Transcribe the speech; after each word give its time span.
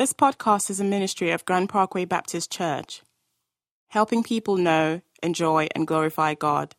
This 0.00 0.14
podcast 0.14 0.70
is 0.70 0.80
a 0.80 0.84
ministry 0.84 1.30
of 1.30 1.44
Grand 1.44 1.68
Parkway 1.68 2.06
Baptist 2.06 2.50
Church, 2.50 3.02
helping 3.88 4.22
people 4.22 4.56
know, 4.56 5.02
enjoy, 5.22 5.68
and 5.74 5.86
glorify 5.86 6.32
God. 6.32 6.74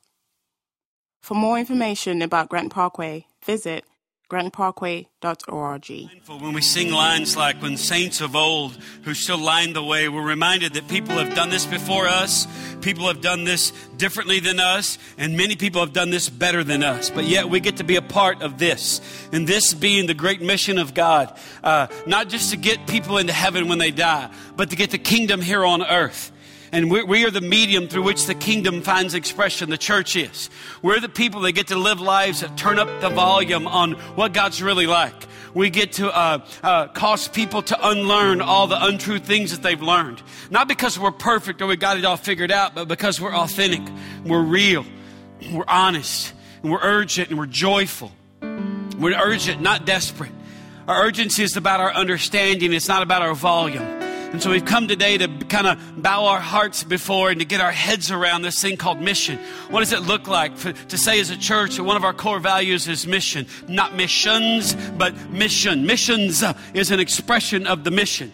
For 1.22 1.36
more 1.36 1.60
information 1.60 2.24
about 2.24 2.50
Grand 2.50 2.72
Parkway, 2.72 3.28
visit 3.46 3.84
grandparkway.org. 4.32 6.10
When 6.42 6.54
we 6.54 6.62
sing 6.62 6.94
lines 6.94 7.36
like 7.36 7.62
when 7.62 7.76
saints 7.76 8.22
of 8.22 8.34
old 8.34 8.78
who 9.04 9.14
still 9.14 9.38
lined 9.38 9.76
the 9.76 9.84
way, 9.84 10.08
we're 10.08 10.26
reminded 10.26 10.74
that 10.76 10.88
people 10.88 11.18
have 11.18 11.36
done 11.36 11.50
this 11.50 11.66
before 11.66 12.08
us, 12.08 12.48
people 12.80 13.08
have 13.08 13.20
done 13.20 13.44
this 13.44 13.72
differently 13.98 14.40
than 14.40 14.62
us, 14.62 14.98
and 15.18 15.36
many 15.36 15.58
people 15.58 15.82
have 15.82 15.92
done 15.92 16.12
this 16.12 16.30
better 16.30 16.64
than 16.64 16.82
us. 16.82 17.10
But 17.10 17.26
yet 17.26 17.50
we 17.50 17.60
get 17.60 17.78
to 17.78 17.84
be 17.84 17.98
a 17.98 18.02
part 18.02 18.42
of 18.42 18.58
this, 18.58 19.02
and 19.34 19.46
this 19.46 19.74
being 19.74 20.08
the 20.08 20.14
great 20.14 20.42
mission 20.42 20.78
of 20.78 20.94
God, 20.94 21.38
uh, 21.62 21.88
not 22.08 22.30
just 22.30 22.52
to 22.52 22.58
get 22.58 22.88
people 22.88 23.18
into 23.18 23.34
heaven 23.34 23.68
when 23.68 23.80
they 23.80 23.92
die, 23.92 24.32
but 24.56 24.70
to 24.70 24.78
get 24.78 24.92
the 24.92 24.98
kingdom 24.98 25.42
here 25.42 25.66
on 25.66 25.84
earth. 25.84 26.31
And 26.74 26.90
we, 26.90 27.04
we, 27.04 27.26
are 27.26 27.32
the 27.32 27.42
medium 27.42 27.90
through 27.90 28.04
which 28.04 28.28
the 28.28 28.36
kingdom 28.36 28.82
finds 28.82 29.14
expression. 29.14 29.70
The 29.70 29.78
church 29.78 30.16
is. 30.16 30.50
We're 30.82 31.02
the 31.02 31.10
people 31.10 31.42
that 31.42 31.52
get 31.52 31.68
to 31.68 31.76
live 31.76 32.00
lives 32.00 32.40
that 32.40 32.58
turn 32.58 32.80
up 32.80 33.02
the 33.02 33.10
volume 33.10 33.68
on 33.68 33.94
what 34.16 34.32
God's 34.32 34.64
really 34.64 34.88
like. 34.88 35.14
We 35.54 35.70
get 35.70 35.94
to 35.94 36.10
uh, 36.16 36.46
uh, 36.64 36.88
cause 36.88 37.28
people 37.28 37.62
to 37.64 37.90
unlearn 37.90 38.40
all 38.40 38.68
the 38.68 38.82
untrue 38.82 39.20
things 39.20 39.52
that 39.52 39.62
they've 39.62 39.82
learned. 39.82 40.22
Not 40.50 40.70
because 40.70 40.98
we're 40.98 41.12
perfect 41.12 41.62
or 41.62 41.68
we 41.68 41.76
got 41.76 41.98
it 41.98 42.06
all 42.06 42.16
figured 42.16 42.52
out, 42.52 42.74
but 42.74 42.88
because 42.88 43.20
we're 43.20 43.36
authentic, 43.36 43.82
we're 44.24 44.42
real, 44.42 44.86
we're 45.52 45.66
honest, 45.68 46.34
and 46.64 46.72
we're 46.72 46.82
urgent 46.82 47.30
and 47.30 47.38
we're 47.38 47.48
joyful. 47.48 48.14
We're 48.42 49.20
urgent, 49.20 49.62
not 49.62 49.86
desperate. 49.86 50.32
Our 50.88 51.04
urgency 51.04 51.44
is 51.44 51.58
about 51.58 51.82
our 51.82 51.94
understanding, 51.94 52.72
it's 52.72 52.88
not 52.88 53.04
about 53.04 53.24
our 53.24 53.36
volume. 53.36 54.11
And 54.32 54.42
so 54.42 54.50
we've 54.50 54.64
come 54.64 54.88
today 54.88 55.18
to 55.18 55.28
kind 55.50 55.68
of 55.68 56.02
bow 56.02 56.24
our 56.24 56.40
hearts 56.40 56.86
before 56.86 57.32
and 57.32 57.40
to 57.42 57.46
get 57.46 57.60
our 57.60 57.72
heads 57.72 58.12
around 58.12 58.44
this 58.44 58.62
thing 58.62 58.78
called 58.78 59.02
mission. 59.02 59.38
What 59.70 59.82
does 59.82 59.92
it 59.92 60.04
look 60.04 60.26
like 60.26 60.56
for, 60.56 60.72
to 60.72 60.98
say 60.98 61.20
as 61.20 61.30
a 61.32 61.38
church 61.38 61.76
that 61.76 61.84
one 61.84 61.98
of 61.98 62.06
our 62.06 62.14
core 62.14 62.40
values 62.40 62.88
is 62.88 63.06
mission? 63.06 63.46
Not 63.68 63.94
missions, 63.94 64.74
but 64.98 65.14
mission. 65.30 65.86
Missions 65.86 66.46
is 66.74 66.92
an 66.92 67.02
expression 67.02 67.68
of 67.68 67.84
the 67.84 67.92
mission, 67.92 68.32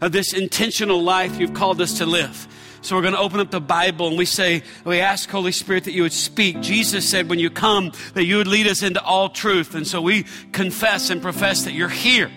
of 0.00 0.12
this 0.12 0.32
intentional 0.32 1.02
life 1.02 1.36
you've 1.40 1.54
called 1.54 1.80
us 1.80 1.98
to 1.98 2.06
live. 2.06 2.46
So 2.82 2.94
we're 2.94 3.02
going 3.02 3.14
to 3.14 3.20
open 3.20 3.40
up 3.40 3.50
the 3.50 3.60
Bible 3.60 4.06
and 4.06 4.16
we 4.16 4.26
say, 4.26 4.62
we 4.84 5.00
ask 5.00 5.28
Holy 5.28 5.52
Spirit 5.52 5.82
that 5.84 5.92
you 5.92 6.02
would 6.02 6.12
speak. 6.12 6.60
Jesus 6.60 7.08
said 7.08 7.28
when 7.28 7.40
you 7.40 7.50
come 7.50 7.90
that 8.14 8.24
you 8.24 8.36
would 8.36 8.46
lead 8.46 8.68
us 8.68 8.84
into 8.84 9.02
all 9.02 9.28
truth. 9.28 9.74
And 9.74 9.84
so 9.84 10.00
we 10.00 10.26
confess 10.52 11.10
and 11.10 11.20
profess 11.20 11.64
that 11.64 11.72
you're 11.72 11.88
here 11.88 12.30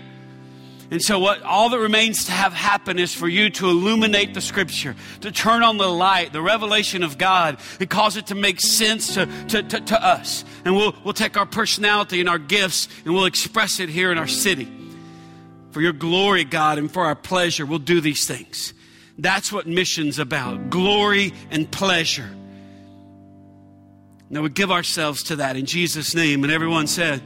and 0.94 1.02
so, 1.02 1.18
what 1.18 1.42
all 1.42 1.70
that 1.70 1.80
remains 1.80 2.26
to 2.26 2.32
have 2.32 2.54
happen 2.54 3.00
is 3.00 3.16
for 3.16 3.28
you 3.28 3.50
to 3.50 3.68
illuminate 3.68 4.36
the 4.36 4.42
scripture, 4.42 4.96
to 5.22 5.32
turn 5.32 5.64
on 5.64 5.78
the 5.78 5.88
light, 5.88 6.34
the 6.34 6.42
revelation 6.42 7.02
of 7.02 7.18
God, 7.18 7.58
and 7.80 7.90
cause 7.90 8.16
it 8.16 8.28
to 8.28 8.36
make 8.36 8.62
sense 8.62 9.16
to, 9.16 9.26
to, 9.48 9.64
to, 9.64 9.82
to 9.82 10.06
us. 10.06 10.46
And 10.64 10.76
we'll, 10.76 10.94
we'll 11.04 11.16
take 11.16 11.36
our 11.36 11.48
personality 11.48 12.20
and 12.20 12.30
our 12.30 12.38
gifts 12.38 12.88
and 13.06 13.16
we'll 13.16 13.26
express 13.26 13.80
it 13.80 13.90
here 13.90 14.12
in 14.12 14.20
our 14.20 14.28
city. 14.28 14.72
For 15.72 15.82
your 15.82 15.94
glory, 15.94 16.44
God, 16.44 16.78
and 16.78 16.92
for 16.92 17.06
our 17.06 17.16
pleasure, 17.16 17.66
we'll 17.66 17.80
do 17.80 18.00
these 18.00 18.28
things. 18.28 18.76
That's 19.18 19.52
what 19.52 19.66
mission's 19.66 20.20
about 20.20 20.70
glory 20.70 21.34
and 21.50 21.72
pleasure. 21.72 22.30
Now 24.30 24.44
we 24.44 24.50
give 24.50 24.70
ourselves 24.70 25.24
to 25.24 25.38
that 25.38 25.56
in 25.56 25.66
Jesus' 25.66 26.14
name. 26.14 26.44
And 26.44 26.54
everyone 26.54 26.86
said, 26.86 27.24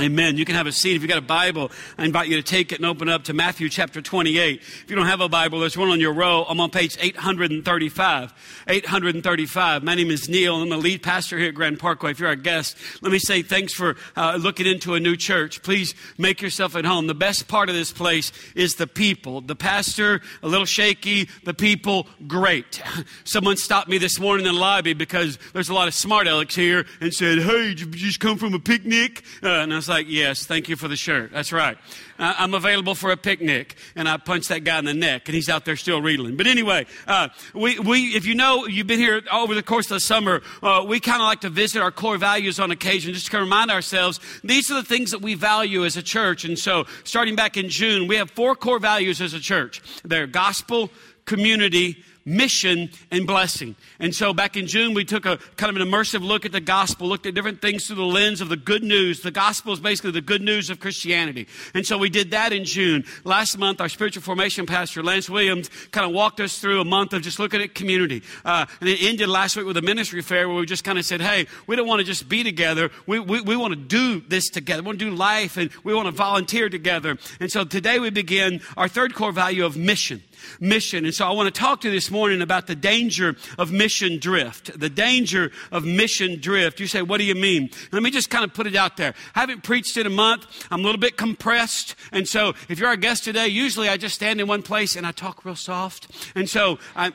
Amen. 0.00 0.38
You 0.38 0.46
can 0.46 0.54
have 0.54 0.66
a 0.66 0.72
seat. 0.72 0.96
If 0.96 1.02
you've 1.02 1.10
got 1.10 1.18
a 1.18 1.20
Bible, 1.20 1.70
I 1.98 2.06
invite 2.06 2.28
you 2.28 2.36
to 2.36 2.42
take 2.42 2.72
it 2.72 2.78
and 2.78 2.86
open 2.86 3.10
up 3.10 3.24
to 3.24 3.34
Matthew 3.34 3.68
chapter 3.68 4.00
28. 4.00 4.58
If 4.58 4.86
you 4.88 4.96
don't 4.96 5.06
have 5.06 5.20
a 5.20 5.28
Bible, 5.28 5.60
there's 5.60 5.76
one 5.76 5.90
on 5.90 6.00
your 6.00 6.14
row. 6.14 6.46
I'm 6.48 6.60
on 6.60 6.70
page 6.70 6.96
835. 6.98 8.32
835. 8.68 9.84
My 9.84 9.94
name 9.94 10.10
is 10.10 10.30
Neil. 10.30 10.56
I'm 10.56 10.70
the 10.70 10.78
lead 10.78 11.02
pastor 11.02 11.38
here 11.38 11.48
at 11.48 11.54
Grand 11.54 11.78
Parkway. 11.78 12.12
If 12.12 12.20
you're 12.20 12.30
our 12.30 12.36
guest, 12.36 12.78
let 13.02 13.12
me 13.12 13.18
say 13.18 13.42
thanks 13.42 13.74
for 13.74 13.96
uh, 14.16 14.38
looking 14.40 14.64
into 14.64 14.94
a 14.94 15.00
new 15.00 15.14
church. 15.14 15.62
Please 15.62 15.94
make 16.16 16.40
yourself 16.40 16.74
at 16.74 16.86
home. 16.86 17.06
The 17.06 17.14
best 17.14 17.46
part 17.46 17.68
of 17.68 17.74
this 17.74 17.92
place 17.92 18.32
is 18.54 18.76
the 18.76 18.86
people. 18.86 19.42
The 19.42 19.56
pastor, 19.56 20.22
a 20.42 20.48
little 20.48 20.66
shaky. 20.66 21.28
The 21.44 21.54
people, 21.54 22.06
great. 22.26 22.82
Someone 23.24 23.58
stopped 23.58 23.90
me 23.90 23.98
this 23.98 24.18
morning 24.18 24.46
in 24.46 24.54
the 24.54 24.58
lobby 24.58 24.94
because 24.94 25.38
there's 25.52 25.68
a 25.68 25.74
lot 25.74 25.86
of 25.86 25.92
smart 25.92 26.26
alecks 26.26 26.54
here 26.54 26.86
and 27.02 27.12
said, 27.12 27.40
Hey, 27.40 27.68
you 27.68 27.74
just 27.74 28.20
come 28.20 28.38
from 28.38 28.54
a 28.54 28.58
picnic? 28.58 29.22
Uh, 29.42 29.48
and 29.48 29.74
I 29.74 29.81
was 29.82 29.88
like, 29.88 30.06
Yes, 30.08 30.46
thank 30.46 30.68
you 30.68 30.76
for 30.76 30.86
the 30.86 30.96
shirt. 30.96 31.32
That's 31.32 31.52
right. 31.52 31.76
Uh, 32.18 32.34
I'm 32.38 32.54
available 32.54 32.94
for 32.94 33.10
a 33.10 33.16
picnic. 33.16 33.74
And 33.96 34.08
I 34.08 34.16
punched 34.16 34.48
that 34.50 34.62
guy 34.62 34.78
in 34.78 34.84
the 34.84 34.94
neck, 34.94 35.28
and 35.28 35.34
he's 35.34 35.48
out 35.48 35.64
there 35.64 35.74
still 35.74 36.00
reeling. 36.00 36.36
But 36.36 36.46
anyway, 36.46 36.86
uh, 37.06 37.28
we, 37.52 37.78
we, 37.80 38.14
if 38.14 38.24
you 38.26 38.34
know, 38.36 38.66
you've 38.66 38.86
been 38.86 39.00
here 39.00 39.22
over 39.32 39.54
the 39.54 39.62
course 39.62 39.86
of 39.86 39.96
the 39.96 40.00
summer, 40.00 40.40
uh, 40.62 40.84
we 40.86 41.00
kind 41.00 41.20
of 41.20 41.26
like 41.26 41.40
to 41.40 41.50
visit 41.50 41.82
our 41.82 41.90
core 41.90 42.16
values 42.16 42.60
on 42.60 42.70
occasion, 42.70 43.12
just 43.12 43.30
to 43.30 43.38
remind 43.38 43.70
ourselves 43.72 44.20
these 44.44 44.70
are 44.70 44.74
the 44.74 44.84
things 44.84 45.10
that 45.10 45.20
we 45.20 45.34
value 45.34 45.84
as 45.84 45.96
a 45.96 46.02
church. 46.02 46.44
And 46.44 46.56
so, 46.56 46.84
starting 47.02 47.34
back 47.34 47.56
in 47.56 47.68
June, 47.68 48.06
we 48.06 48.16
have 48.16 48.30
four 48.30 48.54
core 48.54 48.78
values 48.78 49.20
as 49.20 49.34
a 49.34 49.40
church 49.40 49.82
they're 50.04 50.28
gospel, 50.28 50.90
community, 51.24 52.04
mission 52.24 52.90
and 53.10 53.26
blessing. 53.26 53.76
And 53.98 54.14
so 54.14 54.32
back 54.32 54.56
in 54.56 54.66
June, 54.66 54.94
we 54.94 55.04
took 55.04 55.26
a 55.26 55.38
kind 55.56 55.74
of 55.74 55.80
an 55.80 55.88
immersive 55.88 56.24
look 56.24 56.44
at 56.44 56.52
the 56.52 56.60
gospel, 56.60 57.08
looked 57.08 57.26
at 57.26 57.34
different 57.34 57.60
things 57.60 57.86
through 57.86 57.96
the 57.96 58.02
lens 58.02 58.40
of 58.40 58.48
the 58.48 58.56
good 58.56 58.82
news. 58.82 59.20
The 59.20 59.30
gospel 59.30 59.72
is 59.72 59.80
basically 59.80 60.12
the 60.12 60.20
good 60.20 60.42
news 60.42 60.70
of 60.70 60.80
Christianity. 60.80 61.48
And 61.74 61.86
so 61.86 61.98
we 61.98 62.10
did 62.10 62.30
that 62.30 62.52
in 62.52 62.64
June. 62.64 63.04
Last 63.24 63.58
month, 63.58 63.80
our 63.80 63.88
spiritual 63.88 64.22
formation 64.22 64.66
pastor, 64.66 65.02
Lance 65.02 65.28
Williams, 65.28 65.70
kind 65.90 66.06
of 66.06 66.12
walked 66.12 66.40
us 66.40 66.58
through 66.58 66.80
a 66.80 66.84
month 66.84 67.12
of 67.12 67.22
just 67.22 67.38
looking 67.38 67.60
at 67.60 67.74
community. 67.74 68.22
Uh, 68.44 68.66
and 68.80 68.88
it 68.88 69.02
ended 69.02 69.28
last 69.28 69.56
week 69.56 69.66
with 69.66 69.76
a 69.76 69.82
ministry 69.82 70.22
fair 70.22 70.48
where 70.48 70.58
we 70.58 70.66
just 70.66 70.84
kind 70.84 70.98
of 70.98 71.04
said, 71.04 71.20
hey, 71.20 71.46
we 71.66 71.76
don't 71.76 71.86
want 71.86 72.00
to 72.00 72.04
just 72.04 72.28
be 72.28 72.42
together. 72.42 72.90
We, 73.06 73.18
we, 73.18 73.40
we 73.40 73.56
want 73.56 73.74
to 73.74 73.80
do 73.80 74.20
this 74.20 74.48
together. 74.48 74.82
We 74.82 74.86
want 74.86 74.98
to 75.00 75.10
do 75.10 75.14
life 75.14 75.56
and 75.56 75.70
we 75.84 75.94
want 75.94 76.06
to 76.06 76.12
volunteer 76.12 76.68
together. 76.68 77.18
And 77.40 77.50
so 77.50 77.64
today 77.64 77.98
we 77.98 78.10
begin 78.10 78.60
our 78.76 78.88
third 78.88 79.14
core 79.14 79.32
value 79.32 79.64
of 79.64 79.76
mission 79.76 80.22
mission. 80.60 81.04
And 81.04 81.14
so 81.14 81.26
I 81.26 81.32
want 81.32 81.52
to 81.52 81.58
talk 81.58 81.80
to 81.82 81.88
you 81.88 81.94
this 81.94 82.10
morning 82.10 82.42
about 82.42 82.66
the 82.66 82.74
danger 82.74 83.36
of 83.58 83.72
mission 83.72 84.18
drift. 84.18 84.78
The 84.78 84.90
danger 84.90 85.50
of 85.70 85.84
mission 85.84 86.40
drift. 86.40 86.80
You 86.80 86.86
say, 86.86 87.02
what 87.02 87.18
do 87.18 87.24
you 87.24 87.34
mean? 87.34 87.70
Let 87.90 88.02
me 88.02 88.10
just 88.10 88.30
kind 88.30 88.44
of 88.44 88.52
put 88.54 88.66
it 88.66 88.76
out 88.76 88.96
there. 88.96 89.14
I 89.34 89.40
haven't 89.40 89.62
preached 89.62 89.96
in 89.96 90.06
a 90.06 90.10
month. 90.10 90.46
I'm 90.70 90.80
a 90.80 90.84
little 90.84 91.00
bit 91.00 91.16
compressed. 91.16 91.94
And 92.12 92.28
so 92.28 92.54
if 92.68 92.78
you're 92.78 92.88
our 92.88 92.96
guest 92.96 93.24
today, 93.24 93.48
usually 93.48 93.88
I 93.88 93.96
just 93.96 94.14
stand 94.14 94.40
in 94.40 94.46
one 94.46 94.62
place 94.62 94.96
and 94.96 95.06
I 95.06 95.12
talk 95.12 95.44
real 95.44 95.56
soft. 95.56 96.08
And 96.34 96.48
so 96.48 96.78
I, 96.96 97.12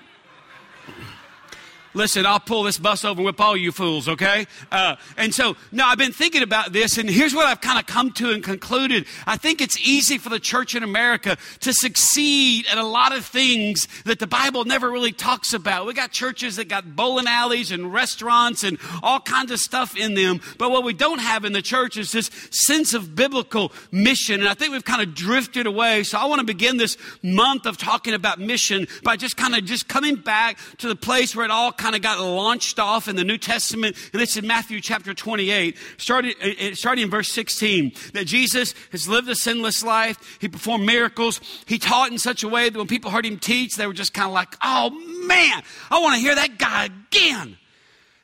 Listen, 1.97 2.27
I'll 2.27 2.39
pull 2.39 2.61
this 2.61 2.77
bus 2.77 3.03
over 3.03 3.17
and 3.17 3.25
whip 3.25 3.41
all 3.41 3.57
you 3.57 3.71
fools, 3.71 4.07
okay? 4.07 4.45
Uh, 4.71 4.97
and 5.17 5.33
so, 5.33 5.57
now 5.71 5.87
I've 5.87 5.97
been 5.97 6.11
thinking 6.11 6.43
about 6.43 6.71
this, 6.71 6.99
and 6.99 7.09
here's 7.09 7.33
what 7.33 7.47
I've 7.47 7.59
kind 7.59 7.79
of 7.79 7.87
come 7.87 8.11
to 8.11 8.29
and 8.29 8.43
concluded. 8.43 9.07
I 9.25 9.35
think 9.35 9.61
it's 9.61 9.79
easy 9.79 10.19
for 10.19 10.29
the 10.29 10.39
church 10.39 10.75
in 10.75 10.83
America 10.83 11.37
to 11.61 11.73
succeed 11.73 12.67
at 12.71 12.77
a 12.77 12.85
lot 12.85 13.17
of 13.17 13.25
things 13.25 13.87
that 14.05 14.19
the 14.19 14.27
Bible 14.27 14.63
never 14.63 14.91
really 14.91 15.11
talks 15.11 15.53
about. 15.53 15.87
We 15.87 15.95
got 15.95 16.11
churches 16.11 16.57
that 16.57 16.69
got 16.69 16.95
bowling 16.95 17.25
alleys 17.25 17.71
and 17.71 17.91
restaurants 17.91 18.63
and 18.63 18.77
all 19.01 19.19
kinds 19.19 19.51
of 19.51 19.57
stuff 19.57 19.97
in 19.97 20.13
them, 20.13 20.39
but 20.59 20.69
what 20.69 20.83
we 20.83 20.93
don't 20.93 21.19
have 21.19 21.45
in 21.45 21.51
the 21.51 21.63
church 21.63 21.97
is 21.97 22.11
this 22.11 22.29
sense 22.51 22.93
of 22.93 23.15
biblical 23.15 23.71
mission, 23.91 24.41
and 24.41 24.47
I 24.47 24.53
think 24.53 24.71
we've 24.71 24.85
kind 24.85 25.01
of 25.01 25.15
drifted 25.15 25.65
away. 25.65 26.03
So 26.03 26.19
I 26.19 26.25
want 26.25 26.41
to 26.41 26.45
begin 26.45 26.77
this 26.77 26.95
month 27.23 27.65
of 27.65 27.79
talking 27.79 28.13
about 28.13 28.39
mission 28.39 28.87
by 29.01 29.15
just 29.15 29.35
kind 29.35 29.55
of 29.55 29.65
just 29.65 29.87
coming 29.87 30.15
back 30.15 30.59
to 30.77 30.87
the 30.87 30.95
place 30.95 31.35
where 31.35 31.43
it 31.43 31.49
all 31.49 31.71
kind 31.71 31.86
kind 31.87 31.95
of 31.95 32.01
got 32.01 32.19
launched 32.19 32.79
off 32.79 33.07
in 33.07 33.15
the 33.15 33.23
New 33.23 33.37
Testament, 33.37 33.95
and 34.11 34.21
it's 34.21 34.35
in 34.35 34.45
Matthew 34.45 34.81
chapter 34.81 35.13
28, 35.13 35.77
starting, 35.95 36.33
starting 36.73 37.05
in 37.05 37.09
verse 37.09 37.31
16, 37.31 37.93
that 38.11 38.25
Jesus 38.27 38.73
has 38.91 39.07
lived 39.07 39.29
a 39.29 39.35
sinless 39.35 39.85
life. 39.85 40.37
He 40.41 40.49
performed 40.49 40.85
miracles. 40.85 41.39
He 41.65 41.79
taught 41.79 42.11
in 42.11 42.19
such 42.19 42.43
a 42.43 42.49
way 42.49 42.69
that 42.69 42.77
when 42.77 42.87
people 42.87 43.09
heard 43.09 43.25
him 43.25 43.39
teach, 43.39 43.77
they 43.77 43.87
were 43.87 43.93
just 43.93 44.13
kind 44.13 44.27
of 44.27 44.33
like, 44.33 44.53
oh 44.61 44.89
man, 45.25 45.63
I 45.89 46.01
want 46.01 46.15
to 46.15 46.19
hear 46.19 46.35
that 46.35 46.57
guy 46.57 46.89
again. 47.09 47.55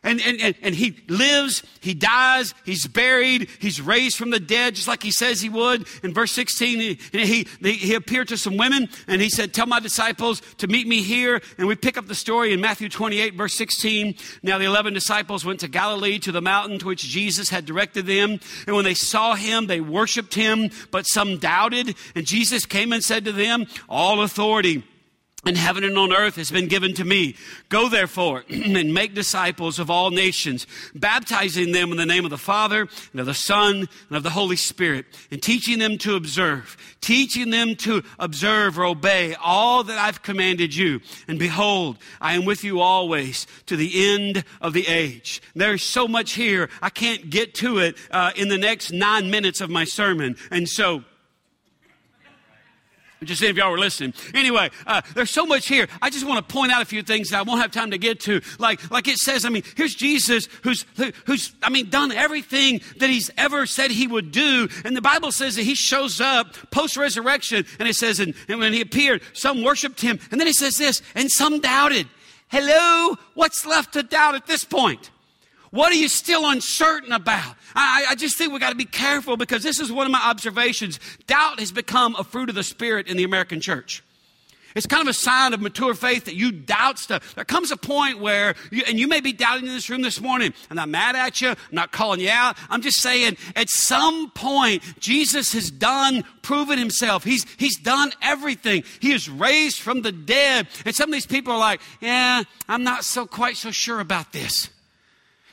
And, 0.04 0.20
and, 0.22 0.42
and, 0.42 0.56
and, 0.62 0.76
he 0.76 0.98
lives, 1.08 1.64
he 1.80 1.94
dies, 1.94 2.54
he's 2.66 2.86
buried, 2.88 3.48
he's 3.60 3.80
raised 3.80 4.18
from 4.18 4.32
the 4.32 4.40
dead, 4.40 4.76
just 4.76 4.88
like 4.88 5.02
he 5.02 5.12
says 5.12 5.40
he 5.40 5.48
would. 5.48 5.88
In 6.04 6.14
verse 6.14 6.34
16, 6.34 6.98
he, 7.14 7.46
he, 7.64 7.72
he 7.72 7.94
appeared 7.96 8.28
to 8.28 8.38
some 8.38 8.58
women 8.58 8.90
and 9.08 9.22
he 9.22 9.30
said, 9.30 9.54
Tell 9.54 9.66
my 9.66 9.80
disciples 9.80 10.42
to 10.58 10.68
meet 10.68 10.88
me 10.88 11.02
here. 11.02 11.42
And 11.58 11.68
we 11.68 11.76
pick 11.76 11.98
up 11.98 12.08
the 12.08 12.16
story 12.16 12.52
in 12.52 12.60
Matthew 12.60 12.90
28, 12.90 13.36
verse 13.36 13.56
16. 13.56 14.16
Now 14.44 14.58
the 14.58 14.66
11 14.66 14.94
disciples 14.94 15.46
went 15.46 15.62
to 15.62 15.70
Galilee 15.70 16.20
to 16.20 16.34
the 16.34 16.42
mountain 16.42 16.80
to 16.80 16.88
which 16.88 17.04
Jesus 17.04 17.50
had 17.50 17.66
directed 17.66 18.06
them. 18.06 18.42
And 18.68 18.76
when 18.76 18.84
they 18.84 18.96
saw 18.96 19.36
him, 19.36 19.68
they 19.68 19.80
worshiped 19.80 20.34
him, 20.34 20.70
but 20.92 21.06
some 21.06 21.38
doubted. 21.38 21.96
And 22.14 22.28
Jesus 22.28 22.66
came 22.66 22.92
and 22.92 23.02
said 23.02 23.24
to 23.24 23.32
them, 23.32 23.68
All 23.88 24.22
authority 24.22 24.84
in 25.46 25.56
heaven 25.56 25.84
and 25.84 25.98
on 25.98 26.14
earth 26.14 26.36
has 26.36 26.52
been 26.52 26.68
given 26.68 26.94
to 26.94 27.04
me. 27.04 27.36
Go 27.70 27.90
therefore 27.90 28.44
and 28.50 28.94
make 28.94 29.14
disciples 29.14 29.80
of 29.80 29.90
all 29.90 30.12
nations, 30.12 30.66
baptizing 30.96 31.72
them 31.72 31.92
in 31.92 31.98
the 31.98 32.06
name 32.06 32.24
of 32.24 32.32
the 32.32 32.38
Father 32.38 32.88
and 33.12 33.20
of 33.20 33.26
the 33.26 33.34
Son 33.34 33.88
and 34.08 34.18
of 34.18 34.24
the 34.24 34.30
Holy 34.30 34.56
Spirit, 34.56 35.06
and 35.32 35.42
teaching 35.42 35.80
them 35.80 35.98
to 36.00 36.16
observe, 36.16 36.78
teaching 37.02 37.50
them 37.50 37.76
to 37.76 38.04
observe 38.20 38.80
or 38.80 38.86
obey 38.86 39.36
all 39.36 39.84
that 39.84 39.98
I've 39.98 40.22
commanded 40.22 40.76
you. 40.76 41.02
And 41.28 41.38
behold, 41.38 41.98
I 42.22 42.34
am 42.34 42.46
with 42.46 42.64
you 42.64 42.80
always 42.80 43.48
to 43.66 43.76
the 43.76 44.14
end 44.14 44.44
of 44.62 44.74
the 44.74 44.88
age. 44.88 45.42
There's 45.56 45.84
so 45.84 46.08
much 46.08 46.34
here. 46.34 46.70
I 46.82 46.90
can't 46.90 47.30
get 47.30 47.54
to 47.56 47.80
it 47.80 47.98
uh, 48.12 48.32
in 48.36 48.48
the 48.48 48.58
next 48.58 48.92
nine 48.92 49.30
minutes 49.30 49.62
of 49.62 49.70
my 49.70 49.84
sermon. 49.84 50.36
And 50.52 50.68
so, 50.68 51.04
just 53.28 53.42
see 53.42 53.48
if 53.48 53.56
y'all 53.56 53.72
were 53.72 53.80
listening. 53.80 54.14
Anyway, 54.34 54.70
uh, 54.86 55.02
there's 55.14 55.30
so 55.30 55.46
much 55.46 55.68
here. 55.68 55.88
I 56.02 56.10
just 56.10 56.26
want 56.26 56.48
to 56.48 56.54
point 56.54 56.72
out 56.72 56.82
a 56.82 56.86
few 56.86 57.04
things 57.04 57.30
that 57.30 57.40
I 57.40 57.42
won't 57.44 57.62
have 57.62 57.72
time 57.72 57.92
to 57.92 57.98
get 57.98 58.20
to. 58.22 58.42
Like, 58.60 58.92
like 58.92 59.08
it 59.08 59.18
says, 59.18 59.46
I 59.46 59.50
mean, 59.50 59.64
here's 59.76 59.96
Jesus 59.96 60.48
who's, 60.64 60.86
who's, 61.26 61.54
I 61.62 61.70
mean, 61.70 61.90
done 61.90 62.12
everything 62.12 62.82
that 62.98 63.10
he's 63.10 63.32
ever 63.38 63.66
said 63.66 63.92
he 63.92 64.08
would 64.08 64.32
do. 64.32 64.68
And 64.86 64.96
the 64.96 65.02
Bible 65.02 65.32
says 65.32 65.56
that 65.56 65.64
he 65.64 65.76
shows 65.76 66.22
up 66.22 66.56
post 66.72 66.98
resurrection. 66.98 67.66
And 67.80 67.88
it 67.88 67.96
says, 67.96 68.20
and, 68.20 68.34
and 68.48 68.60
when 68.60 68.74
he 68.74 68.82
appeared, 68.82 69.22
some 69.34 69.64
worshiped 69.64 70.02
him. 70.02 70.20
And 70.32 70.40
then 70.40 70.48
it 70.48 70.56
says 70.56 70.78
this, 70.78 71.02
and 71.16 71.30
some 71.32 71.60
doubted. 71.60 72.08
Hello? 72.50 73.16
What's 73.34 73.66
left 73.66 73.94
to 73.94 74.04
doubt 74.04 74.36
at 74.36 74.46
this 74.46 74.64
point? 74.64 75.10
What 75.74 75.92
are 75.92 75.96
you 75.96 76.08
still 76.08 76.48
uncertain 76.48 77.12
about? 77.12 77.56
I, 77.74 78.06
I 78.12 78.16
just 78.16 78.38
think 78.38 78.54
we 78.54 78.60
got 78.60 78.70
to 78.70 78.76
be 78.76 78.86
careful 78.86 79.38
because 79.38 79.64
this 79.64 79.80
is 79.80 79.92
one 79.92 80.06
of 80.06 80.12
my 80.12 80.22
observations. 80.24 81.00
Doubt 81.26 81.60
has 81.60 81.72
become 81.72 82.16
a 82.16 82.24
fruit 82.24 82.50
of 82.50 82.54
the 82.54 82.62
Spirit 82.62 83.08
in 83.08 83.18
the 83.18 83.24
American 83.24 83.60
church. 83.60 84.04
It's 84.76 84.86
kind 84.86 85.02
of 85.02 85.08
a 85.08 85.14
sign 85.14 85.52
of 85.52 85.62
mature 85.62 85.96
faith 85.96 86.26
that 86.26 86.36
you 86.36 86.52
doubt 86.52 87.00
stuff. 87.00 87.34
There 87.34 87.44
comes 87.44 87.72
a 87.72 87.78
point 87.78 88.20
where, 88.20 88.54
you, 88.70 88.84
and 88.88 89.00
you 89.00 89.08
may 89.08 89.20
be 89.20 89.34
doubting 89.34 89.66
in 89.66 89.74
this 89.74 89.90
room 89.90 90.04
this 90.04 90.22
morning. 90.22 90.54
I'm 90.70 90.76
not 90.76 90.90
mad 90.90 91.16
at 91.16 91.42
you. 91.42 91.50
I'm 91.50 91.58
not 91.72 91.92
calling 91.92 92.20
you 92.20 92.30
out. 92.30 92.56
I'm 92.70 92.84
just 92.84 93.02
saying 93.02 93.38
at 93.56 93.68
some 93.70 94.30
point, 94.30 94.84
Jesus 95.00 95.54
has 95.54 95.72
done, 95.72 96.24
proven 96.44 96.78
himself. 96.78 97.24
He's, 97.24 97.48
he's 97.58 97.80
done 97.80 98.12
everything. 98.22 98.84
He 99.00 99.12
is 99.12 99.28
raised 99.28 99.80
from 99.80 100.04
the 100.04 100.12
dead. 100.12 100.68
And 100.86 100.96
some 100.96 101.10
of 101.10 101.14
these 101.14 101.26
people 101.26 101.54
are 101.54 101.60
like, 101.60 101.82
yeah, 102.00 102.44
I'm 102.70 102.84
not 102.84 103.06
so 103.06 103.26
quite 103.26 103.58
so 103.58 103.72
sure 103.72 104.00
about 104.00 104.34
this. 104.34 104.70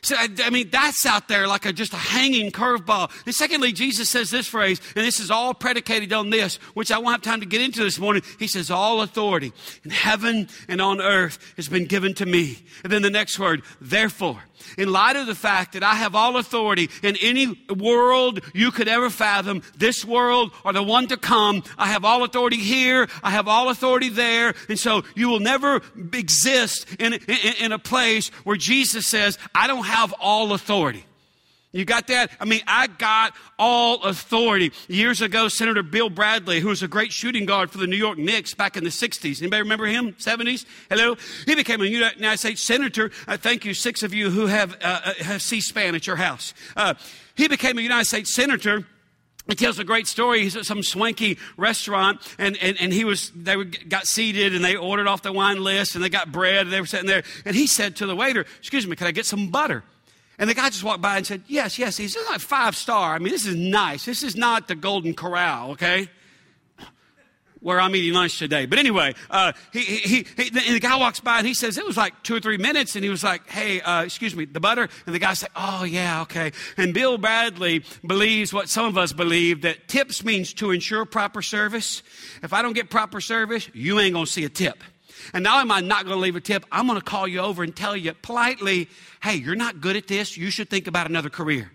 So, 0.02 0.16
I 0.16 0.50
mean, 0.50 0.70
that's 0.70 1.04
out 1.06 1.28
there 1.28 1.46
like 1.46 1.66
a, 1.66 1.72
just 1.72 1.92
a 1.92 1.96
hanging 1.96 2.50
curveball. 2.50 3.10
And 3.26 3.34
secondly, 3.34 3.72
Jesus 3.72 4.08
says 4.08 4.30
this 4.30 4.46
phrase, 4.46 4.80
and 4.96 5.04
this 5.04 5.20
is 5.20 5.30
all 5.30 5.54
predicated 5.54 6.12
on 6.12 6.30
this, 6.30 6.56
which 6.74 6.90
I 6.90 6.98
won't 6.98 7.12
have 7.12 7.22
time 7.22 7.40
to 7.40 7.46
get 7.46 7.60
into 7.60 7.82
this 7.82 7.98
morning. 7.98 8.22
He 8.38 8.46
says, 8.46 8.70
All 8.70 9.02
authority 9.02 9.52
in 9.84 9.90
heaven 9.90 10.48
and 10.68 10.80
on 10.80 11.00
earth 11.00 11.38
has 11.56 11.68
been 11.68 11.86
given 11.86 12.14
to 12.14 12.26
me. 12.26 12.58
And 12.82 12.92
then 12.92 13.02
the 13.02 13.10
next 13.10 13.38
word, 13.38 13.62
therefore 13.80 14.42
in 14.78 14.90
light 14.92 15.16
of 15.16 15.26
the 15.26 15.34
fact 15.34 15.72
that 15.72 15.82
I 15.82 15.94
have 15.94 16.14
all 16.14 16.36
authority 16.36 16.90
in 17.02 17.16
any 17.20 17.58
world 17.74 18.40
you 18.54 18.70
could 18.70 18.88
ever 18.88 19.10
fathom, 19.10 19.62
this 19.76 20.04
world 20.04 20.52
or 20.64 20.72
the 20.72 20.82
one 20.82 21.06
to 21.08 21.16
come, 21.16 21.62
I 21.78 21.86
have 21.86 22.04
all 22.04 22.24
authority 22.24 22.58
here, 22.58 23.08
I 23.22 23.30
have 23.30 23.48
all 23.48 23.68
authority 23.68 24.08
there, 24.08 24.54
and 24.68 24.78
so 24.78 25.02
you 25.14 25.28
will 25.28 25.40
never 25.40 25.80
exist 26.12 26.86
in, 26.98 27.14
in, 27.14 27.38
in 27.60 27.72
a 27.72 27.78
place 27.78 28.28
where 28.44 28.56
Jesus 28.56 29.06
says, 29.06 29.38
I 29.54 29.66
don't 29.66 29.86
have 29.90 30.12
all 30.20 30.52
authority. 30.52 31.04
You 31.72 31.84
got 31.84 32.08
that? 32.08 32.32
I 32.40 32.46
mean, 32.46 32.62
I 32.66 32.88
got 32.88 33.32
all 33.56 34.02
authority. 34.02 34.72
Years 34.88 35.22
ago, 35.22 35.46
Senator 35.46 35.84
Bill 35.84 36.10
Bradley, 36.10 36.58
who 36.58 36.68
was 36.68 36.82
a 36.82 36.88
great 36.88 37.12
shooting 37.12 37.46
guard 37.46 37.70
for 37.70 37.78
the 37.78 37.86
New 37.86 37.96
York 37.96 38.18
Knicks 38.18 38.54
back 38.54 38.76
in 38.76 38.82
the 38.82 38.90
60s. 38.90 39.40
Anybody 39.40 39.62
remember 39.62 39.86
him? 39.86 40.14
70s? 40.14 40.66
Hello? 40.88 41.16
He 41.46 41.54
became 41.54 41.80
a 41.80 41.84
United 41.84 42.38
States 42.38 42.60
Senator. 42.60 43.12
Uh, 43.28 43.36
thank 43.36 43.64
you, 43.64 43.72
six 43.72 44.02
of 44.02 44.12
you 44.12 44.30
who 44.30 44.46
have, 44.46 44.74
uh, 44.82 45.00
uh 45.04 45.14
have 45.22 45.42
C-SPAN 45.42 45.94
at 45.94 46.08
your 46.08 46.16
house. 46.16 46.54
Uh, 46.76 46.94
he 47.36 47.46
became 47.46 47.78
a 47.78 47.82
United 47.82 48.06
States 48.06 48.34
Senator. 48.34 48.84
He 49.50 49.56
tells 49.56 49.78
a 49.80 49.84
great 49.84 50.06
story. 50.06 50.42
He's 50.42 50.56
at 50.56 50.64
some 50.64 50.82
swanky 50.82 51.36
restaurant, 51.56 52.20
and, 52.38 52.56
and, 52.58 52.80
and 52.80 52.92
he 52.92 53.04
was, 53.04 53.32
they 53.34 53.56
were, 53.56 53.64
got 53.64 54.06
seated, 54.06 54.54
and 54.54 54.64
they 54.64 54.76
ordered 54.76 55.08
off 55.08 55.22
the 55.22 55.32
wine 55.32 55.62
list, 55.62 55.96
and 55.96 56.04
they 56.04 56.08
got 56.08 56.30
bread, 56.30 56.62
and 56.62 56.72
they 56.72 56.80
were 56.80 56.86
sitting 56.86 57.08
there. 57.08 57.24
And 57.44 57.56
he 57.56 57.66
said 57.66 57.96
to 57.96 58.06
the 58.06 58.14
waiter, 58.14 58.46
Excuse 58.60 58.86
me, 58.86 58.94
can 58.94 59.08
I 59.08 59.10
get 59.10 59.26
some 59.26 59.50
butter? 59.50 59.82
And 60.38 60.48
the 60.48 60.54
guy 60.54 60.70
just 60.70 60.84
walked 60.84 61.02
by 61.02 61.16
and 61.16 61.26
said, 61.26 61.42
Yes, 61.48 61.78
yes. 61.78 61.96
He's 61.96 62.16
like 62.30 62.40
five 62.40 62.76
star. 62.76 63.14
I 63.14 63.18
mean, 63.18 63.32
this 63.32 63.44
is 63.44 63.56
nice. 63.56 64.04
This 64.04 64.22
is 64.22 64.36
not 64.36 64.68
the 64.68 64.76
Golden 64.76 65.14
Corral, 65.14 65.72
okay? 65.72 66.08
Where 67.60 67.78
I'm 67.78 67.94
eating 67.94 68.14
lunch 68.14 68.38
today. 68.38 68.66
But 68.66 68.78
anyway, 68.78 69.14
uh, 69.30 69.52
he, 69.72 69.80
he, 69.80 70.26
he, 70.36 70.48
and 70.48 70.74
the 70.74 70.80
guy 70.80 70.96
walks 70.96 71.20
by 71.20 71.38
and 71.38 71.46
he 71.46 71.52
says, 71.52 71.76
It 71.76 71.86
was 71.86 71.96
like 71.96 72.22
two 72.22 72.34
or 72.34 72.40
three 72.40 72.56
minutes. 72.56 72.96
And 72.96 73.04
he 73.04 73.10
was 73.10 73.22
like, 73.22 73.46
Hey, 73.48 73.80
uh, 73.82 74.04
excuse 74.04 74.34
me, 74.34 74.46
the 74.46 74.60
butter? 74.60 74.88
And 75.04 75.14
the 75.14 75.18
guy 75.18 75.34
said, 75.34 75.50
Oh, 75.54 75.84
yeah, 75.84 76.22
okay. 76.22 76.52
And 76.76 76.94
Bill 76.94 77.18
Bradley 77.18 77.84
believes 78.06 78.52
what 78.52 78.68
some 78.68 78.86
of 78.86 78.96
us 78.96 79.12
believe 79.12 79.62
that 79.62 79.88
tips 79.88 80.24
means 80.24 80.54
to 80.54 80.70
ensure 80.70 81.04
proper 81.04 81.42
service. 81.42 82.02
If 82.42 82.52
I 82.52 82.62
don't 82.62 82.72
get 82.72 82.88
proper 82.88 83.20
service, 83.20 83.68
you 83.74 84.00
ain't 84.00 84.14
going 84.14 84.26
to 84.26 84.32
see 84.32 84.44
a 84.44 84.48
tip. 84.48 84.82
And 85.34 85.44
not 85.44 85.60
am 85.60 85.70
I 85.70 85.80
not 85.80 86.04
going 86.04 86.16
to 86.16 86.20
leave 86.20 86.36
a 86.36 86.40
tip, 86.40 86.64
I'm 86.72 86.86
going 86.86 86.98
to 86.98 87.04
call 87.04 87.28
you 87.28 87.40
over 87.40 87.62
and 87.62 87.74
tell 87.74 87.96
you 87.96 88.14
politely, 88.14 88.88
hey, 89.22 89.34
you're 89.34 89.54
not 89.54 89.80
good 89.80 89.96
at 89.96 90.06
this. 90.06 90.36
You 90.36 90.50
should 90.50 90.70
think 90.70 90.86
about 90.86 91.08
another 91.08 91.30
career. 91.30 91.70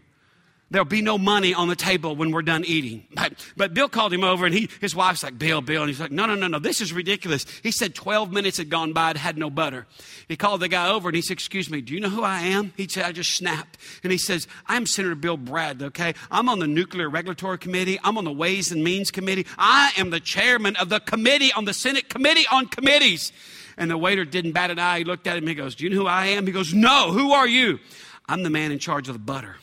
There'll 0.72 0.84
be 0.84 1.04
no 1.04 1.20
money 1.20 1.54
on 1.54 1.68
the 1.68 1.76
table 1.76 2.16
when 2.16 2.32
we're 2.32 2.42
done 2.42 2.66
eating. 2.66 3.06
But, 3.14 3.34
but 3.56 3.76
Bill 3.76 3.88
called 3.88 4.12
him 4.12 4.24
over 4.24 4.48
and 4.48 4.54
he, 4.54 4.68
his 4.82 4.96
wife's 4.96 5.22
like, 5.22 5.38
Bill, 5.38 5.62
Bill. 5.62 5.84
And 5.84 5.90
he's 5.90 6.00
like, 6.00 6.12
no, 6.12 6.26
no, 6.26 6.34
no, 6.34 6.48
no, 6.48 6.58
this 6.58 6.82
is 6.82 6.92
ridiculous. 6.92 7.46
He 7.62 7.72
said 7.72 7.94
12 7.94 8.32
minutes 8.32 8.58
had 8.58 8.72
gone 8.72 8.92
by 8.92 9.10
and 9.12 9.18
had 9.18 9.38
no 9.38 9.52
butter. 9.52 9.86
He 10.28 10.36
called 10.36 10.62
the 10.62 10.68
guy 10.68 10.90
over 10.90 11.08
and 11.08 11.16
he 11.16 11.22
said, 11.22 11.34
excuse 11.34 11.70
me, 11.70 11.82
do 11.82 11.94
you 11.94 12.00
know 12.00 12.10
who 12.10 12.24
I 12.24 12.42
am? 12.42 12.74
He 12.76 12.88
said, 12.88 13.06
I 13.06 13.12
just 13.12 13.36
snapped. 13.36 13.78
And 14.02 14.12
he 14.12 14.18
says, 14.18 14.48
I'm 14.66 14.88
Senator 14.88 15.14
Bill 15.14 15.38
Brad, 15.38 15.84
okay? 15.84 16.16
I'm 16.32 16.50
on 16.50 16.58
the 16.58 16.68
Nuclear 16.68 17.10
Regulatory 17.10 17.60
Committee. 17.60 18.00
I'm 18.04 18.18
on 18.18 18.26
the 18.26 18.34
Ways 18.34 18.72
and 18.72 18.84
Means 18.84 19.12
Committee. 19.12 19.46
I 19.60 19.92
am 19.98 20.10
the 20.10 20.20
chairman 20.20 20.76
of 20.78 20.90
the 20.90 21.00
committee 21.00 21.54
on 21.54 21.66
the 21.66 21.74
Senate 21.76 22.10
Committee 22.10 22.48
on 22.52 22.68
Committees. 22.68 23.32
And 23.78 23.92
the 23.92 23.98
waiter 23.98 24.26
didn't 24.26 24.54
bat 24.54 24.72
an 24.72 24.80
eye. 24.80 25.00
He 25.00 25.04
looked 25.04 25.28
at 25.28 25.38
him. 25.38 25.46
He 25.46 25.54
goes, 25.54 25.76
Do 25.76 25.84
you 25.84 25.92
know 25.92 25.98
who 25.98 26.08
I 26.08 26.28
am? 26.28 26.48
He 26.48 26.54
goes, 26.54 26.74
No, 26.74 27.12
who 27.12 27.34
are 27.34 27.48
you? 27.48 27.80
I'm 28.28 28.42
the 28.42 28.50
man 28.50 28.72
in 28.72 28.80
charge 28.80 29.08
of 29.08 29.14
the 29.14 29.20
butter. 29.20 29.58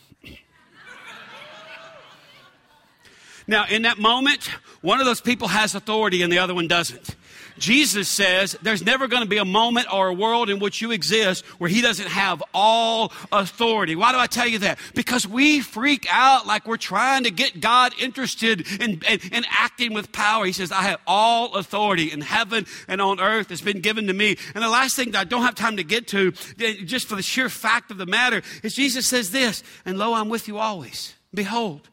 Now, 3.47 3.67
in 3.69 3.83
that 3.83 3.99
moment, 3.99 4.47
one 4.81 5.01
of 5.01 5.07
those 5.07 5.21
people 5.21 5.49
has 5.49 5.75
authority 5.75 6.23
and 6.23 6.33
the 6.33 6.39
other 6.39 6.55
one 6.55 6.69
doesn't. 6.69 7.17
Jesus 7.59 8.09
says 8.09 8.57
there's 8.63 8.85
never 8.85 9.09
going 9.09 9.23
to 9.23 9.29
be 9.29 9.39
a 9.39 9.45
moment 9.45 9.93
or 9.93 10.09
a 10.09 10.15
world 10.15 10.51
in 10.51 10.59
which 10.59 10.81
you 10.81 10.91
exist 10.91 11.45
where 11.59 11.71
He 11.71 11.81
doesn't 11.81 12.09
have 12.09 12.43
all 12.55 13.13
authority. 13.31 13.95
Why 13.95 14.13
do 14.13 14.19
I 14.19 14.27
tell 14.27 14.47
you 14.47 14.59
that? 14.61 14.79
Because 14.95 15.27
we 15.27 15.61
freak 15.61 16.07
out 16.11 16.47
like 16.47 16.67
we're 16.67 16.77
trying 16.77 17.25
to 17.25 17.31
get 17.31 17.61
God 17.61 17.93
interested 18.01 18.67
in, 18.81 19.03
in, 19.09 19.21
in 19.33 19.45
acting 19.51 19.93
with 19.95 20.13
power. 20.13 20.45
He 20.45 20.53
says, 20.53 20.73
I 20.73 20.83
have 20.83 21.01
all 21.07 21.55
authority 21.55 22.11
in 22.11 22.21
heaven 22.21 22.67
and 22.89 23.01
on 23.01 23.21
earth. 23.21 23.51
It's 23.51 23.61
been 23.61 23.81
given 23.81 24.07
to 24.07 24.13
me. 24.13 24.37
And 24.55 24.65
the 24.65 24.71
last 24.71 24.97
thing 24.97 25.13
that 25.13 25.21
I 25.21 25.25
don't 25.25 25.43
have 25.43 25.55
time 25.55 25.77
to 25.77 25.85
get 25.85 26.09
to, 26.09 26.33
just 26.33 27.07
for 27.07 27.17
the 27.17 27.23
sheer 27.23 27.49
fact 27.49 27.91
of 27.91 27.99
the 27.99 28.07
matter, 28.07 28.43
is 28.63 28.75
Jesus 28.75 29.07
says 29.07 29.31
this, 29.31 29.63
and 29.85 29.99
lo, 29.99 30.15
I'm 30.15 30.29
with 30.29 30.49
you 30.49 30.59
always. 30.59 31.15
Behold, 31.35 31.89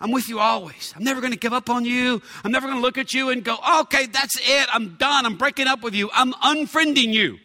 I'm 0.00 0.10
with 0.10 0.28
you 0.28 0.38
always. 0.38 0.92
I'm 0.96 1.04
never 1.04 1.20
going 1.20 1.32
to 1.32 1.38
give 1.38 1.52
up 1.52 1.70
on 1.70 1.84
you. 1.84 2.20
I'm 2.44 2.52
never 2.52 2.66
going 2.66 2.78
to 2.78 2.82
look 2.82 2.98
at 2.98 3.14
you 3.14 3.30
and 3.30 3.42
go, 3.44 3.56
okay, 3.80 4.06
that's 4.06 4.36
it. 4.36 4.68
I'm 4.72 4.96
done. 4.96 5.24
I'm 5.24 5.36
breaking 5.36 5.66
up 5.66 5.82
with 5.82 5.94
you. 5.94 6.10
I'm 6.12 6.32
unfriending 6.34 7.12
you. 7.12 7.38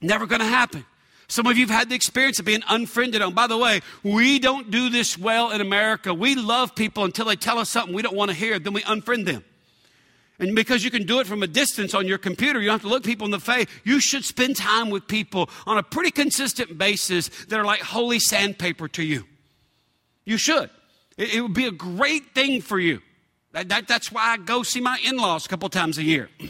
Never 0.00 0.26
going 0.26 0.40
to 0.40 0.46
happen. 0.46 0.84
Some 1.28 1.46
of 1.46 1.58
you 1.58 1.66
have 1.66 1.76
had 1.76 1.88
the 1.90 1.94
experience 1.94 2.38
of 2.38 2.46
being 2.46 2.62
unfriended 2.68 3.20
on. 3.20 3.34
By 3.34 3.46
the 3.46 3.58
way, 3.58 3.82
we 4.02 4.38
don't 4.38 4.70
do 4.70 4.88
this 4.88 5.18
well 5.18 5.50
in 5.50 5.60
America. 5.60 6.14
We 6.14 6.34
love 6.34 6.74
people 6.74 7.04
until 7.04 7.26
they 7.26 7.36
tell 7.36 7.58
us 7.58 7.68
something 7.68 7.94
we 7.94 8.00
don't 8.00 8.16
want 8.16 8.30
to 8.30 8.36
hear, 8.36 8.58
then 8.58 8.72
we 8.72 8.80
unfriend 8.82 9.26
them. 9.26 9.44
And 10.38 10.54
because 10.54 10.84
you 10.84 10.90
can 10.90 11.04
do 11.04 11.18
it 11.20 11.26
from 11.26 11.42
a 11.42 11.48
distance 11.48 11.94
on 11.94 12.06
your 12.06 12.16
computer, 12.16 12.60
you 12.60 12.66
don't 12.66 12.74
have 12.74 12.82
to 12.82 12.88
look 12.88 13.02
people 13.02 13.26
in 13.26 13.32
the 13.32 13.40
face. 13.40 13.66
You 13.84 14.00
should 14.00 14.24
spend 14.24 14.56
time 14.56 14.88
with 14.88 15.06
people 15.06 15.50
on 15.66 15.78
a 15.78 15.82
pretty 15.82 16.12
consistent 16.12 16.78
basis 16.78 17.28
that 17.48 17.58
are 17.58 17.64
like 17.64 17.80
holy 17.80 18.20
sandpaper 18.20 18.88
to 18.88 19.02
you. 19.02 19.24
You 20.28 20.36
should. 20.36 20.68
It, 21.16 21.36
it 21.36 21.40
would 21.40 21.54
be 21.54 21.64
a 21.64 21.72
great 21.72 22.34
thing 22.34 22.60
for 22.60 22.78
you. 22.78 23.00
That, 23.52 23.70
that, 23.70 23.88
that's 23.88 24.12
why 24.12 24.34
I 24.34 24.36
go 24.36 24.62
see 24.62 24.78
my 24.78 24.98
in 25.02 25.16
laws 25.16 25.46
a 25.46 25.48
couple 25.48 25.70
times 25.70 25.96
a 25.98 26.04
year. 26.04 26.28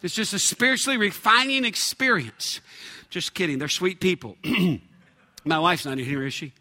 It's 0.00 0.14
just 0.14 0.32
a 0.32 0.38
spiritually 0.38 0.96
refining 0.96 1.64
experience. 1.64 2.60
Just 3.10 3.34
kidding. 3.34 3.58
They're 3.58 3.66
sweet 3.66 3.98
people. 3.98 4.36
My 5.44 5.58
wife's 5.58 5.86
not 5.86 5.98
in 5.98 6.04
here, 6.04 6.24
is 6.24 6.32
she? 6.32 6.52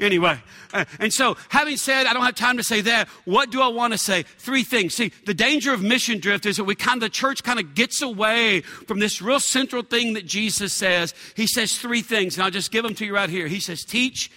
anyway, 0.00 0.40
uh, 0.72 0.84
and 0.98 1.12
so 1.12 1.36
having 1.48 1.76
said, 1.76 2.06
I 2.06 2.12
don't 2.12 2.24
have 2.24 2.34
time 2.34 2.56
to 2.56 2.64
say 2.64 2.80
that. 2.80 3.06
What 3.24 3.52
do 3.52 3.62
I 3.62 3.68
want 3.68 3.92
to 3.92 3.98
say? 3.98 4.24
Three 4.24 4.64
things. 4.64 4.96
See, 4.96 5.12
the 5.26 5.32
danger 5.32 5.72
of 5.72 5.80
mission 5.80 6.18
drift 6.18 6.44
is 6.44 6.56
that 6.56 6.64
we 6.64 6.74
kind 6.74 6.96
of, 6.96 7.02
the 7.02 7.08
church 7.08 7.44
kind 7.44 7.60
of 7.60 7.76
gets 7.76 8.02
away 8.02 8.62
from 8.62 8.98
this 8.98 9.22
real 9.22 9.38
central 9.38 9.84
thing 9.84 10.14
that 10.14 10.26
Jesus 10.26 10.72
says. 10.72 11.14
He 11.36 11.46
says 11.46 11.78
three 11.78 12.02
things, 12.02 12.36
and 12.36 12.42
I'll 12.42 12.50
just 12.50 12.72
give 12.72 12.82
them 12.82 12.96
to 12.96 13.06
you 13.06 13.14
right 13.14 13.30
here. 13.30 13.46
He 13.46 13.60
says, 13.60 13.84
teach, 13.84 14.28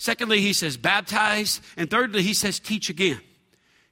Secondly, 0.00 0.40
he 0.40 0.54
says 0.54 0.78
baptize. 0.78 1.60
And 1.76 1.90
thirdly, 1.90 2.22
he 2.22 2.32
says 2.32 2.58
teach 2.58 2.88
again. 2.88 3.20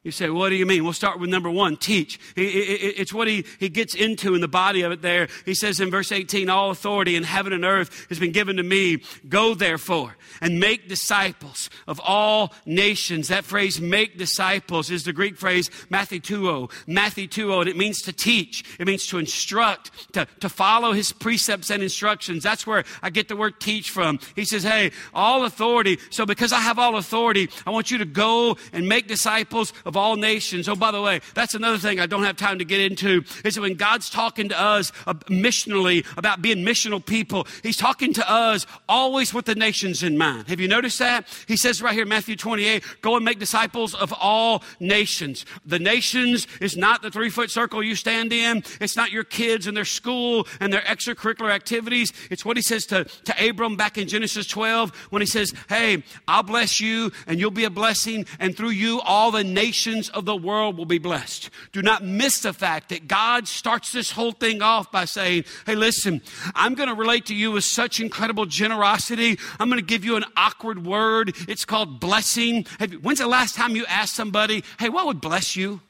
You 0.09 0.13
say, 0.13 0.31
what 0.31 0.49
do 0.49 0.55
you 0.55 0.65
mean? 0.65 0.85
We'll 0.85 0.95
start 0.95 1.21
with 1.21 1.29
number 1.29 1.51
one, 1.51 1.77
teach. 1.77 2.19
It's 2.35 3.13
what 3.13 3.29
he, 3.29 3.45
he 3.61 3.69
gets 3.69 3.95
into 3.95 4.35
in 4.35 4.41
the 4.41 4.49
body 4.49 4.81
of 4.81 4.91
it 4.91 5.03
there. 5.03 5.29
He 5.45 5.55
says 5.55 5.81
in 5.81 5.91
verse 5.91 6.13
18, 6.13 6.49
all 6.49 6.71
authority 6.71 7.15
in 7.15 7.25
heaven 7.25 7.53
and 7.53 7.63
earth 7.63 8.07
has 8.09 8.19
been 8.19 8.33
given 8.33 8.57
to 8.57 8.63
me. 8.63 9.03
Go 9.29 9.53
therefore 9.53 10.17
and 10.41 10.59
make 10.59 10.89
disciples 10.89 11.69
of 11.87 12.01
all 12.03 12.55
nations. 12.65 13.29
That 13.29 13.45
phrase, 13.45 13.83
make 13.83 14.17
disciples, 14.17 14.91
is 14.91 15.05
the 15.05 15.13
Greek 15.13 15.37
phrase 15.37 15.69
mathituo, 15.91 16.49
oh. 16.49 16.69
mathituo, 16.91 17.57
oh, 17.57 17.61
and 17.61 17.69
it 17.69 17.77
means 17.77 18.01
to 18.03 18.13
teach. 18.15 18.65
It 18.79 18.87
means 18.87 19.07
to 19.09 19.19
instruct, 19.19 20.15
to, 20.15 20.27
to 20.41 20.49
follow 20.49 20.93
his 20.93 21.13
precepts 21.13 21.69
and 21.69 21.83
instructions. 21.83 22.43
That's 22.43 22.67
where 22.67 22.85
I 23.03 23.11
get 23.11 23.29
the 23.29 23.37
word 23.37 23.61
teach 23.61 23.91
from. 23.91 24.21
He 24.35 24.47
says, 24.47 24.63
hey, 24.63 24.93
all 25.13 25.45
authority. 25.45 25.99
So 26.09 26.25
because 26.25 26.55
I 26.55 26.61
have 26.61 26.79
all 26.79 26.97
authority, 26.97 27.51
I 27.67 27.71
want 27.71 27.91
you 27.91 27.99
to 27.99 28.07
go 28.07 28.57
and 28.73 28.89
make 28.89 29.07
disciples 29.07 29.75
of 29.85 29.98
all 29.99 30.17
nations. 30.17 30.69
Oh, 30.69 30.77
by 30.77 30.91
the 30.91 31.03
way, 31.03 31.21
that's 31.35 31.55
another 31.55 31.79
thing 31.79 32.01
I 32.01 32.07
don't 32.07 32.25
have 32.25 32.37
time 32.37 32.59
to 32.59 32.65
get 32.65 32.81
into 32.81 33.25
is 33.45 33.55
that 33.55 33.61
when 33.61 33.75
God's 33.75 34.11
talking 34.11 34.49
to 34.51 34.61
us 34.61 34.93
uh, 35.07 35.15
missionally 35.29 36.07
about 36.17 36.43
being 36.43 36.59
missional 36.59 37.05
people, 37.05 37.47
He's 37.63 37.77
talking 37.77 38.13
to 38.15 38.31
us 38.31 38.67
always 38.89 39.35
with 39.35 39.47
the 39.47 39.55
nations 39.55 40.03
in 40.03 40.17
mind. 40.19 40.49
Have 40.49 40.61
you 40.61 40.69
noticed 40.69 40.99
that? 40.99 41.27
He 41.47 41.57
says 41.57 41.83
right 41.83 41.95
here, 41.95 42.07
Matthew 42.07 42.37
28, 42.37 42.85
go 43.01 43.17
and 43.17 43.25
make 43.25 43.39
disciples 43.39 43.95
of 43.95 44.15
all 44.19 44.63
nations. 44.81 45.45
The 45.65 45.79
nations 45.79 46.47
is 46.61 46.77
not 46.77 47.03
the 47.03 47.11
three 47.11 47.31
foot 47.31 47.51
circle 47.51 47.83
you 47.83 47.95
stand 47.95 48.33
in. 48.33 48.63
It's 48.81 48.97
not 48.97 49.11
your 49.11 49.25
kids 49.25 49.67
and 49.67 49.77
their 49.77 49.85
school 49.85 50.47
and 50.61 50.73
their 50.73 50.83
extracurricular 50.83 51.51
activities. 51.51 52.13
It's 52.31 52.45
what 52.45 52.57
he 52.57 52.63
says 52.63 52.87
to, 52.87 53.05
to 53.05 53.49
Abram 53.49 53.77
back 53.77 53.99
in 53.99 54.09
Genesis 54.09 54.47
12 54.47 54.95
when 55.11 55.23
he 55.23 55.27
says, 55.27 55.53
Hey, 55.69 56.05
I'll 56.27 56.43
bless 56.43 56.81
you 56.81 57.11
and 57.27 57.39
you'll 57.39 57.51
be 57.51 57.65
a 57.65 57.71
blessing, 57.71 58.27
and 58.39 58.57
through 58.57 58.71
you, 58.71 59.01
all 59.01 59.31
the 59.31 59.45
nations 59.45 59.78
of 59.87 60.25
the 60.25 60.37
world 60.37 60.77
will 60.77 60.85
be 60.85 60.99
blessed. 60.99 61.51
Do 61.73 61.83
not 61.83 62.05
miss 62.05 62.41
the 62.41 62.53
fact 62.53 62.89
that 62.89 63.09
God 63.09 63.47
starts 63.47 63.93
this 63.93 64.11
whole 64.11 64.33
thing 64.33 64.63
off 64.63 64.91
by 64.91 65.05
saying, 65.05 65.45
Hey, 65.67 65.75
listen, 65.75 66.23
I'm 66.55 66.75
going 66.75 66.89
to 66.89 66.95
relate 66.95 67.27
to 67.27 67.35
you 67.35 67.53
with 67.53 67.65
such 67.65 68.01
incredible 68.01 68.47
generosity. 68.47 69.39
I'm 69.59 69.69
going 69.69 69.81
to 69.81 69.87
give 69.87 70.05
you 70.05 70.17
an 70.17 70.25
awkward 70.37 70.85
word. 70.85 71.35
It's 71.49 71.65
called 71.65 72.01
blessing. 72.01 72.67
You, 72.81 72.99
when's 72.99 73.19
the 73.19 73.27
last 73.27 73.55
time 73.55 73.77
you 73.77 73.87
asked 73.87 74.15
somebody, 74.15 74.65
Hey, 74.79 74.89
what 74.89 75.07
would 75.07 75.21
bless 75.21 75.57
you? 75.57 75.81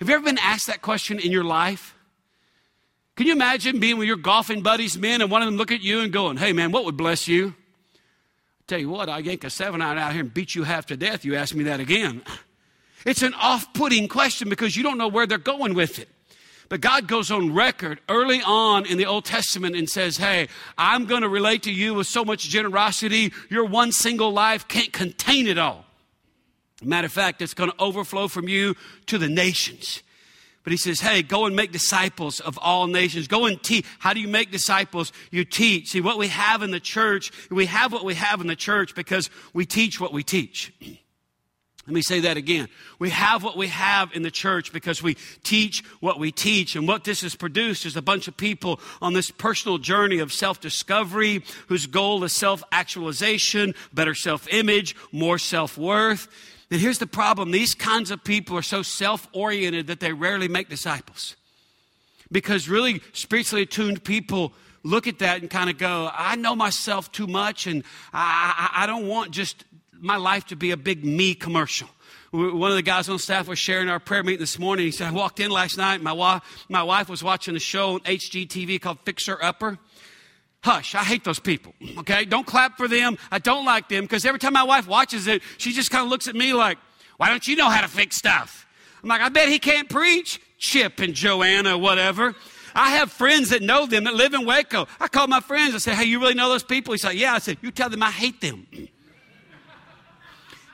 Have 0.00 0.08
you 0.08 0.14
ever 0.14 0.24
been 0.24 0.38
asked 0.38 0.68
that 0.68 0.82
question 0.82 1.18
in 1.18 1.32
your 1.32 1.44
life? 1.44 1.94
Can 3.16 3.26
you 3.26 3.32
imagine 3.32 3.80
being 3.80 3.98
with 3.98 4.06
your 4.06 4.16
golfing 4.16 4.62
buddies, 4.62 4.96
men, 4.96 5.20
and 5.20 5.30
one 5.30 5.42
of 5.42 5.46
them 5.46 5.56
look 5.56 5.72
at 5.72 5.80
you 5.80 6.00
and 6.00 6.12
going, 6.12 6.36
Hey, 6.36 6.52
man, 6.52 6.72
what 6.72 6.84
would 6.84 6.96
bless 6.96 7.26
you? 7.28 7.54
Tell 8.68 8.78
you 8.78 8.90
what, 8.90 9.08
I 9.08 9.20
yank 9.20 9.44
a 9.44 9.50
seven 9.50 9.80
iron 9.80 9.96
out 9.96 10.12
here 10.12 10.20
and 10.20 10.32
beat 10.32 10.54
you 10.54 10.62
half 10.62 10.84
to 10.86 10.96
death. 10.96 11.24
You 11.24 11.36
ask 11.36 11.54
me 11.54 11.64
that 11.64 11.80
again. 11.80 12.22
It's 13.06 13.22
an 13.22 13.32
off 13.32 13.72
putting 13.72 14.08
question 14.08 14.50
because 14.50 14.76
you 14.76 14.82
don't 14.82 14.98
know 14.98 15.08
where 15.08 15.26
they're 15.26 15.38
going 15.38 15.72
with 15.72 15.98
it. 15.98 16.08
But 16.68 16.82
God 16.82 17.08
goes 17.08 17.30
on 17.30 17.54
record 17.54 17.98
early 18.10 18.42
on 18.42 18.84
in 18.84 18.98
the 18.98 19.06
Old 19.06 19.24
Testament 19.24 19.74
and 19.74 19.88
says, 19.88 20.18
Hey, 20.18 20.48
I'm 20.76 21.06
going 21.06 21.22
to 21.22 21.30
relate 21.30 21.62
to 21.62 21.72
you 21.72 21.94
with 21.94 22.08
so 22.08 22.26
much 22.26 22.42
generosity, 22.42 23.32
your 23.48 23.64
one 23.64 23.90
single 23.90 24.32
life 24.32 24.68
can't 24.68 24.92
contain 24.92 25.46
it 25.46 25.56
all. 25.56 25.86
Matter 26.82 27.06
of 27.06 27.12
fact, 27.12 27.40
it's 27.40 27.54
going 27.54 27.70
to 27.70 27.76
overflow 27.78 28.28
from 28.28 28.48
you 28.48 28.76
to 29.06 29.16
the 29.16 29.30
nations. 29.30 30.02
But 30.68 30.72
he 30.72 30.76
says, 30.76 31.00
hey, 31.00 31.22
go 31.22 31.46
and 31.46 31.56
make 31.56 31.72
disciples 31.72 32.40
of 32.40 32.58
all 32.58 32.88
nations. 32.88 33.26
Go 33.26 33.46
and 33.46 33.62
teach. 33.62 33.86
How 34.00 34.12
do 34.12 34.20
you 34.20 34.28
make 34.28 34.50
disciples? 34.50 35.14
You 35.30 35.46
teach. 35.46 35.88
See, 35.88 36.02
what 36.02 36.18
we 36.18 36.28
have 36.28 36.60
in 36.60 36.72
the 36.72 36.78
church, 36.78 37.32
we 37.50 37.64
have 37.64 37.90
what 37.90 38.04
we 38.04 38.12
have 38.12 38.42
in 38.42 38.48
the 38.48 38.54
church 38.54 38.94
because 38.94 39.30
we 39.54 39.64
teach 39.64 39.98
what 39.98 40.12
we 40.12 40.22
teach. 40.22 40.74
Let 41.86 41.94
me 41.94 42.02
say 42.02 42.20
that 42.20 42.36
again. 42.36 42.68
We 42.98 43.08
have 43.08 43.42
what 43.42 43.56
we 43.56 43.68
have 43.68 44.12
in 44.12 44.20
the 44.20 44.30
church 44.30 44.70
because 44.70 45.02
we 45.02 45.16
teach 45.42 45.82
what 46.00 46.18
we 46.18 46.32
teach. 46.32 46.76
And 46.76 46.86
what 46.86 47.04
this 47.04 47.22
has 47.22 47.34
produced 47.34 47.86
is 47.86 47.96
a 47.96 48.02
bunch 48.02 48.28
of 48.28 48.36
people 48.36 48.78
on 49.00 49.14
this 49.14 49.30
personal 49.30 49.78
journey 49.78 50.18
of 50.18 50.34
self 50.34 50.60
discovery 50.60 51.44
whose 51.68 51.86
goal 51.86 52.24
is 52.24 52.34
self 52.34 52.62
actualization, 52.72 53.74
better 53.94 54.14
self 54.14 54.46
image, 54.52 54.94
more 55.12 55.38
self 55.38 55.78
worth. 55.78 56.28
And 56.70 56.80
here's 56.80 56.98
the 56.98 57.06
problem 57.06 57.50
these 57.50 57.74
kinds 57.74 58.10
of 58.10 58.22
people 58.24 58.56
are 58.56 58.62
so 58.62 58.82
self 58.82 59.28
oriented 59.32 59.86
that 59.86 60.00
they 60.00 60.12
rarely 60.12 60.48
make 60.48 60.68
disciples. 60.68 61.36
Because 62.30 62.68
really 62.68 63.00
spiritually 63.12 63.62
attuned 63.62 64.04
people 64.04 64.52
look 64.82 65.06
at 65.06 65.20
that 65.20 65.40
and 65.40 65.50
kind 65.50 65.70
of 65.70 65.78
go, 65.78 66.10
I 66.12 66.36
know 66.36 66.54
myself 66.54 67.10
too 67.10 67.26
much, 67.26 67.66
and 67.66 67.84
I, 68.12 68.70
I, 68.74 68.84
I 68.84 68.86
don't 68.86 69.06
want 69.06 69.30
just 69.30 69.64
my 69.98 70.16
life 70.16 70.46
to 70.46 70.56
be 70.56 70.70
a 70.70 70.76
big 70.76 71.04
me 71.04 71.34
commercial. 71.34 71.88
One 72.30 72.70
of 72.70 72.76
the 72.76 72.82
guys 72.82 73.08
on 73.08 73.18
staff 73.18 73.48
was 73.48 73.58
sharing 73.58 73.88
our 73.88 73.98
prayer 73.98 74.22
meeting 74.22 74.40
this 74.40 74.58
morning. 74.58 74.84
He 74.84 74.92
said, 74.92 75.08
I 75.08 75.12
walked 75.12 75.40
in 75.40 75.50
last 75.50 75.78
night. 75.78 76.02
My 76.02 76.12
wife, 76.12 76.42
my 76.68 76.82
wife 76.82 77.08
was 77.08 77.24
watching 77.24 77.56
a 77.56 77.58
show 77.58 77.94
on 77.94 78.00
HGTV 78.00 78.82
called 78.82 78.98
Fixer 79.06 79.42
Upper. 79.42 79.78
Hush, 80.62 80.94
I 80.94 81.04
hate 81.04 81.24
those 81.24 81.38
people. 81.38 81.72
Okay? 81.98 82.24
Don't 82.24 82.46
clap 82.46 82.76
for 82.76 82.88
them. 82.88 83.16
I 83.30 83.38
don't 83.38 83.64
like 83.64 83.88
them 83.88 84.04
because 84.04 84.24
every 84.24 84.40
time 84.40 84.52
my 84.52 84.64
wife 84.64 84.88
watches 84.88 85.26
it, 85.26 85.42
she 85.56 85.72
just 85.72 85.90
kind 85.90 86.04
of 86.04 86.10
looks 86.10 86.26
at 86.26 86.34
me 86.34 86.52
like, 86.52 86.78
why 87.16 87.28
don't 87.28 87.46
you 87.46 87.56
know 87.56 87.68
how 87.68 87.80
to 87.80 87.88
fix 87.88 88.16
stuff? 88.16 88.66
I'm 89.02 89.08
like, 89.08 89.20
I 89.20 89.28
bet 89.28 89.48
he 89.48 89.58
can't 89.58 89.88
preach. 89.88 90.40
Chip 90.58 90.98
and 90.98 91.14
Joanna, 91.14 91.78
whatever. 91.78 92.34
I 92.74 92.90
have 92.96 93.12
friends 93.12 93.50
that 93.50 93.62
know 93.62 93.86
them 93.86 94.04
that 94.04 94.14
live 94.14 94.34
in 94.34 94.44
Waco. 94.44 94.86
I 95.00 95.08
call 95.08 95.28
my 95.28 95.40
friends. 95.40 95.74
I 95.74 95.78
say, 95.78 95.94
hey, 95.94 96.04
you 96.04 96.20
really 96.20 96.34
know 96.34 96.48
those 96.48 96.64
people? 96.64 96.92
He 96.92 96.98
said, 96.98 97.14
yeah. 97.14 97.34
I 97.34 97.38
said, 97.38 97.58
you 97.62 97.70
tell 97.70 97.88
them 97.88 98.02
I 98.02 98.10
hate 98.10 98.40
them. 98.40 98.66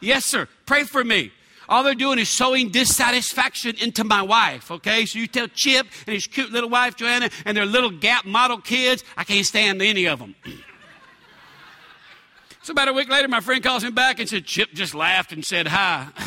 yes, 0.00 0.25
sir. 0.25 0.49
Pray 0.64 0.85
for 0.85 1.05
me. 1.05 1.33
All 1.68 1.83
they're 1.83 1.94
doing 1.94 2.18
is 2.18 2.28
sowing 2.28 2.71
dissatisfaction 2.71 3.76
into 3.80 4.04
my 4.04 4.23
wife, 4.23 4.71
okay? 4.71 5.06
So 5.06 5.18
you 5.18 5.26
tell 5.26 5.49
Chip 5.49 5.87
and 6.06 6.14
his 6.14 6.26
cute 6.26 6.50
little 6.50 6.71
wife, 6.71 6.97
Joanna, 6.97 7.30
and 7.44 7.56
their 7.56 7.66
little 7.66 7.90
Gap 7.90 8.25
model 8.25 8.59
kids, 8.59 9.04
I 9.16 9.25
can't 9.25 9.47
stand 9.47 9.80
any 9.80 10.06
of 10.06 10.18
them. 10.18 10.35
so 12.62 12.73
about 12.73 12.88
a 12.88 12.92
week 12.92 13.09
later, 13.09 13.28
my 13.28 13.40
friend 13.40 13.62
calls 13.62 13.85
me 13.85 13.90
back 13.90 14.21
and 14.21 14.28
said, 14.28 14.44
Chip 14.44 14.73
just 14.75 14.94
laughed 14.94 15.33
and 15.33 15.44
said 15.44 15.68
hi. 15.68 16.09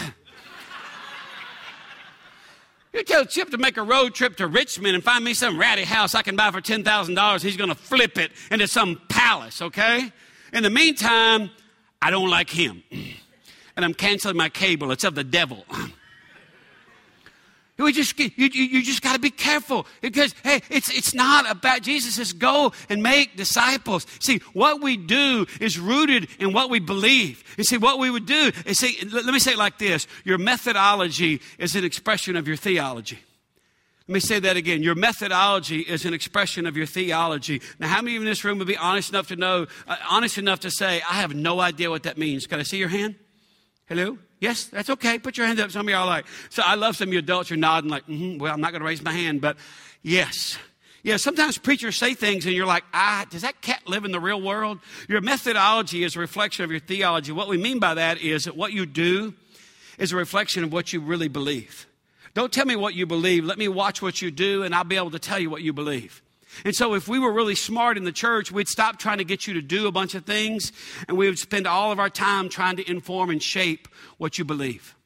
You 2.93 3.03
tell 3.03 3.25
Chip 3.25 3.51
to 3.51 3.59
make 3.59 3.77
a 3.77 3.83
road 3.83 4.15
trip 4.15 4.37
to 4.37 4.47
Richmond 4.47 4.95
and 4.95 5.03
find 5.03 5.23
me 5.23 5.35
some 5.35 5.59
ratty 5.59 5.83
house 5.83 6.15
I 6.15 6.23
can 6.23 6.35
buy 6.35 6.49
for 6.49 6.61
$10,000. 6.61 7.43
He's 7.43 7.55
going 7.55 7.69
to 7.69 7.75
flip 7.75 8.17
it 8.17 8.31
into 8.49 8.67
some 8.67 8.99
palace, 9.07 9.61
okay? 9.61 10.11
In 10.51 10.63
the 10.63 10.71
meantime, 10.71 11.51
I 12.01 12.09
don't 12.09 12.31
like 12.31 12.49
him 12.49 12.81
and 13.77 13.85
I'm 13.85 13.93
canceling 13.93 14.35
my 14.35 14.49
cable. 14.49 14.91
It's 14.91 15.05
of 15.05 15.15
the 15.15 15.23
devil. 15.23 15.63
We 17.79 17.93
just, 17.93 18.17
you, 18.19 18.31
you, 18.35 18.47
you 18.47 18.81
just 18.81 19.03
got 19.03 19.13
to 19.13 19.19
be 19.19 19.29
careful 19.29 19.85
because, 20.01 20.33
hey, 20.43 20.61
it's, 20.69 20.89
it's 20.89 21.13
not 21.13 21.49
about, 21.49 21.83
Jesus 21.83 22.15
says, 22.15 22.33
go 22.33 22.73
and 22.89 23.03
make 23.03 23.37
disciples. 23.37 24.07
See, 24.19 24.39
what 24.53 24.81
we 24.81 24.97
do 24.97 25.45
is 25.61 25.77
rooted 25.77 26.27
in 26.39 26.53
what 26.53 26.71
we 26.71 26.79
believe. 26.79 27.43
You 27.55 27.63
see, 27.63 27.77
what 27.77 27.99
we 27.99 28.09
would 28.09 28.25
do 28.25 28.51
is, 28.65 28.79
see, 28.79 28.97
let 29.07 29.25
me 29.25 29.37
say 29.37 29.51
it 29.51 29.59
like 29.59 29.77
this 29.77 30.07
your 30.23 30.39
methodology 30.39 31.39
is 31.59 31.75
an 31.75 31.85
expression 31.85 32.35
of 32.35 32.47
your 32.47 32.57
theology. 32.57 33.19
Let 34.07 34.13
me 34.13 34.19
say 34.21 34.39
that 34.39 34.57
again. 34.57 34.81
Your 34.81 34.95
methodology 34.95 35.81
is 35.81 36.03
an 36.03 36.15
expression 36.15 36.65
of 36.65 36.75
your 36.75 36.87
theology. 36.87 37.61
Now, 37.77 37.89
how 37.89 38.01
many 38.01 38.15
in 38.15 38.25
this 38.25 38.43
room 38.43 38.57
would 38.57 38.67
be 38.67 38.77
honest 38.77 39.09
enough 39.09 39.27
to 39.27 39.35
know, 39.35 39.67
uh, 39.87 39.97
honest 40.09 40.39
enough 40.39 40.61
to 40.61 40.71
say, 40.71 41.03
I 41.07 41.15
have 41.15 41.35
no 41.35 41.59
idea 41.59 41.91
what 41.91 42.03
that 42.03 42.17
means? 42.17 42.47
Can 42.47 42.59
I 42.59 42.63
see 42.63 42.77
your 42.77 42.89
hand? 42.89 43.17
Hello? 43.87 44.17
Yes, 44.39 44.65
that's 44.65 44.89
okay. 44.89 45.17
Put 45.17 45.37
your 45.37 45.47
hand 45.47 45.59
up. 45.59 45.71
Some 45.71 45.87
of 45.87 45.91
y'all 45.91 46.03
are 46.03 46.07
like, 46.07 46.25
so 46.49 46.61
I 46.63 46.75
love 46.75 46.97
some 46.97 47.09
of 47.09 47.13
you 47.13 47.19
adults 47.19 47.49
you're 47.49 47.57
nodding 47.57 47.89
like, 47.89 48.05
mm-hmm, 48.05 48.37
well, 48.37 48.53
I'm 48.53 48.59
not 48.59 48.71
going 48.71 48.81
to 48.81 48.85
raise 48.85 49.01
my 49.01 49.13
hand, 49.13 49.41
but 49.41 49.57
yes. 50.03 50.57
Yeah, 51.03 51.15
sometimes 51.15 51.57
preachers 51.57 51.95
say 51.95 52.13
things 52.13 52.45
and 52.45 52.53
you're 52.53 52.65
like, 52.65 52.83
ah, 52.93 53.25
does 53.29 53.43
that 53.43 53.61
cat 53.61 53.81
live 53.87 54.03
in 54.03 54.11
the 54.11 54.19
real 54.19 54.41
world? 54.41 54.79
Your 55.07 55.21
methodology 55.21 56.03
is 56.03 56.17
a 56.17 56.19
reflection 56.19 56.65
of 56.65 56.71
your 56.71 56.81
theology. 56.81 57.31
What 57.31 57.47
we 57.47 57.57
mean 57.57 57.79
by 57.79 57.93
that 57.93 58.19
is 58.19 58.43
that 58.43 58.57
what 58.57 58.73
you 58.73 58.85
do 58.85 59.33
is 59.97 60.11
a 60.11 60.17
reflection 60.17 60.65
of 60.65 60.73
what 60.73 60.91
you 60.91 60.99
really 60.99 61.29
believe. 61.29 61.87
Don't 62.33 62.51
tell 62.51 62.65
me 62.65 62.75
what 62.75 62.93
you 62.93 63.05
believe. 63.05 63.45
Let 63.45 63.57
me 63.57 63.69
watch 63.69 64.01
what 64.01 64.21
you 64.21 64.31
do 64.31 64.63
and 64.63 64.75
I'll 64.75 64.83
be 64.83 64.97
able 64.97 65.11
to 65.11 65.19
tell 65.19 65.39
you 65.39 65.49
what 65.49 65.61
you 65.61 65.71
believe. 65.71 66.21
And 66.65 66.75
so, 66.75 66.93
if 66.93 67.07
we 67.07 67.19
were 67.19 67.31
really 67.31 67.55
smart 67.55 67.97
in 67.97 68.03
the 68.03 68.11
church, 68.11 68.51
we'd 68.51 68.67
stop 68.67 68.99
trying 68.99 69.19
to 69.19 69.23
get 69.23 69.47
you 69.47 69.53
to 69.53 69.61
do 69.61 69.87
a 69.87 69.91
bunch 69.91 70.15
of 70.15 70.25
things 70.25 70.71
and 71.07 71.17
we 71.17 71.27
would 71.27 71.39
spend 71.39 71.67
all 71.67 71.91
of 71.91 71.99
our 71.99 72.09
time 72.09 72.49
trying 72.49 72.77
to 72.77 72.89
inform 72.89 73.29
and 73.29 73.41
shape 73.41 73.87
what 74.17 74.37
you 74.37 74.45
believe. 74.45 74.96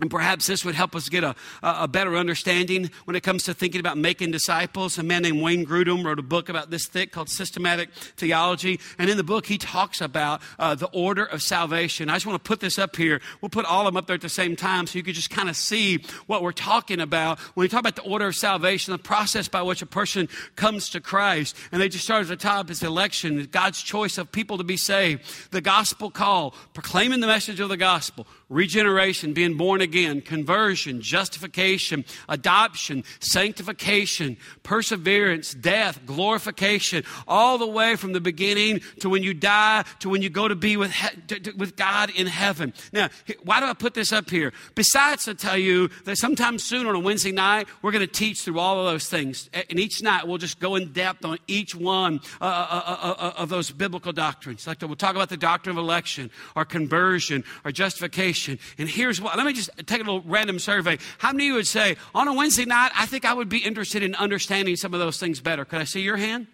And 0.00 0.10
perhaps 0.10 0.46
this 0.46 0.64
would 0.64 0.74
help 0.74 0.96
us 0.96 1.08
get 1.08 1.24
a, 1.24 1.34
a 1.62 1.86
better 1.86 2.16
understanding 2.16 2.90
when 3.04 3.16
it 3.16 3.22
comes 3.22 3.42
to 3.44 3.54
thinking 3.54 3.80
about 3.80 3.98
making 3.98 4.30
disciples. 4.30 4.98
A 4.98 5.02
man 5.02 5.22
named 5.22 5.42
Wayne 5.42 5.66
Grudem 5.66 6.04
wrote 6.04 6.18
a 6.18 6.22
book 6.22 6.48
about 6.48 6.70
this 6.70 6.86
thick 6.86 7.12
called 7.12 7.28
Systematic 7.28 7.92
Theology. 7.92 8.80
And 8.98 9.10
in 9.10 9.16
the 9.16 9.24
book, 9.24 9.46
he 9.46 9.58
talks 9.58 10.00
about 10.00 10.40
uh, 10.58 10.74
the 10.74 10.88
order 10.88 11.24
of 11.24 11.42
salvation. 11.42 12.08
I 12.08 12.14
just 12.14 12.26
want 12.26 12.42
to 12.42 12.48
put 12.48 12.60
this 12.60 12.78
up 12.78 12.96
here. 12.96 13.20
We'll 13.40 13.50
put 13.50 13.66
all 13.66 13.86
of 13.86 13.92
them 13.92 13.98
up 13.98 14.06
there 14.06 14.14
at 14.14 14.22
the 14.22 14.28
same 14.28 14.56
time 14.56 14.86
so 14.86 14.98
you 14.98 15.02
can 15.02 15.14
just 15.14 15.30
kind 15.30 15.48
of 15.48 15.56
see 15.56 16.02
what 16.26 16.42
we're 16.42 16.52
talking 16.52 17.00
about. 17.00 17.38
When 17.54 17.64
we 17.64 17.68
talk 17.68 17.80
about 17.80 17.96
the 17.96 18.02
order 18.02 18.26
of 18.26 18.36
salvation, 18.36 18.92
the 18.92 18.98
process 18.98 19.48
by 19.48 19.62
which 19.62 19.82
a 19.82 19.86
person 19.86 20.28
comes 20.56 20.88
to 20.90 21.00
Christ. 21.00 21.56
And 21.72 21.80
they 21.80 21.88
just 21.88 22.04
start 22.04 22.22
at 22.22 22.28
the 22.28 22.36
top 22.36 22.70
is 22.70 22.82
election, 22.82 23.48
God's 23.50 23.82
choice 23.82 24.16
of 24.16 24.32
people 24.32 24.58
to 24.58 24.64
be 24.64 24.76
saved, 24.76 25.50
the 25.50 25.60
gospel 25.60 26.10
call, 26.10 26.54
proclaiming 26.72 27.20
the 27.20 27.26
message 27.26 27.60
of 27.60 27.68
the 27.68 27.76
gospel 27.76 28.26
regeneration, 28.50 29.32
being 29.32 29.56
born 29.56 29.80
again, 29.80 30.20
conversion, 30.20 31.00
justification, 31.00 32.04
adoption, 32.28 33.04
sanctification, 33.20 34.36
perseverance, 34.64 35.54
death, 35.54 36.04
glorification, 36.04 37.04
all 37.26 37.56
the 37.56 37.66
way 37.66 37.96
from 37.96 38.12
the 38.12 38.20
beginning 38.20 38.80
to 38.98 39.08
when 39.08 39.22
you 39.22 39.32
die 39.32 39.84
to 40.00 40.10
when 40.10 40.20
you 40.20 40.28
go 40.28 40.48
to 40.48 40.56
be 40.56 40.76
with, 40.76 40.92
he- 40.92 41.50
with 41.56 41.76
God 41.76 42.10
in 42.10 42.26
heaven. 42.26 42.74
Now, 42.92 43.08
why 43.44 43.60
do 43.60 43.66
I 43.66 43.72
put 43.72 43.94
this 43.94 44.12
up 44.12 44.28
here? 44.28 44.52
Besides, 44.74 45.24
to 45.24 45.34
tell 45.34 45.56
you 45.56 45.88
that 46.04 46.16
sometime 46.16 46.58
soon 46.58 46.86
on 46.86 46.96
a 46.96 46.98
Wednesday 46.98 47.32
night, 47.32 47.68
we're 47.82 47.92
going 47.92 48.06
to 48.06 48.12
teach 48.12 48.42
through 48.42 48.58
all 48.58 48.80
of 48.80 48.92
those 48.92 49.08
things. 49.08 49.48
And 49.52 49.78
each 49.78 50.02
night, 50.02 50.26
we'll 50.26 50.38
just 50.38 50.58
go 50.58 50.74
in 50.74 50.92
depth 50.92 51.24
on 51.24 51.38
each 51.46 51.74
one 51.74 52.20
uh, 52.40 52.44
uh, 52.44 52.82
uh, 52.84 53.14
uh 53.18 53.32
of 53.36 53.48
those 53.48 53.70
biblical 53.70 54.12
doctrines. 54.12 54.66
Like 54.66 54.80
we'll 54.80 54.96
talk 54.96 55.14
about 55.14 55.28
the 55.28 55.36
doctrine 55.36 55.76
of 55.76 55.82
election, 55.82 56.30
or 56.56 56.64
conversion, 56.64 57.44
or 57.64 57.70
justification 57.70 58.39
and 58.48 58.88
here's 58.88 59.20
what 59.20 59.36
let 59.36 59.46
me 59.46 59.52
just 59.52 59.70
take 59.86 60.00
a 60.00 60.04
little 60.04 60.22
random 60.22 60.58
survey. 60.58 60.98
How 61.18 61.32
many 61.32 61.44
of 61.44 61.48
you 61.48 61.54
would 61.54 61.66
say, 61.66 61.96
on 62.14 62.28
a 62.28 62.34
Wednesday 62.34 62.64
night, 62.64 62.92
I 62.96 63.06
think 63.06 63.24
I 63.24 63.32
would 63.32 63.48
be 63.48 63.58
interested 63.58 64.02
in 64.02 64.14
understanding 64.14 64.76
some 64.76 64.94
of 64.94 65.00
those 65.00 65.18
things 65.18 65.40
better? 65.40 65.64
Could 65.64 65.80
I 65.80 65.84
see 65.84 66.00
your 66.00 66.16
hand? 66.16 66.46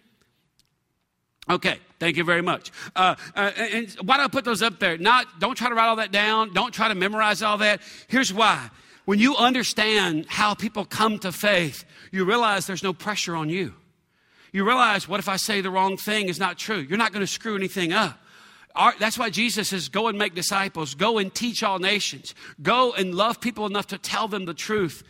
Okay, 1.48 1.78
thank 2.00 2.16
you 2.16 2.24
very 2.24 2.42
much. 2.42 2.72
Uh, 2.96 3.14
uh, 3.36 3.52
and 3.56 3.88
why 4.02 4.16
do 4.16 4.24
I 4.24 4.28
put 4.28 4.44
those 4.44 4.62
up 4.62 4.80
there? 4.80 4.98
Not, 4.98 5.38
don't 5.38 5.54
try 5.54 5.68
to 5.68 5.76
write 5.76 5.86
all 5.86 5.96
that 5.96 6.10
down. 6.10 6.52
Don't 6.52 6.74
try 6.74 6.88
to 6.88 6.94
memorize 6.96 7.40
all 7.40 7.58
that. 7.58 7.80
Here's 8.08 8.34
why. 8.34 8.70
When 9.04 9.20
you 9.20 9.36
understand 9.36 10.26
how 10.28 10.54
people 10.54 10.84
come 10.84 11.20
to 11.20 11.30
faith, 11.30 11.84
you 12.10 12.24
realize 12.24 12.66
there's 12.66 12.82
no 12.82 12.92
pressure 12.92 13.36
on 13.36 13.48
you. 13.48 13.74
You 14.52 14.66
realize, 14.66 15.08
what 15.08 15.20
if 15.20 15.28
I 15.28 15.36
say 15.36 15.60
the 15.60 15.70
wrong 15.70 15.96
thing 15.96 16.28
is 16.28 16.40
not 16.40 16.58
true? 16.58 16.78
You're 16.78 16.98
not 16.98 17.12
going 17.12 17.24
to 17.24 17.30
screw 17.30 17.54
anything 17.54 17.92
up. 17.92 18.18
Our, 18.76 18.94
that's 18.98 19.18
why 19.18 19.30
Jesus 19.30 19.68
says, 19.68 19.88
Go 19.88 20.08
and 20.08 20.18
make 20.18 20.34
disciples, 20.34 20.94
go 20.94 21.18
and 21.18 21.34
teach 21.34 21.62
all 21.62 21.78
nations, 21.78 22.34
go 22.62 22.92
and 22.92 23.14
love 23.14 23.40
people 23.40 23.66
enough 23.66 23.88
to 23.88 23.98
tell 23.98 24.28
them 24.28 24.44
the 24.44 24.54
truth. 24.54 25.02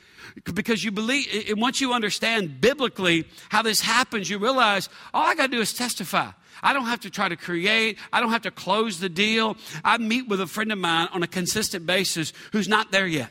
Because 0.55 0.85
you 0.85 0.91
believe, 0.91 1.27
and 1.49 1.61
once 1.61 1.81
you 1.81 1.93
understand 1.93 2.61
biblically 2.61 3.27
how 3.49 3.63
this 3.63 3.81
happens, 3.81 4.29
you 4.29 4.39
realize 4.39 4.89
all 5.15 5.23
I 5.25 5.35
got 5.35 5.51
to 5.51 5.57
do 5.57 5.61
is 5.61 5.73
testify. 5.73 6.31
I 6.63 6.73
don't 6.73 6.87
have 6.87 7.01
to 7.01 7.11
try 7.11 7.29
to 7.29 7.37
create. 7.37 7.99
I 8.13 8.21
don't 8.21 8.31
have 8.31 8.43
to 8.43 8.51
close 8.51 8.99
the 8.99 9.09
deal. 9.09 9.57
I 9.85 9.99
meet 9.99 10.29
with 10.29 10.41
a 10.41 10.47
friend 10.47 10.73
of 10.73 10.79
mine 10.79 11.09
on 11.13 11.23
a 11.23 11.27
consistent 11.27 11.87
basis 11.87 12.33
who's 12.53 12.69
not 12.69 12.91
there 12.93 13.07
yet, 13.07 13.31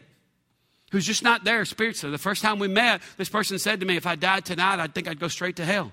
who's 0.91 1.05
just 1.05 1.23
not 1.23 1.43
there 1.43 1.65
spiritually. 1.65 2.11
The 2.11 2.17
first 2.17 2.41
time 2.41 2.59
we 2.59 2.67
met, 2.67 3.01
this 3.17 3.29
person 3.29 3.59
said 3.59 3.79
to 3.79 3.85
me, 3.85 3.97
If 3.97 4.07
I 4.07 4.15
died 4.15 4.45
tonight, 4.45 4.79
I 4.79 4.87
think 4.87 5.07
I'd 5.07 5.19
go 5.19 5.27
straight 5.27 5.57
to 5.57 5.65
hell. 5.65 5.91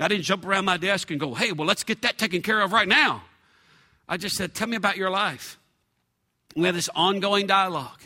I 0.00 0.08
didn't 0.08 0.24
jump 0.24 0.46
around 0.46 0.64
my 0.64 0.76
desk 0.76 1.10
and 1.10 1.20
go, 1.20 1.34
hey, 1.34 1.52
well, 1.52 1.66
let's 1.66 1.84
get 1.84 2.02
that 2.02 2.18
taken 2.18 2.42
care 2.42 2.60
of 2.60 2.72
right 2.72 2.88
now. 2.88 3.22
I 4.08 4.16
just 4.16 4.36
said, 4.36 4.54
tell 4.54 4.66
me 4.66 4.76
about 4.76 4.96
your 4.96 5.10
life. 5.10 5.58
We 6.56 6.64
have 6.66 6.74
this 6.74 6.88
ongoing 6.94 7.46
dialogue. 7.46 8.00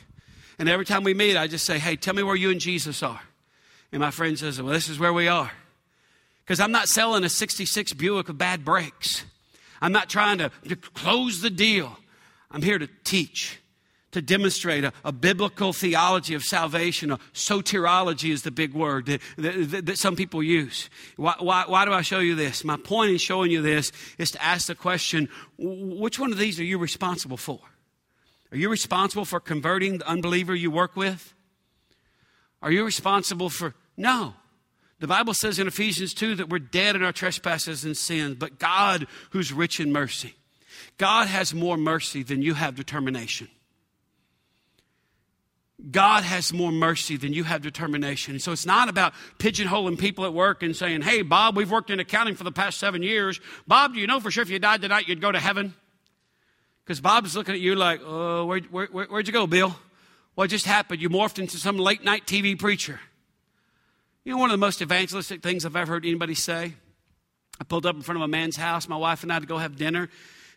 And 0.58 0.68
every 0.68 0.84
time 0.84 1.02
we 1.04 1.14
meet, 1.14 1.36
I 1.36 1.46
just 1.46 1.64
say, 1.64 1.78
hey, 1.78 1.96
tell 1.96 2.14
me 2.14 2.22
where 2.22 2.36
you 2.36 2.50
and 2.50 2.60
Jesus 2.60 3.02
are. 3.02 3.20
And 3.90 4.00
my 4.00 4.10
friend 4.10 4.38
says, 4.38 4.60
well, 4.60 4.72
this 4.72 4.88
is 4.88 4.98
where 4.98 5.12
we 5.12 5.28
are. 5.28 5.50
Because 6.44 6.60
I'm 6.60 6.72
not 6.72 6.88
selling 6.88 7.24
a 7.24 7.28
66 7.28 7.92
Buick 7.94 8.28
with 8.28 8.38
bad 8.38 8.64
brakes. 8.64 9.24
I'm 9.80 9.92
not 9.92 10.08
trying 10.08 10.38
to, 10.38 10.50
to 10.68 10.76
close 10.76 11.40
the 11.40 11.50
deal. 11.50 11.96
I'm 12.50 12.62
here 12.62 12.78
to 12.78 12.88
teach 13.04 13.58
to 14.14 14.23
demonstrate 14.23 14.85
a, 14.85 14.92
a, 15.04 15.12
biblical 15.12 15.73
theology 15.73 16.35
of 16.35 16.42
salvation. 16.42 17.11
A 17.11 17.18
soteriology 17.35 18.33
is 18.33 18.42
the 18.42 18.50
big 18.50 18.73
word 18.73 19.06
that, 19.06 19.21
that, 19.37 19.87
that 19.87 19.99
some 19.99 20.16
people 20.16 20.42
use. 20.42 20.88
Why, 21.16 21.35
why, 21.38 21.64
why, 21.66 21.85
do 21.85 21.92
I 21.92 22.02
show 22.02 22.21
you 22.21 22.35
this? 22.35 22.64
My 22.64 22.76
point 22.76 23.11
in 23.11 23.18
showing 23.18 23.50
you 23.50 23.61
this 23.61 23.92
is 24.16 24.30
to 24.30 24.42
ask 24.42 24.68
the 24.68 24.75
question 24.75 25.28
which 25.59 26.18
one 26.18 26.33
of 26.33 26.38
these 26.38 26.59
are 26.59 26.64
you 26.64 26.78
responsible 26.78 27.37
for? 27.37 27.61
Are 28.52 28.56
you 28.56 28.71
responsible 28.71 29.25
for 29.25 29.40
converting 29.40 29.99
the 29.99 30.09
unbeliever 30.09 30.54
you 30.54 30.71
work 30.71 30.97
with? 30.97 31.35
Are 32.62 32.71
you 32.71 32.85
responsible 32.85 33.50
for. 33.50 33.75
No. 33.97 34.35
The 35.00 35.09
Bible 35.09 35.35
says 35.35 35.59
in 35.59 35.66
Ephesians 35.66 36.14
2 36.14 36.37
that 36.37 36.49
we're 36.49 36.61
dead 36.61 36.94
in 36.94 37.02
our 37.02 37.12
trespasses 37.12 37.85
and 37.85 37.97
sins, 37.97 38.37
but 38.38 38.61
God, 38.61 39.09
who's 39.30 39.52
rich 39.52 39.80
in 39.80 39.92
mercy, 39.92 40.35
God 40.99 41.26
has 41.26 41.52
more 41.52 41.76
mercy 41.76 42.23
than 42.23 42.42
you 42.42 42.54
have 42.54 42.76
determination. 42.76 43.49
God 45.90 46.24
has 46.24 46.52
more 46.52 46.72
mercy 46.72 47.16
than 47.16 47.32
you 47.32 47.44
have 47.44 47.62
determination. 47.62 48.38
So 48.38 48.52
it's 48.52 48.66
not 48.66 48.88
about 48.88 49.12
pigeonholing 49.38 49.98
people 49.98 50.24
at 50.24 50.32
work 50.32 50.62
and 50.62 50.74
saying, 50.74 51.02
hey, 51.02 51.22
Bob, 51.22 51.56
we've 51.56 51.70
worked 51.70 51.90
in 51.90 52.00
accounting 52.00 52.35
for 52.35 52.44
the 52.44 52.52
past 52.52 52.78
seven 52.78 53.02
years. 53.02 53.40
Bob, 53.66 53.94
do 53.94 54.00
you 54.00 54.06
know 54.06 54.20
for 54.20 54.30
sure 54.30 54.42
if 54.42 54.50
you 54.50 54.59
died 54.59 54.82
tonight, 54.82 55.09
you'd 55.09 55.20
go 55.20 55.32
to 55.32 55.40
heaven? 55.40 55.74
Because 56.85 57.00
Bob's 57.00 57.37
looking 57.37 57.54
at 57.54 57.61
you 57.61 57.74
like, 57.74 58.00
oh, 58.04 58.46
where, 58.46 58.61
where, 58.61 58.87
where'd 58.87 59.26
you 59.26 59.32
go, 59.32 59.46
Bill? 59.46 59.74
What 60.35 60.50
just 60.50 60.66
happened? 60.66 61.00
You 61.00 61.09
morphed 61.11 61.38
into 61.38 61.59
some 61.59 61.78
late 61.78 62.04
night 62.04 62.26
TV 62.26 62.59
preacher. 62.59 63.00
You 64.24 64.32
know, 64.32 64.38
one 64.38 64.50
of 64.50 64.54
the 64.54 64.59
most 64.59 64.82
evangelistic 64.82 65.42
things 65.42 65.64
I've 65.64 65.76
ever 65.76 65.92
heard 65.92 66.04
anybody 66.04 66.35
say? 66.35 66.74
I 67.61 67.64
pulled 67.64 67.87
up 67.87 67.94
in 67.94 68.02
front 68.02 68.18
of 68.18 68.22
a 68.22 68.28
man's 68.28 68.56
house, 68.56 68.88
my 68.88 68.96
wife 68.96 69.22
and 69.22 69.32
I, 69.32 69.38
to 69.38 69.46
go 69.46 69.59
have 69.59 69.76
dinner, 69.76 70.09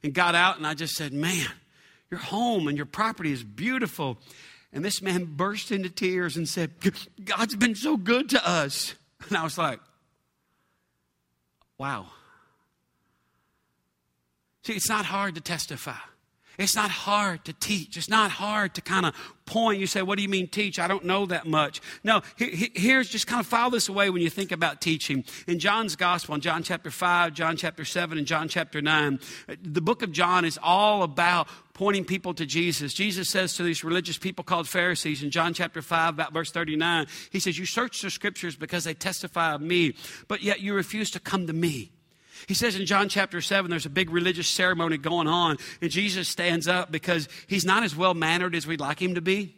and 0.04 0.14
got 0.14 0.36
out, 0.36 0.58
and 0.58 0.66
I 0.66 0.74
just 0.74 0.96
said, 0.96 1.14
man, 1.14 1.48
your 2.10 2.20
home 2.20 2.68
and 2.68 2.78
your 2.78 2.86
property 2.86 3.32
is 3.32 3.44
beautiful. 3.44 4.18
And 4.74 4.84
this 4.84 5.02
man 5.02 5.26
burst 5.26 5.72
into 5.72 5.90
tears 5.90 6.36
and 6.38 6.48
said, 6.48 6.72
God's 7.24 7.56
been 7.56 7.76
so 7.76 7.98
good 7.98 8.30
to 8.30 8.48
us. 8.48 8.96
And 9.28 9.38
I 9.38 9.44
was 9.44 9.58
like, 9.58 9.80
wow. 11.78 12.08
See, 14.64 14.74
it's 14.74 14.90
not 14.90 15.06
hard 15.06 15.36
to 15.36 15.42
testify. 15.42 15.96
It's 16.58 16.76
not 16.76 16.90
hard 16.90 17.46
to 17.46 17.54
teach. 17.54 17.98
It's 17.98 18.10
not 18.10 18.32
hard 18.32 18.74
to 18.76 18.82
kind 18.82 19.06
of 19.06 19.14
point. 19.46 19.80
You 19.80 19.86
say, 19.86 20.02
What 20.02 20.18
do 20.18 20.24
you 20.24 20.30
mean 20.30 20.48
teach? 20.48 20.80
I 20.80 20.88
don't 20.88 21.06
know 21.06 21.28
that 21.28 21.46
much. 21.46 21.82
No, 22.04 22.22
here's 22.36 23.10
just 23.10 23.28
kind 23.28 23.40
of 23.40 23.46
file 23.46 23.70
this 23.70 23.90
away 23.90 24.10
when 24.10 24.24
you 24.24 24.30
think 24.30 24.52
about 24.52 24.82
teaching. 24.82 25.24
In 25.46 25.60
John's 25.60 25.96
Gospel, 25.96 26.34
in 26.36 26.42
John 26.42 26.64
chapter 26.64 26.90
5, 26.90 27.34
John 27.34 27.58
chapter 27.58 27.86
7, 27.86 28.18
and 28.18 28.26
John 28.26 28.48
chapter 28.48 28.82
9, 28.82 29.20
the 29.62 29.82
book 29.82 30.02
of 30.02 30.12
John 30.12 30.46
is 30.46 30.58
all 30.62 31.04
about 31.04 31.48
pointing 31.78 32.04
people 32.04 32.34
to 32.34 32.46
Jesus. 32.46 32.92
Jesus 32.92 33.30
says 33.30 33.54
to 33.54 33.64
these 33.64 33.84
religious 33.84 34.18
people 34.18 34.44
called 34.44 34.68
Pharisees 34.68 35.22
in 35.22 35.30
John 35.30 35.54
chapter 35.54 35.84
5, 35.84 36.16
about 36.16 36.34
verse 36.34 36.52
39, 36.52 37.06
He 37.30 37.40
says, 37.40 37.58
You 37.58 37.68
search 37.68 38.02
the 38.02 38.10
scriptures 38.10 38.56
because 38.56 38.84
they 38.84 38.96
testify 38.96 39.54
of 39.54 39.62
me, 39.62 39.94
but 40.28 40.42
yet 40.42 40.60
you 40.60 40.74
refuse 40.74 41.12
to 41.12 41.20
come 41.20 41.46
to 41.46 41.54
me. 41.54 41.92
He 42.48 42.56
says 42.56 42.76
in 42.76 42.86
John 42.88 43.10
chapter 43.10 43.42
7, 43.42 43.70
there's 43.70 43.86
a 43.86 43.92
big 43.92 44.10
religious 44.10 44.48
ceremony 44.48 44.98
going 44.98 45.28
on, 45.28 45.58
and 45.80 45.92
Jesus 45.92 46.28
stands 46.28 46.68
up 46.68 46.92
because 46.92 47.30
he's 47.46 47.66
not 47.66 47.84
as 47.84 47.96
well 47.96 48.16
mannered 48.16 48.56
as 48.56 48.66
we'd 48.66 48.80
like 48.80 49.00
him 49.00 49.16
to 49.16 49.22
be. 49.22 49.56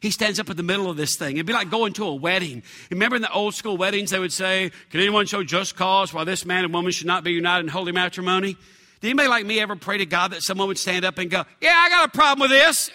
He 0.00 0.10
stands 0.10 0.38
up 0.38 0.50
in 0.50 0.56
the 0.56 0.62
middle 0.62 0.90
of 0.90 0.96
this 0.96 1.16
thing. 1.16 1.36
It'd 1.36 1.46
be 1.46 1.52
like 1.54 1.70
going 1.70 1.94
to 1.94 2.04
a 2.04 2.14
wedding. 2.14 2.62
Remember 2.90 3.16
in 3.16 3.22
the 3.22 3.32
old 3.32 3.54
school 3.54 3.76
weddings, 3.76 4.10
they 4.10 4.18
would 4.18 4.32
say, 4.32 4.70
Can 4.90 5.00
anyone 5.00 5.26
show 5.26 5.42
just 5.42 5.76
cause 5.76 6.14
why 6.14 6.24
this 6.24 6.44
man 6.44 6.64
and 6.64 6.72
woman 6.72 6.92
should 6.92 7.06
not 7.06 7.24
be 7.24 7.32
united 7.32 7.64
in 7.64 7.68
holy 7.68 7.92
matrimony? 7.92 8.56
Did 9.00 9.08
anybody 9.08 9.28
like 9.28 9.46
me 9.46 9.60
ever 9.60 9.76
pray 9.76 9.98
to 9.98 10.06
God 10.06 10.32
that 10.32 10.42
someone 10.42 10.68
would 10.68 10.78
stand 10.78 11.04
up 11.04 11.18
and 11.18 11.30
go, 11.30 11.44
Yeah, 11.60 11.74
I 11.74 11.88
got 11.88 12.08
a 12.08 12.10
problem 12.10 12.50
with 12.50 12.50
this? 12.50 12.90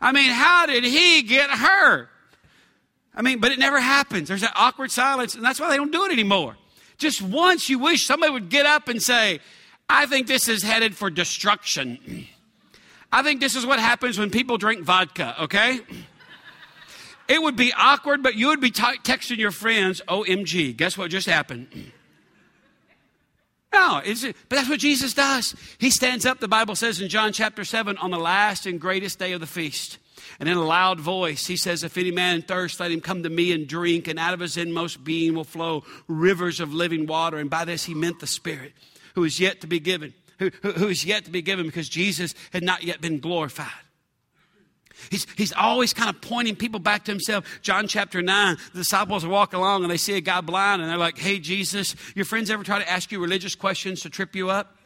I 0.00 0.12
mean, 0.12 0.30
how 0.30 0.66
did 0.66 0.84
he 0.84 1.22
get 1.22 1.50
her? 1.50 2.08
I 3.14 3.22
mean, 3.22 3.40
but 3.40 3.50
it 3.50 3.58
never 3.58 3.80
happens. 3.80 4.28
There's 4.28 4.42
that 4.42 4.52
awkward 4.54 4.90
silence, 4.90 5.34
and 5.34 5.42
that's 5.42 5.58
why 5.58 5.70
they 5.70 5.76
don't 5.76 5.90
do 5.90 6.04
it 6.04 6.12
anymore. 6.12 6.56
Just 6.98 7.22
once 7.22 7.68
you 7.68 7.78
wish 7.78 8.04
somebody 8.06 8.32
would 8.32 8.50
get 8.50 8.66
up 8.66 8.88
and 8.88 9.02
say, 9.02 9.40
I 9.88 10.06
think 10.06 10.26
this 10.26 10.48
is 10.48 10.62
headed 10.62 10.94
for 10.94 11.08
destruction. 11.08 12.26
I 13.10 13.22
think 13.22 13.40
this 13.40 13.54
is 13.54 13.64
what 13.64 13.78
happens 13.78 14.18
when 14.18 14.30
people 14.30 14.58
drink 14.58 14.84
vodka, 14.84 15.42
okay? 15.44 15.80
It 17.28 17.42
would 17.42 17.56
be 17.56 17.72
awkward, 17.72 18.22
but 18.22 18.34
you 18.34 18.48
would 18.48 18.60
be 18.60 18.70
t- 18.70 18.82
texting 18.82 19.38
your 19.38 19.50
friends, 19.50 20.02
OMG, 20.08 20.76
guess 20.76 20.98
what 20.98 21.10
just 21.10 21.26
happened? 21.26 21.92
No, 23.76 24.00
but 24.48 24.56
that's 24.56 24.70
what 24.70 24.80
Jesus 24.80 25.12
does. 25.12 25.54
He 25.76 25.90
stands 25.90 26.24
up, 26.24 26.40
the 26.40 26.48
Bible 26.48 26.74
says 26.76 26.98
in 26.98 27.10
John 27.10 27.34
chapter 27.34 27.62
7, 27.62 27.98
on 27.98 28.10
the 28.10 28.18
last 28.18 28.64
and 28.64 28.80
greatest 28.80 29.18
day 29.18 29.32
of 29.32 29.40
the 29.40 29.46
feast. 29.46 29.98
And 30.40 30.48
in 30.48 30.56
a 30.56 30.64
loud 30.64 30.98
voice, 30.98 31.46
he 31.46 31.58
says, 31.58 31.84
If 31.84 31.98
any 31.98 32.10
man 32.10 32.40
thirst, 32.40 32.80
let 32.80 32.90
him 32.90 33.02
come 33.02 33.22
to 33.22 33.28
me 33.28 33.52
and 33.52 33.68
drink, 33.68 34.08
and 34.08 34.18
out 34.18 34.32
of 34.32 34.40
his 34.40 34.56
inmost 34.56 35.04
being 35.04 35.34
will 35.34 35.44
flow 35.44 35.84
rivers 36.08 36.58
of 36.58 36.72
living 36.72 37.06
water. 37.06 37.36
And 37.36 37.50
by 37.50 37.66
this 37.66 37.84
he 37.84 37.92
meant 37.92 38.20
the 38.20 38.26
Spirit, 38.26 38.72
who 39.14 39.24
is 39.24 39.38
yet 39.38 39.60
to 39.60 39.66
be 39.66 39.78
given, 39.78 40.14
who, 40.38 40.50
who, 40.62 40.72
who 40.72 40.88
is 40.88 41.04
yet 41.04 41.26
to 41.26 41.30
be 41.30 41.42
given 41.42 41.66
because 41.66 41.90
Jesus 41.90 42.34
had 42.54 42.62
not 42.62 42.82
yet 42.82 43.02
been 43.02 43.20
glorified. 43.20 43.85
He's, 45.10 45.26
he's 45.36 45.52
always 45.52 45.92
kind 45.92 46.08
of 46.08 46.20
pointing 46.20 46.56
people 46.56 46.80
back 46.80 47.04
to 47.04 47.12
himself. 47.12 47.44
John 47.62 47.86
chapter 47.86 48.22
9, 48.22 48.56
the 48.72 48.78
disciples 48.78 49.24
are 49.24 49.28
walking 49.28 49.58
along 49.58 49.82
and 49.82 49.90
they 49.90 49.96
see 49.96 50.14
a 50.16 50.20
guy 50.20 50.40
blind 50.40 50.82
and 50.82 50.90
they're 50.90 50.98
like, 50.98 51.18
Hey, 51.18 51.38
Jesus, 51.38 51.94
your 52.14 52.24
friends 52.24 52.50
ever 52.50 52.64
try 52.64 52.78
to 52.78 52.90
ask 52.90 53.12
you 53.12 53.20
religious 53.20 53.54
questions 53.54 54.00
to 54.02 54.10
trip 54.10 54.34
you 54.34 54.50
up? 54.50 54.76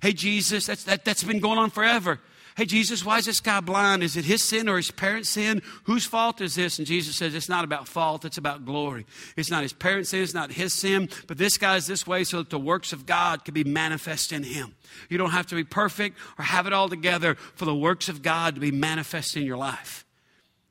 Hey, 0.00 0.12
Jesus, 0.12 0.66
that's, 0.66 0.84
that, 0.84 1.04
that's 1.04 1.24
been 1.24 1.40
going 1.40 1.58
on 1.58 1.70
forever. 1.70 2.20
Hey, 2.56 2.64
Jesus, 2.64 3.04
why 3.04 3.18
is 3.18 3.26
this 3.26 3.40
guy 3.40 3.60
blind? 3.60 4.02
Is 4.02 4.16
it 4.16 4.24
his 4.24 4.42
sin 4.42 4.66
or 4.66 4.78
his 4.78 4.90
parents' 4.90 5.28
sin? 5.28 5.60
Whose 5.84 6.06
fault 6.06 6.40
is 6.40 6.54
this? 6.54 6.78
And 6.78 6.86
Jesus 6.86 7.14
says, 7.14 7.34
It's 7.34 7.50
not 7.50 7.64
about 7.64 7.86
fault, 7.86 8.24
it's 8.24 8.38
about 8.38 8.64
glory. 8.64 9.04
It's 9.36 9.50
not 9.50 9.62
his 9.62 9.74
parents' 9.74 10.08
sin, 10.08 10.22
it's 10.22 10.32
not 10.32 10.50
his 10.50 10.72
sin, 10.72 11.10
but 11.26 11.36
this 11.36 11.58
guy's 11.58 11.86
this 11.86 12.06
way 12.06 12.24
so 12.24 12.38
that 12.38 12.48
the 12.48 12.58
works 12.58 12.94
of 12.94 13.04
God 13.04 13.44
can 13.44 13.52
be 13.52 13.62
manifest 13.62 14.32
in 14.32 14.42
him. 14.42 14.74
You 15.10 15.18
don't 15.18 15.32
have 15.32 15.46
to 15.48 15.54
be 15.54 15.64
perfect 15.64 16.16
or 16.38 16.44
have 16.44 16.66
it 16.66 16.72
all 16.72 16.88
together 16.88 17.34
for 17.34 17.66
the 17.66 17.74
works 17.74 18.08
of 18.08 18.22
God 18.22 18.54
to 18.54 18.60
be 18.62 18.70
manifest 18.70 19.36
in 19.36 19.44
your 19.44 19.58
life. 19.58 20.06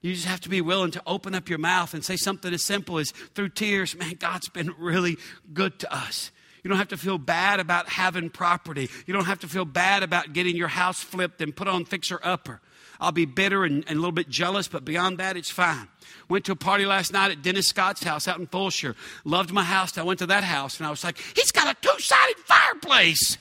You 0.01 0.15
just 0.15 0.27
have 0.27 0.41
to 0.41 0.49
be 0.49 0.61
willing 0.61 0.91
to 0.91 1.03
open 1.05 1.35
up 1.35 1.49
your 1.49 1.59
mouth 1.59 1.93
and 1.93 2.03
say 2.03 2.15
something 2.15 2.51
as 2.51 2.63
simple 2.63 2.97
as 2.97 3.11
through 3.11 3.49
tears, 3.49 3.95
man, 3.95 4.15
God's 4.17 4.49
been 4.49 4.73
really 4.79 5.17
good 5.53 5.77
to 5.79 5.95
us. 5.95 6.31
You 6.65 6.69
don't 6.69 6.79
have 6.79 6.87
to 6.87 6.97
feel 6.97 7.19
bad 7.19 7.59
about 7.59 7.89
having 7.89 8.31
property. 8.31 8.89
You 9.05 9.13
don't 9.13 9.25
have 9.25 9.37
to 9.41 9.47
feel 9.47 9.65
bad 9.65 10.01
about 10.01 10.33
getting 10.33 10.55
your 10.55 10.67
house 10.67 10.99
flipped 10.99 11.39
and 11.39 11.55
put 11.55 11.67
on 11.67 11.85
fixer 11.85 12.19
upper. 12.23 12.59
I'll 12.99 13.11
be 13.11 13.25
bitter 13.25 13.65
and, 13.65 13.83
and, 13.87 13.91
a 13.91 14.01
little 14.01 14.11
bit 14.11 14.29
jealous, 14.29 14.67
but 14.67 14.83
beyond 14.83 15.19
that, 15.19 15.37
it's 15.37 15.51
fine. 15.51 15.87
Went 16.27 16.43
to 16.45 16.53
a 16.53 16.55
party 16.55 16.87
last 16.87 17.13
night 17.13 17.29
at 17.29 17.43
Dennis 17.43 17.67
Scott's 17.67 18.01
house 18.01 18.27
out 18.27 18.39
in 18.39 18.47
Fulshear. 18.47 18.95
Loved 19.25 19.53
my 19.53 19.63
house. 19.63 19.95
I 19.95 20.01
went 20.01 20.17
to 20.19 20.25
that 20.25 20.43
house 20.43 20.79
and 20.79 20.87
I 20.87 20.89
was 20.89 21.03
like, 21.03 21.19
he's 21.35 21.51
got 21.51 21.67
a 21.67 21.79
two 21.79 21.99
sided 21.99 22.37
fireplace. 22.37 23.37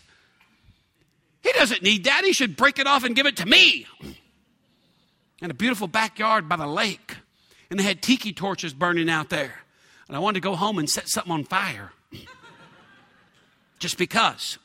He 1.42 1.50
doesn't 1.52 1.82
need 1.82 2.04
that. 2.04 2.24
He 2.26 2.34
should 2.34 2.56
break 2.56 2.78
it 2.78 2.86
off 2.86 3.04
and 3.04 3.16
give 3.16 3.24
it 3.24 3.38
to 3.38 3.46
me. 3.46 3.86
And 5.40 5.50
a 5.50 5.54
beautiful 5.54 5.88
backyard 5.88 6.46
by 6.46 6.56
the 6.56 6.66
lake. 6.66 7.16
And 7.70 7.80
they 7.80 7.84
had 7.84 8.02
tiki 8.02 8.34
torches 8.34 8.74
burning 8.74 9.08
out 9.08 9.30
there. 9.30 9.60
And 10.08 10.14
I 10.14 10.20
wanted 10.20 10.42
to 10.42 10.46
go 10.46 10.56
home 10.56 10.78
and 10.78 10.90
set 10.90 11.08
something 11.08 11.32
on 11.32 11.44
fire 11.44 11.92
just 13.84 13.98
because. 13.98 14.56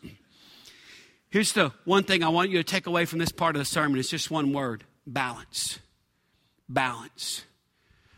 Here's 1.29 1.51
the 1.51 1.73
one 1.83 2.05
thing 2.05 2.23
I 2.23 2.29
want 2.29 2.51
you 2.51 2.57
to 2.57 2.63
take 2.63 2.87
away 2.87 3.03
from 3.03 3.19
this 3.19 3.33
part 3.33 3.53
of 3.53 3.59
the 3.59 3.65
sermon. 3.65 3.99
It's 3.99 4.09
just 4.09 4.31
one 4.31 4.53
word 4.53 4.85
balance. 5.05 5.77
Balance. 6.69 7.43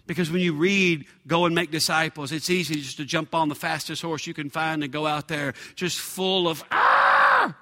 Because 0.05 0.29
when 0.29 0.41
you 0.41 0.53
read, 0.53 1.07
go 1.25 1.45
and 1.45 1.55
make 1.55 1.71
disciples, 1.71 2.31
it's 2.31 2.51
easy 2.51 2.75
just 2.75 2.97
to 2.97 3.05
jump 3.05 3.33
on 3.33 3.49
the 3.49 3.55
fastest 3.55 4.03
horse 4.03 4.27
you 4.27 4.35
can 4.35 4.51
find 4.51 4.83
and 4.83 4.93
go 4.93 5.07
out 5.07 5.27
there 5.27 5.55
just 5.73 5.97
full 5.97 6.47
of, 6.47 6.63
ah! 6.71 7.55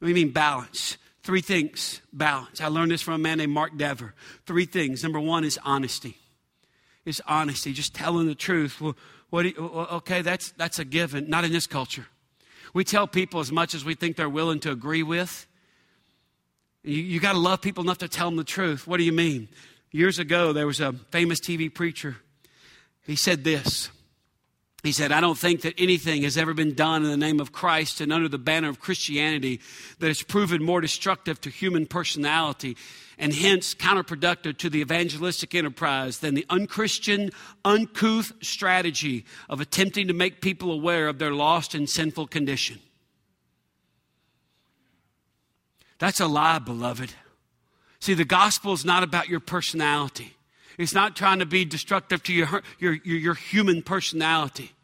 You 0.00 0.14
mean 0.14 0.30
balance? 0.30 0.96
Three 1.24 1.42
things 1.42 2.00
balance. 2.10 2.62
I 2.62 2.68
learned 2.68 2.90
this 2.90 3.02
from 3.02 3.14
a 3.14 3.18
man 3.18 3.36
named 3.36 3.52
Mark 3.52 3.76
Dever. 3.76 4.14
Three 4.46 4.64
things. 4.64 5.02
Number 5.02 5.20
one 5.20 5.44
is 5.44 5.58
honesty. 5.62 6.16
It's 7.04 7.20
honesty, 7.26 7.74
just 7.74 7.94
telling 7.94 8.26
the 8.26 8.34
truth. 8.34 8.80
Well, 8.80 8.96
what 9.28 9.44
you, 9.44 9.58
okay, 9.58 10.22
that's, 10.22 10.52
that's 10.52 10.78
a 10.78 10.86
given. 10.86 11.28
Not 11.28 11.44
in 11.44 11.52
this 11.52 11.66
culture. 11.66 12.06
We 12.76 12.84
tell 12.84 13.06
people 13.06 13.40
as 13.40 13.50
much 13.50 13.74
as 13.74 13.86
we 13.86 13.94
think 13.94 14.16
they're 14.16 14.28
willing 14.28 14.60
to 14.60 14.70
agree 14.70 15.02
with. 15.02 15.46
You, 16.84 17.02
you 17.02 17.20
got 17.20 17.32
to 17.32 17.38
love 17.38 17.62
people 17.62 17.82
enough 17.82 17.96
to 17.98 18.08
tell 18.08 18.28
them 18.28 18.36
the 18.36 18.44
truth. 18.44 18.86
What 18.86 18.98
do 18.98 19.04
you 19.04 19.12
mean? 19.12 19.48
Years 19.92 20.18
ago, 20.18 20.52
there 20.52 20.66
was 20.66 20.78
a 20.78 20.92
famous 21.10 21.40
TV 21.40 21.72
preacher. 21.72 22.16
He 23.06 23.16
said 23.16 23.44
this. 23.44 23.88
He 24.86 24.92
said, 24.92 25.10
I 25.10 25.20
don't 25.20 25.36
think 25.36 25.62
that 25.62 25.74
anything 25.78 26.22
has 26.22 26.38
ever 26.38 26.54
been 26.54 26.74
done 26.74 27.04
in 27.04 27.10
the 27.10 27.16
name 27.16 27.40
of 27.40 27.50
Christ 27.50 28.00
and 28.00 28.12
under 28.12 28.28
the 28.28 28.38
banner 28.38 28.68
of 28.68 28.78
Christianity 28.78 29.60
that 29.98 30.06
has 30.06 30.22
proven 30.22 30.62
more 30.62 30.80
destructive 30.80 31.40
to 31.40 31.50
human 31.50 31.86
personality 31.86 32.76
and 33.18 33.34
hence 33.34 33.74
counterproductive 33.74 34.58
to 34.58 34.70
the 34.70 34.80
evangelistic 34.80 35.56
enterprise 35.56 36.18
than 36.20 36.34
the 36.34 36.46
unchristian, 36.50 37.32
uncouth 37.64 38.32
strategy 38.42 39.24
of 39.48 39.60
attempting 39.60 40.06
to 40.06 40.14
make 40.14 40.40
people 40.40 40.70
aware 40.70 41.08
of 41.08 41.18
their 41.18 41.32
lost 41.32 41.74
and 41.74 41.90
sinful 41.90 42.28
condition. 42.28 42.78
That's 45.98 46.20
a 46.20 46.28
lie, 46.28 46.60
beloved. 46.60 47.12
See, 47.98 48.14
the 48.14 48.24
gospel 48.24 48.72
is 48.72 48.84
not 48.84 49.02
about 49.02 49.28
your 49.28 49.40
personality. 49.40 50.36
It's 50.78 50.94
not 50.94 51.16
trying 51.16 51.40
to 51.40 51.46
be 51.46 51.64
destructive 51.64 52.22
to 52.22 52.32
your, 52.32 52.62
your, 52.78 52.92
your, 52.92 53.34
human 53.34 53.82
personality. 53.82 54.75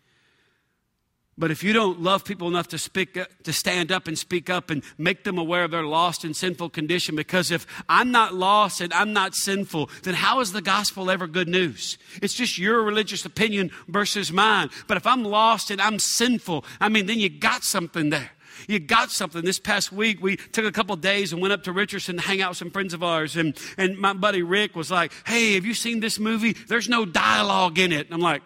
But 1.38 1.50
if 1.50 1.64
you 1.64 1.72
don't 1.72 2.00
love 2.02 2.24
people 2.26 2.46
enough 2.46 2.68
to 2.68 2.78
speak 2.78 3.18
to 3.42 3.52
stand 3.52 3.90
up 3.90 4.06
and 4.06 4.18
speak 4.18 4.50
up 4.50 4.68
and 4.68 4.84
make 4.98 5.24
them 5.24 5.38
aware 5.38 5.64
of 5.64 5.70
their 5.70 5.84
lost 5.84 6.24
and 6.24 6.36
sinful 6.36 6.68
condition, 6.70 7.16
because 7.16 7.50
if 7.50 7.66
I'm 7.88 8.10
not 8.10 8.34
lost 8.34 8.82
and 8.82 8.92
I'm 8.92 9.14
not 9.14 9.34
sinful, 9.34 9.88
then 10.02 10.12
how 10.12 10.40
is 10.40 10.52
the 10.52 10.60
gospel 10.60 11.10
ever 11.10 11.26
good 11.26 11.48
news? 11.48 11.96
It's 12.20 12.34
just 12.34 12.58
your 12.58 12.82
religious 12.82 13.24
opinion 13.24 13.70
versus 13.88 14.30
mine. 14.30 14.68
But 14.86 14.98
if 14.98 15.06
I'm 15.06 15.24
lost 15.24 15.70
and 15.70 15.80
I'm 15.80 15.98
sinful, 15.98 16.66
I 16.80 16.90
mean, 16.90 17.06
then 17.06 17.18
you 17.18 17.30
got 17.30 17.64
something 17.64 18.10
there. 18.10 18.32
You 18.68 18.78
got 18.78 19.10
something. 19.10 19.42
This 19.42 19.58
past 19.58 19.90
week, 19.90 20.22
we 20.22 20.36
took 20.36 20.66
a 20.66 20.70
couple 20.72 20.94
days 20.96 21.32
and 21.32 21.40
went 21.40 21.52
up 21.52 21.62
to 21.64 21.72
Richardson 21.72 22.16
to 22.16 22.22
hang 22.22 22.42
out 22.42 22.50
with 22.50 22.58
some 22.58 22.70
friends 22.70 22.92
of 22.92 23.02
ours. 23.02 23.36
And, 23.36 23.58
and 23.78 23.98
my 23.98 24.12
buddy 24.12 24.42
Rick 24.42 24.76
was 24.76 24.90
like, 24.90 25.12
Hey, 25.26 25.54
have 25.54 25.64
you 25.64 25.72
seen 25.72 26.00
this 26.00 26.18
movie? 26.18 26.52
There's 26.52 26.90
no 26.90 27.06
dialogue 27.06 27.78
in 27.78 27.90
it. 27.90 28.06
And 28.06 28.14
I'm 28.14 28.20
like, 28.20 28.42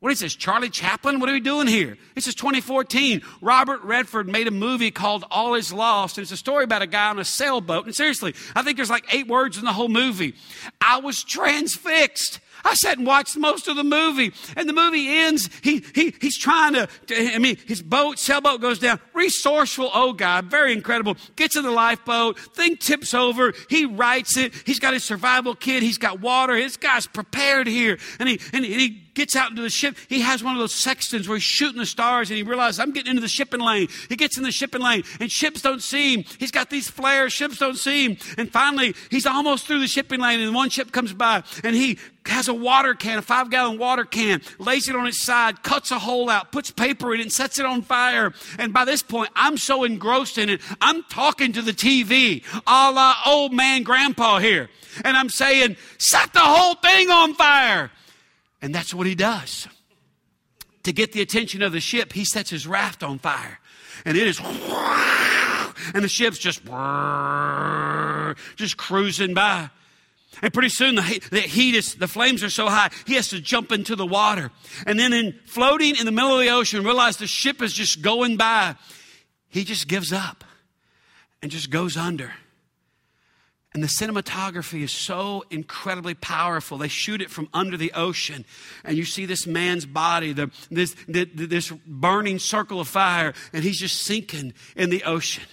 what 0.00 0.12
is 0.12 0.20
this, 0.20 0.36
Charlie 0.36 0.70
Chaplin? 0.70 1.18
What 1.18 1.28
are 1.28 1.32
we 1.32 1.40
doing 1.40 1.66
here? 1.66 1.98
This 2.14 2.28
is 2.28 2.36
2014. 2.36 3.20
Robert 3.40 3.82
Redford 3.82 4.28
made 4.28 4.46
a 4.46 4.52
movie 4.52 4.92
called 4.92 5.24
All 5.28 5.54
Is 5.54 5.72
Lost, 5.72 6.18
and 6.18 6.22
it's 6.22 6.30
a 6.30 6.36
story 6.36 6.62
about 6.62 6.82
a 6.82 6.86
guy 6.86 7.10
on 7.10 7.18
a 7.18 7.24
sailboat. 7.24 7.84
And 7.84 7.94
seriously, 7.94 8.34
I 8.54 8.62
think 8.62 8.76
there's 8.76 8.90
like 8.90 9.12
eight 9.12 9.26
words 9.26 9.58
in 9.58 9.64
the 9.64 9.72
whole 9.72 9.88
movie. 9.88 10.34
I 10.80 11.00
was 11.00 11.24
transfixed. 11.24 12.38
I 12.64 12.74
sat 12.74 12.98
and 12.98 13.06
watched 13.06 13.36
most 13.36 13.66
of 13.66 13.74
the 13.74 13.84
movie, 13.84 14.32
and 14.56 14.68
the 14.68 14.72
movie 14.72 15.08
ends. 15.08 15.50
He, 15.62 15.84
he, 15.94 16.14
he's 16.20 16.38
trying 16.38 16.74
to, 16.74 16.88
I 17.10 17.38
mean, 17.38 17.56
his 17.66 17.82
boat, 17.82 18.20
sailboat 18.20 18.60
goes 18.60 18.78
down. 18.78 19.00
Resourceful 19.14 19.90
old 19.92 20.18
guy, 20.18 20.40
very 20.42 20.72
incredible. 20.72 21.16
Gets 21.34 21.56
in 21.56 21.64
the 21.64 21.70
lifeboat, 21.70 22.38
thing 22.38 22.76
tips 22.76 23.14
over. 23.14 23.52
He 23.68 23.84
writes 23.84 24.36
it. 24.36 24.54
He's 24.64 24.78
got 24.78 24.92
his 24.92 25.02
survival 25.02 25.56
kit. 25.56 25.82
He's 25.82 25.98
got 25.98 26.20
water. 26.20 26.54
His 26.54 26.76
guy's 26.76 27.06
prepared 27.06 27.66
here. 27.66 27.98
And 28.18 28.28
he, 28.28 28.40
and 28.52 28.64
he 28.64 29.07
gets 29.18 29.36
out 29.36 29.50
into 29.50 29.62
the 29.62 29.68
ship. 29.68 29.96
He 30.08 30.20
has 30.20 30.42
one 30.42 30.54
of 30.54 30.60
those 30.60 30.74
sextants 30.74 31.28
where 31.28 31.36
he's 31.36 31.42
shooting 31.42 31.78
the 31.78 31.86
stars 31.86 32.30
and 32.30 32.36
he 32.36 32.42
realizes, 32.42 32.80
I'm 32.80 32.92
getting 32.92 33.10
into 33.10 33.20
the 33.20 33.28
shipping 33.28 33.60
lane. 33.60 33.88
He 34.08 34.16
gets 34.16 34.38
in 34.38 34.44
the 34.44 34.52
shipping 34.52 34.80
lane 34.80 35.02
and 35.20 35.30
ships 35.30 35.60
don't 35.60 35.82
see 35.82 36.14
him. 36.14 36.24
He's 36.38 36.52
got 36.52 36.70
these 36.70 36.88
flares, 36.88 37.32
ships 37.32 37.58
don't 37.58 37.76
see 37.76 38.06
him. 38.06 38.16
And 38.38 38.50
finally, 38.50 38.94
he's 39.10 39.26
almost 39.26 39.66
through 39.66 39.80
the 39.80 39.88
shipping 39.88 40.20
lane 40.20 40.40
and 40.40 40.54
one 40.54 40.70
ship 40.70 40.92
comes 40.92 41.12
by 41.12 41.42
and 41.64 41.74
he 41.74 41.98
has 42.26 42.46
a 42.46 42.54
water 42.54 42.94
can, 42.94 43.18
a 43.18 43.22
five 43.22 43.50
gallon 43.50 43.78
water 43.78 44.04
can, 44.04 44.40
lays 44.58 44.88
it 44.88 44.94
on 44.94 45.06
its 45.06 45.22
side, 45.22 45.62
cuts 45.62 45.90
a 45.90 45.98
hole 45.98 46.30
out, 46.30 46.52
puts 46.52 46.70
paper 46.70 47.12
in 47.14 47.20
it, 47.20 47.24
and 47.24 47.32
sets 47.32 47.58
it 47.58 47.66
on 47.66 47.82
fire. 47.82 48.32
And 48.58 48.72
by 48.72 48.84
this 48.84 49.02
point, 49.02 49.30
I'm 49.34 49.56
so 49.56 49.84
engrossed 49.84 50.38
in 50.38 50.48
it, 50.48 50.60
I'm 50.80 51.02
talking 51.04 51.52
to 51.54 51.62
the 51.62 51.72
TV, 51.72 52.44
a 52.66 52.92
la 52.92 53.16
old 53.26 53.52
man 53.52 53.82
grandpa 53.82 54.38
here. 54.38 54.68
And 55.04 55.16
I'm 55.16 55.28
saying, 55.28 55.76
set 55.98 56.32
the 56.32 56.40
whole 56.40 56.74
thing 56.74 57.10
on 57.10 57.34
fire. 57.34 57.90
And 58.60 58.74
that's 58.74 58.92
what 58.92 59.06
he 59.06 59.14
does. 59.14 59.68
To 60.84 60.92
get 60.92 61.12
the 61.12 61.20
attention 61.20 61.62
of 61.62 61.72
the 61.72 61.80
ship, 61.80 62.12
he 62.12 62.24
sets 62.24 62.50
his 62.50 62.66
raft 62.66 63.02
on 63.02 63.18
fire. 63.18 63.60
And 64.04 64.16
it 64.16 64.26
is, 64.26 64.40
and 64.40 66.04
the 66.04 66.08
ship's 66.08 66.38
just, 66.38 66.64
just 68.56 68.76
cruising 68.76 69.34
by. 69.34 69.70
And 70.40 70.52
pretty 70.52 70.68
soon 70.68 70.94
the 70.94 71.02
heat, 71.02 71.74
is, 71.74 71.96
the 71.96 72.06
flames 72.06 72.44
are 72.44 72.50
so 72.50 72.68
high, 72.68 72.90
he 73.06 73.14
has 73.14 73.28
to 73.28 73.40
jump 73.40 73.72
into 73.72 73.96
the 73.96 74.06
water. 74.06 74.50
And 74.86 74.98
then 74.98 75.12
in 75.12 75.38
floating 75.46 75.96
in 75.96 76.06
the 76.06 76.12
middle 76.12 76.32
of 76.32 76.40
the 76.40 76.50
ocean, 76.50 76.84
realize 76.84 77.16
the 77.16 77.26
ship 77.26 77.60
is 77.60 77.72
just 77.72 78.02
going 78.02 78.36
by. 78.36 78.76
He 79.48 79.64
just 79.64 79.88
gives 79.88 80.12
up 80.12 80.44
and 81.42 81.50
just 81.50 81.70
goes 81.70 81.96
under. 81.96 82.32
And 83.78 83.84
the 83.84 83.86
cinematography 83.86 84.82
is 84.82 84.90
so 84.90 85.44
incredibly 85.50 86.14
powerful. 86.14 86.78
They 86.78 86.88
shoot 86.88 87.22
it 87.22 87.30
from 87.30 87.48
under 87.54 87.76
the 87.76 87.92
ocean. 87.92 88.44
And 88.82 88.96
you 88.96 89.04
see 89.04 89.24
this 89.24 89.46
man's 89.46 89.86
body, 89.86 90.32
the, 90.32 90.50
this, 90.68 90.96
the, 91.06 91.26
this 91.26 91.70
burning 91.86 92.40
circle 92.40 92.80
of 92.80 92.88
fire, 92.88 93.34
and 93.52 93.62
he's 93.62 93.78
just 93.78 94.02
sinking 94.02 94.54
in 94.74 94.90
the 94.90 95.04
ocean 95.04 95.44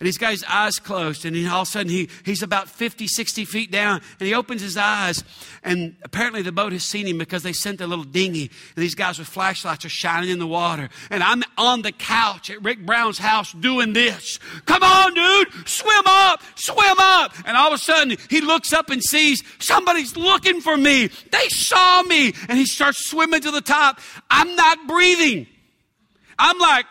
and 0.00 0.06
he's 0.06 0.16
got 0.16 0.30
his 0.30 0.44
eyes 0.48 0.78
closed 0.78 1.26
and 1.26 1.36
he, 1.36 1.46
all 1.46 1.62
of 1.62 1.68
a 1.68 1.70
sudden 1.70 1.90
he, 1.90 2.08
he's 2.24 2.42
about 2.42 2.68
50 2.68 3.06
60 3.06 3.44
feet 3.44 3.70
down 3.70 4.00
and 4.18 4.26
he 4.26 4.34
opens 4.34 4.62
his 4.62 4.78
eyes 4.78 5.22
and 5.62 5.94
apparently 6.02 6.40
the 6.40 6.52
boat 6.52 6.72
has 6.72 6.82
seen 6.82 7.06
him 7.06 7.18
because 7.18 7.42
they 7.42 7.52
sent 7.52 7.82
a 7.82 7.86
little 7.86 8.04
dinghy 8.04 8.50
and 8.74 8.82
these 8.82 8.94
guys 8.94 9.18
with 9.18 9.28
flashlights 9.28 9.84
are 9.84 9.90
shining 9.90 10.30
in 10.30 10.38
the 10.38 10.46
water. 10.46 10.88
And 11.10 11.22
i'm 11.22 11.42
on 11.58 11.82
the 11.82 11.92
couch 11.92 12.48
at 12.48 12.62
rick 12.64 12.84
brown's 12.84 13.18
house 13.18 13.52
doing 13.52 13.92
this. 13.92 14.38
Come 14.64 14.82
on 14.82 15.12
dude 15.14 15.68
swim 15.68 16.06
up 16.06 16.42
swim 16.54 16.96
up. 16.98 17.34
And 17.44 17.56
all 17.56 17.68
of 17.68 17.74
a 17.74 17.78
sudden 17.78 18.16
he 18.30 18.40
looks 18.40 18.72
up 18.72 18.88
and 18.88 19.02
sees 19.02 19.42
somebody's 19.58 20.16
looking 20.16 20.62
for 20.62 20.78
me. 20.78 21.08
They 21.30 21.48
saw 21.50 22.02
me 22.04 22.32
and 22.48 22.58
he 22.58 22.64
starts 22.64 23.06
swimming 23.06 23.42
to 23.42 23.50
the 23.50 23.60
top. 23.60 24.00
I'm 24.30 24.56
not 24.56 24.88
breathing. 24.88 25.46
I'm 26.38 26.58
like 26.58 26.86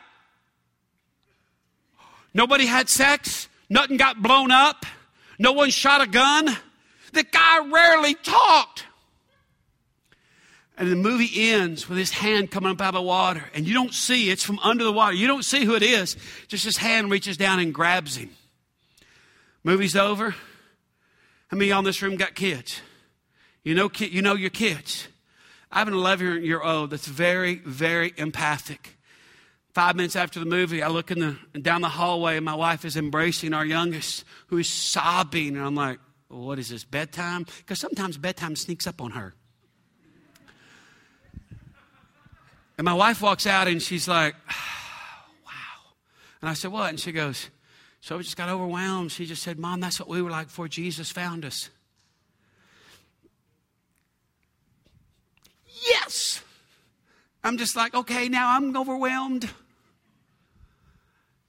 Nobody 2.33 2.65
had 2.65 2.89
sex. 2.89 3.47
Nothing 3.69 3.97
got 3.97 4.21
blown 4.21 4.51
up. 4.51 4.85
No 5.37 5.51
one 5.51 5.69
shot 5.69 6.01
a 6.01 6.07
gun. 6.07 6.49
The 7.13 7.23
guy 7.23 7.67
rarely 7.67 8.13
talked. 8.15 8.85
And 10.77 10.89
the 10.89 10.95
movie 10.95 11.51
ends 11.51 11.89
with 11.89 11.97
his 11.97 12.11
hand 12.11 12.51
coming 12.51 12.71
up 12.71 12.81
out 12.81 12.89
of 12.89 12.93
the 12.95 13.01
water, 13.01 13.43
and 13.53 13.67
you 13.67 13.73
don't 13.73 13.93
see 13.93 14.29
it's 14.29 14.43
from 14.43 14.59
under 14.59 14.85
the 14.85 14.93
water. 14.93 15.13
You 15.13 15.27
don't 15.27 15.43
see 15.43 15.65
who 15.65 15.75
it 15.75 15.83
is. 15.83 16.15
Just 16.47 16.63
his 16.63 16.77
hand 16.77 17.11
reaches 17.11 17.35
down 17.35 17.59
and 17.59 17.73
grabs 17.73 18.15
him. 18.15 18.29
Movie's 19.63 19.97
over. 19.97 20.31
How 21.49 21.57
many 21.57 21.69
y'all 21.69 21.79
in 21.79 21.85
this 21.85 22.01
room 22.01 22.15
got 22.15 22.33
kids? 22.33 22.81
You 23.63 23.75
know, 23.75 23.91
you 23.97 24.21
know 24.21 24.35
your 24.35 24.51
kids. 24.51 25.07
I 25.71 25.79
have 25.79 25.87
an 25.87 25.93
11 25.93 26.43
year 26.43 26.61
old 26.61 26.91
that's 26.91 27.07
very, 27.07 27.55
very 27.55 28.13
empathic. 28.15 28.97
Five 29.79 29.95
minutes 29.95 30.17
after 30.17 30.41
the 30.41 30.45
movie, 30.45 30.83
I 30.83 30.89
look 30.89 31.09
in 31.09 31.19
the, 31.19 31.61
down 31.61 31.79
the 31.79 31.87
hallway 31.87 32.35
and 32.35 32.43
my 32.43 32.53
wife 32.53 32.83
is 32.83 32.97
embracing 32.97 33.53
our 33.53 33.65
youngest 33.65 34.25
who 34.47 34.57
is 34.57 34.67
sobbing. 34.67 35.55
And 35.55 35.65
I'm 35.65 35.73
like, 35.73 35.99
what 36.27 36.59
is 36.59 36.67
this, 36.67 36.83
bedtime? 36.83 37.45
Because 37.59 37.79
sometimes 37.79 38.17
bedtime 38.17 38.57
sneaks 38.57 38.87
up 38.87 39.01
on 39.01 39.11
her. 39.11 39.35
And 42.77 42.83
my 42.83 42.93
wife 42.93 43.21
walks 43.21 43.47
out 43.47 43.69
and 43.69 43.81
she's 43.81 44.05
like, 44.05 44.35
wow. 45.45 45.93
And 46.41 46.49
I 46.49 46.55
said, 46.55 46.73
what? 46.73 46.89
And 46.89 46.99
she 46.99 47.13
goes, 47.13 47.49
so 48.01 48.17
we 48.17 48.23
just 48.23 48.35
got 48.35 48.49
overwhelmed. 48.49 49.13
She 49.13 49.25
just 49.25 49.43
said, 49.43 49.57
Mom, 49.57 49.79
that's 49.79 49.97
what 49.97 50.09
we 50.09 50.21
were 50.21 50.29
like 50.29 50.47
before 50.47 50.67
Jesus 50.67 51.09
found 51.09 51.45
us. 51.45 51.69
Yes. 55.87 56.43
I'm 57.45 57.57
just 57.57 57.77
like, 57.77 57.93
okay, 57.93 58.27
now 58.27 58.57
I'm 58.57 58.75
overwhelmed. 58.75 59.49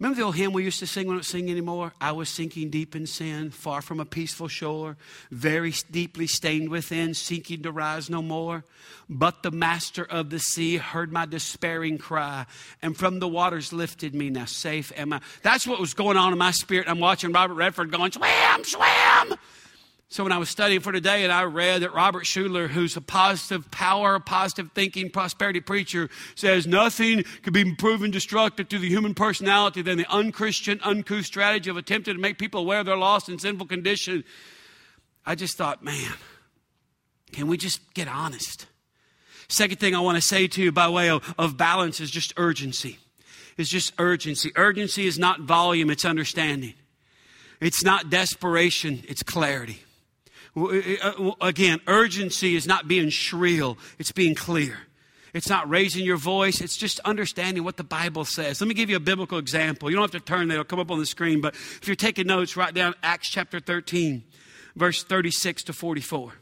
Remember 0.01 0.17
the 0.17 0.25
old 0.25 0.37
hymn 0.37 0.55
we 0.55 0.65
used 0.65 0.79
to 0.79 0.87
sing 0.87 1.09
we 1.09 1.13
don't 1.13 1.25
sing 1.27 1.51
anymore? 1.51 1.93
I 2.01 2.13
was 2.13 2.31
sinking 2.31 2.71
deep 2.71 2.97
in 2.97 3.07
sin, 3.07 3.51
far 3.51 3.83
from 3.83 4.01
a 4.01 4.07
peaceful 4.07 4.49
shore, 4.49 4.97
very 5.31 5.75
deeply 5.91 6.27
stained 6.27 6.71
within, 6.71 7.13
seeking 7.13 7.63
to 7.65 7.71
rise 7.71 8.09
no 8.09 8.23
more. 8.23 8.65
But 9.11 9.43
the 9.43 9.51
master 9.51 10.03
of 10.03 10.31
the 10.31 10.39
sea 10.39 10.79
heard 10.79 11.13
my 11.13 11.27
despairing 11.27 11.99
cry, 11.99 12.47
and 12.81 12.97
from 12.97 13.19
the 13.19 13.29
waters 13.29 13.75
lifted 13.75 14.15
me. 14.15 14.31
Now 14.31 14.47
safe 14.47 14.91
am 14.97 15.13
I. 15.13 15.21
That's 15.43 15.67
what 15.67 15.79
was 15.79 15.93
going 15.93 16.17
on 16.17 16.33
in 16.33 16.39
my 16.39 16.53
spirit. 16.53 16.89
I'm 16.89 16.99
watching 16.99 17.31
Robert 17.31 17.55
Redford 17.55 17.93
going, 17.93 18.11
swim, 18.11 18.65
swim. 18.65 19.39
So 20.11 20.25
when 20.25 20.33
I 20.33 20.39
was 20.39 20.49
studying 20.51 20.81
for 20.81 20.91
today 20.91 21.23
and 21.23 21.33
I 21.33 21.45
read 21.45 21.83
that 21.83 21.95
Robert 21.95 22.25
Schuller, 22.25 22.69
who's 22.69 22.97
a 22.97 23.01
positive 23.01 23.71
power, 23.71 24.19
positive 24.19 24.73
thinking, 24.75 25.09
prosperity 25.09 25.61
preacher, 25.61 26.11
says 26.35 26.67
nothing 26.67 27.23
could 27.45 27.53
be 27.53 27.77
proven 27.77 28.11
destructive 28.11 28.69
to 28.71 28.81
the 28.81 28.89
human 28.89 29.15
personality 29.15 29.83
than 29.83 29.99
the 29.99 30.11
unchristian, 30.11 30.81
uncouth 30.83 31.27
strategy 31.27 31.71
of 31.71 31.77
attempting 31.77 32.15
to 32.17 32.21
make 32.21 32.39
people 32.39 32.63
aware 32.63 32.81
of 32.81 32.87
their 32.87 32.97
lost 32.97 33.29
and 33.29 33.41
sinful 33.41 33.69
condition. 33.69 34.25
I 35.25 35.37
just 35.37 35.57
thought, 35.57 35.85
man, 35.85 36.13
can 37.31 37.47
we 37.47 37.57
just 37.57 37.95
get 37.95 38.09
honest? 38.09 38.67
Second 39.49 39.79
thing 39.79 39.95
I 39.95 40.01
want 40.01 40.17
to 40.17 40.23
say 40.23 40.49
to 40.49 40.61
you 40.61 40.73
by 40.73 40.89
way 40.89 41.09
of, 41.09 41.35
of 41.39 41.57
balance 41.57 42.01
is 42.01 42.11
just 42.11 42.35
urgency. 42.37 42.99
It's 43.57 43.71
just 43.71 43.93
urgency. 43.97 44.51
Urgency 44.57 45.07
is 45.07 45.21
not 45.21 45.43
volume, 45.43 45.89
it's 45.89 46.05
understanding. 46.05 46.75
It's 47.61 47.85
not 47.85 48.11
desperation, 48.11 49.05
it's 49.07 49.23
clarity. 49.23 49.85
Uh, 50.57 51.33
again, 51.41 51.81
urgency 51.87 52.57
is 52.57 52.67
not 52.67 52.89
being 52.89 53.09
shrill, 53.09 53.79
it's 53.99 54.13
being 54.13 54.35
clear. 54.35 54.79
It's 55.33 55.49
not 55.49 55.71
raising 55.71 56.05
your 56.05 56.17
voice, 56.17 56.61
it's 56.61 56.77
just 56.77 56.99
understanding 57.01 57.63
what 57.63 57.77
the 57.77 57.85
Bible 57.85 58.25
says. 58.25 58.61
Let 58.61 58.67
me 58.67 58.75
give 58.75 58.91
you 58.91 58.97
a 58.97 59.01
biblical 59.01 59.39
example. 59.39 59.89
You 59.89 59.97
don't 59.97 60.13
have 60.13 60.21
to 60.23 60.27
turn 60.27 60.49
there, 60.49 60.57
it'll 60.57 60.65
come 60.65 60.81
up 60.81 60.91
on 60.91 60.99
the 60.99 61.07
screen, 61.07 61.41
but 61.41 61.55
if 61.55 61.87
you're 61.87 61.95
taking 61.95 62.27
notes, 62.27 62.57
write 62.57 62.75
down 62.75 62.95
Acts 63.03 63.29
chapter 63.29 63.61
13, 63.61 64.25
verse 64.75 65.05
36 65.05 65.65
to 65.65 65.73
44. 65.73 66.33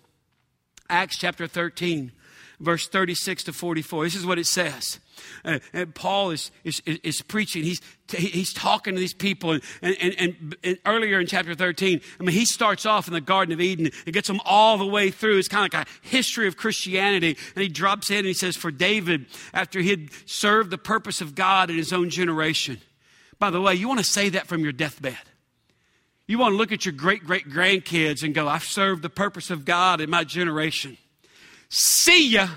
Acts 0.89 1.19
chapter 1.19 1.47
13, 1.47 2.13
verse 2.61 2.89
36 2.89 3.45
to 3.45 3.53
44. 3.53 4.05
This 4.05 4.15
is 4.15 4.27
what 4.27 4.39
it 4.39 4.47
says. 4.47 4.99
Uh, 5.45 5.59
and 5.73 5.95
Paul 5.95 6.31
is, 6.31 6.51
is, 6.65 6.81
is 6.85 7.23
preaching. 7.23 7.63
He's, 7.63 7.81
he's 8.11 8.53
talking 8.53 8.95
to 8.95 9.01
these 9.01 9.15
people. 9.15 9.53
And, 9.53 9.63
and, 9.83 10.15
and, 10.19 10.57
and, 10.63 10.79
earlier 10.87 11.21
in 11.21 11.27
chapter 11.27 11.55
13, 11.55 12.01
I 12.19 12.23
mean, 12.23 12.35
he 12.35 12.45
starts 12.45 12.87
off 12.87 13.09
in 13.09 13.15
the 13.15 13.21
Garden 13.21 13.53
of 13.53 13.61
Eden 13.61 13.91
and 14.07 14.15
gets 14.15 14.29
them 14.29 14.41
all 14.45 14.79
the 14.79 14.87
way 14.87 15.11
through. 15.11 15.39
It's 15.39 15.49
kind 15.49 15.67
of 15.67 15.79
like 15.79 15.87
a 15.87 15.91
history 16.09 16.47
of 16.47 16.57
Christianity. 16.57 17.37
And 17.55 17.63
he 17.63 17.69
drops 17.69 18.11
in 18.11 18.19
and 18.19 18.27
he 18.27 18.35
says, 18.35 18.57
For 18.57 18.71
David, 18.71 19.27
after 19.53 19.81
he 19.81 19.91
had 19.91 20.09
served 20.27 20.71
the 20.71 20.79
purpose 20.79 21.21
of 21.21 21.35
God 21.35 21.71
in 21.71 21.77
his 21.77 21.93
own 21.93 22.11
generation. 22.11 22.81
By 23.39 23.51
the 23.51 23.61
way, 23.61 23.75
you 23.75 23.87
want 23.87 24.01
to 24.01 24.07
say 24.07 24.31
that 24.31 24.47
from 24.47 24.63
your 24.63 24.73
deathbed. 24.73 25.17
You 26.27 26.39
want 26.39 26.53
to 26.53 26.57
look 26.57 26.73
at 26.73 26.85
your 26.85 26.93
great 26.93 27.25
great 27.25 27.49
grandkids 27.49 28.23
and 28.23 28.35
go, 28.35 28.47
I've 28.49 28.65
served 28.65 29.03
the 29.03 29.09
purpose 29.09 29.51
of 29.51 29.65
God 29.65 30.01
in 30.01 30.11
my 30.11 30.25
generation. 30.25 30.99
See 31.69 32.31
ya. 32.31 32.49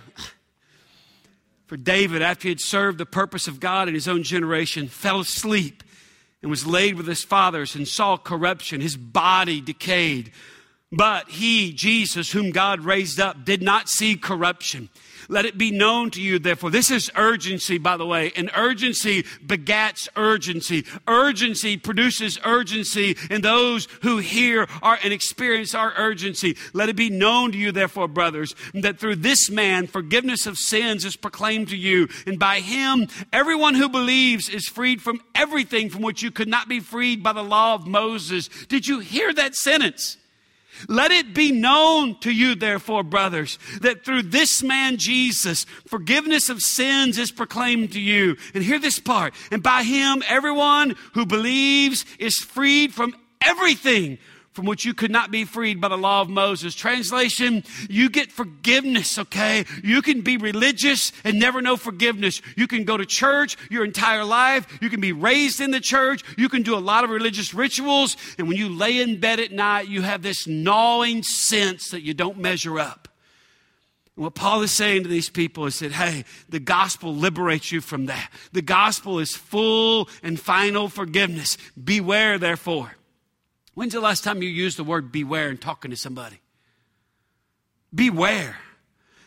For 1.67 1.77
David, 1.77 2.21
after 2.21 2.43
he 2.43 2.49
had 2.49 2.59
served 2.59 2.97
the 2.97 3.05
purpose 3.05 3.47
of 3.47 3.59
God 3.59 3.87
in 3.87 3.93
his 3.93 4.07
own 4.07 4.23
generation, 4.23 4.87
fell 4.87 5.21
asleep 5.21 5.83
and 6.41 6.49
was 6.49 6.65
laid 6.65 6.95
with 6.95 7.07
his 7.07 7.23
fathers 7.23 7.75
and 7.75 7.87
saw 7.87 8.17
corruption. 8.17 8.81
His 8.81 8.97
body 8.97 9.61
decayed. 9.61 10.31
But 10.91 11.29
he, 11.29 11.71
Jesus, 11.71 12.31
whom 12.31 12.51
God 12.51 12.81
raised 12.81 13.19
up, 13.19 13.45
did 13.45 13.61
not 13.61 13.87
see 13.87 14.17
corruption. 14.17 14.89
Let 15.31 15.45
it 15.45 15.57
be 15.57 15.71
known 15.71 16.11
to 16.11 16.21
you, 16.21 16.39
therefore. 16.39 16.71
This 16.71 16.91
is 16.91 17.09
urgency, 17.15 17.77
by 17.77 17.95
the 17.95 18.05
way, 18.05 18.33
and 18.35 18.51
urgency 18.53 19.23
begats 19.23 20.09
urgency. 20.17 20.85
Urgency 21.07 21.77
produces 21.77 22.37
urgency 22.43 23.15
and 23.29 23.41
those 23.41 23.87
who 24.01 24.17
hear 24.17 24.67
our, 24.81 24.99
and 25.01 25.13
experience 25.13 25.73
our 25.73 25.93
urgency. 25.95 26.57
Let 26.73 26.89
it 26.89 26.97
be 26.97 27.09
known 27.09 27.53
to 27.53 27.57
you, 27.57 27.71
therefore, 27.71 28.09
brothers, 28.09 28.55
that 28.73 28.99
through 28.99 29.15
this 29.15 29.49
man 29.49 29.87
forgiveness 29.87 30.45
of 30.45 30.57
sins 30.57 31.05
is 31.05 31.15
proclaimed 31.15 31.69
to 31.69 31.77
you, 31.77 32.09
and 32.27 32.37
by 32.37 32.59
him 32.59 33.07
everyone 33.31 33.75
who 33.75 33.87
believes 33.87 34.49
is 34.49 34.67
freed 34.67 35.01
from 35.01 35.21
everything 35.33 35.89
from 35.89 36.01
which 36.01 36.21
you 36.21 36.31
could 36.31 36.49
not 36.49 36.67
be 36.67 36.81
freed 36.81 37.23
by 37.23 37.31
the 37.31 37.41
law 37.41 37.73
of 37.73 37.87
Moses. 37.87 38.49
Did 38.67 38.85
you 38.85 38.99
hear 38.99 39.33
that 39.33 39.55
sentence? 39.55 40.17
Let 40.87 41.11
it 41.11 41.33
be 41.33 41.51
known 41.51 42.19
to 42.19 42.31
you, 42.31 42.55
therefore, 42.55 43.03
brothers, 43.03 43.59
that 43.81 44.03
through 44.03 44.23
this 44.23 44.63
man 44.63 44.97
Jesus, 44.97 45.65
forgiveness 45.87 46.49
of 46.49 46.61
sins 46.61 47.17
is 47.17 47.31
proclaimed 47.31 47.91
to 47.93 47.99
you. 47.99 48.37
And 48.53 48.63
hear 48.63 48.79
this 48.79 48.99
part. 48.99 49.33
And 49.51 49.61
by 49.61 49.83
him, 49.83 50.23
everyone 50.27 50.95
who 51.13 51.25
believes 51.25 52.05
is 52.19 52.37
freed 52.37 52.93
from 52.93 53.15
everything 53.41 54.17
from 54.53 54.65
which 54.65 54.83
you 54.83 54.93
could 54.93 55.11
not 55.11 55.31
be 55.31 55.45
freed 55.45 55.79
by 55.79 55.87
the 55.87 55.97
law 55.97 56.21
of 56.21 56.29
Moses. 56.29 56.75
Translation, 56.75 57.63
you 57.89 58.09
get 58.09 58.31
forgiveness, 58.31 59.17
okay? 59.17 59.65
You 59.83 60.01
can 60.01 60.21
be 60.21 60.37
religious 60.37 61.11
and 61.23 61.39
never 61.39 61.61
know 61.61 61.77
forgiveness. 61.77 62.41
You 62.57 62.67
can 62.67 62.83
go 62.83 62.97
to 62.97 63.05
church 63.05 63.57
your 63.69 63.85
entire 63.85 64.25
life. 64.25 64.67
You 64.81 64.89
can 64.89 64.99
be 64.99 65.13
raised 65.13 65.61
in 65.61 65.71
the 65.71 65.79
church. 65.79 66.23
You 66.37 66.49
can 66.49 66.63
do 66.63 66.75
a 66.75 66.79
lot 66.79 67.03
of 67.03 67.09
religious 67.09 67.53
rituals. 67.53 68.17
And 68.37 68.47
when 68.47 68.57
you 68.57 68.67
lay 68.67 68.99
in 68.99 69.19
bed 69.19 69.39
at 69.39 69.51
night, 69.51 69.87
you 69.87 70.01
have 70.01 70.21
this 70.21 70.45
gnawing 70.47 71.23
sense 71.23 71.91
that 71.91 72.01
you 72.01 72.13
don't 72.13 72.37
measure 72.37 72.79
up. 72.79 73.07
And 74.17 74.25
what 74.25 74.35
Paul 74.35 74.61
is 74.63 74.71
saying 74.71 75.03
to 75.03 75.09
these 75.09 75.29
people 75.29 75.65
is 75.65 75.79
that, 75.79 75.93
hey, 75.93 76.25
the 76.49 76.59
gospel 76.59 77.15
liberates 77.15 77.71
you 77.71 77.79
from 77.79 78.07
that. 78.07 78.29
The 78.51 78.61
gospel 78.61 79.19
is 79.19 79.33
full 79.33 80.09
and 80.21 80.37
final 80.37 80.89
forgiveness. 80.89 81.57
Beware, 81.81 82.37
therefore. 82.37 82.97
When's 83.73 83.93
the 83.93 84.01
last 84.01 84.23
time 84.23 84.41
you 84.41 84.49
used 84.49 84.77
the 84.77 84.83
word 84.83 85.11
beware 85.11 85.49
in 85.49 85.57
talking 85.57 85.91
to 85.91 85.97
somebody? 85.97 86.41
Beware, 87.93 88.57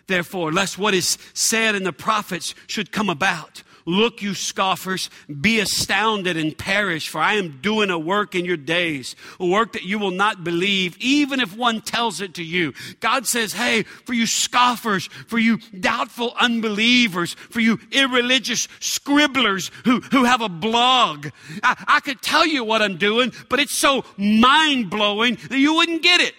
therefore, 0.07 0.53
lest 0.53 0.79
what 0.79 0.95
is 0.95 1.19
said 1.33 1.75
in 1.75 1.85
the 1.85 1.93
prophets 1.93 2.55
should 2.67 2.93
come 2.93 3.09
about. 3.09 3.63
Look, 3.87 4.23
you 4.23 4.33
scoffers, 4.33 5.11
be 5.29 5.61
astounded 5.61 6.39
and 6.39 6.57
perish, 6.57 7.09
for 7.09 7.21
I 7.21 7.35
am 7.35 7.61
doing 7.61 7.91
a 7.91 7.99
work 7.99 8.35
in 8.35 8.47
your 8.47 8.57
days, 8.57 9.15
a 9.39 9.47
work 9.47 9.75
that 9.75 9.85
you 9.85 9.99
will 9.99 10.11
not 10.11 10.43
believe, 10.43 10.97
even 10.99 11.39
if 11.39 11.57
one 11.57 11.83
tells 11.83 12.23
it 12.23 12.35
to 12.35 12.43
you. 12.43 12.73
God 13.01 13.27
says, 13.27 13.53
hey, 13.53 13.83
for 13.83 14.15
you 14.15 14.27
scoffers, 14.27 15.07
for 15.07 15.39
you 15.39 15.59
doubtful 15.79 16.33
unbelievers, 16.41 17.35
for 17.35 17.61
you 17.61 17.79
irreligious 17.93 18.69
scribblers 18.81 19.71
who, 19.85 20.01
who 20.01 20.25
have 20.25 20.41
a 20.41 20.49
blog, 20.49 21.29
I, 21.63 21.85
I 21.87 22.01
could 22.01 22.23
tell 22.23 22.47
you 22.47 22.65
what 22.65 22.81
I'm 22.81 22.97
doing, 22.97 23.33
but 23.51 23.61
it's 23.61 23.77
so 23.77 24.05
mind 24.17 24.89
blowing 24.89 25.37
that 25.49 25.59
you 25.59 25.75
wouldn't 25.75 26.03
get 26.03 26.21
it. 26.21 26.35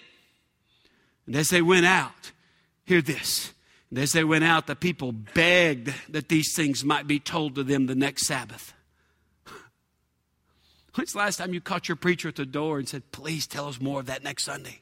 And 1.27 1.35
as 1.35 1.49
they 1.49 1.61
went 1.61 1.85
out, 1.85 2.31
hear 2.85 3.01
this. 3.01 3.51
And 3.95 4.03
as 4.03 4.11
they 4.11 4.25
went 4.25 4.43
out, 4.43 4.67
the 4.67 4.75
people 4.75 5.13
begged 5.13 5.93
that 6.09 6.27
these 6.27 6.53
things 6.53 6.83
might 6.83 7.07
be 7.07 7.17
told 7.17 7.55
to 7.55 7.63
them 7.63 7.85
the 7.85 7.95
next 7.95 8.27
Sabbath. 8.27 8.73
When's 10.95 11.13
the 11.13 11.19
last 11.19 11.37
time 11.37 11.53
you 11.53 11.61
caught 11.61 11.87
your 11.87 11.95
preacher 11.95 12.27
at 12.27 12.35
the 12.35 12.45
door 12.45 12.77
and 12.77 12.89
said, 12.89 13.09
Please 13.13 13.47
tell 13.47 13.69
us 13.69 13.79
more 13.79 14.01
of 14.01 14.07
that 14.07 14.21
next 14.21 14.43
Sunday? 14.43 14.81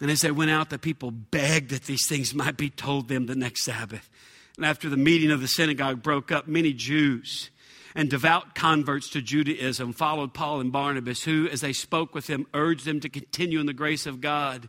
And 0.00 0.10
as 0.10 0.22
they 0.22 0.30
went 0.30 0.50
out, 0.50 0.70
the 0.70 0.78
people 0.78 1.10
begged 1.10 1.70
that 1.70 1.84
these 1.84 2.08
things 2.08 2.34
might 2.34 2.56
be 2.56 2.70
told 2.70 3.08
them 3.08 3.26
the 3.26 3.36
next 3.36 3.64
Sabbath. 3.64 4.08
And 4.56 4.64
after 4.64 4.88
the 4.88 4.96
meeting 4.96 5.30
of 5.30 5.42
the 5.42 5.46
synagogue 5.46 6.02
broke 6.02 6.32
up, 6.32 6.48
many 6.48 6.72
Jews 6.72 7.50
and 7.94 8.10
devout 8.10 8.54
converts 8.54 9.08
to 9.10 9.22
Judaism 9.22 9.92
followed 9.92 10.34
Paul 10.34 10.60
and 10.60 10.72
Barnabas, 10.72 11.22
who, 11.22 11.48
as 11.48 11.60
they 11.60 11.72
spoke 11.72 12.14
with 12.14 12.26
them, 12.26 12.46
urged 12.52 12.84
them 12.84 13.00
to 13.00 13.08
continue 13.08 13.60
in 13.60 13.66
the 13.66 13.72
grace 13.72 14.06
of 14.06 14.20
God. 14.20 14.68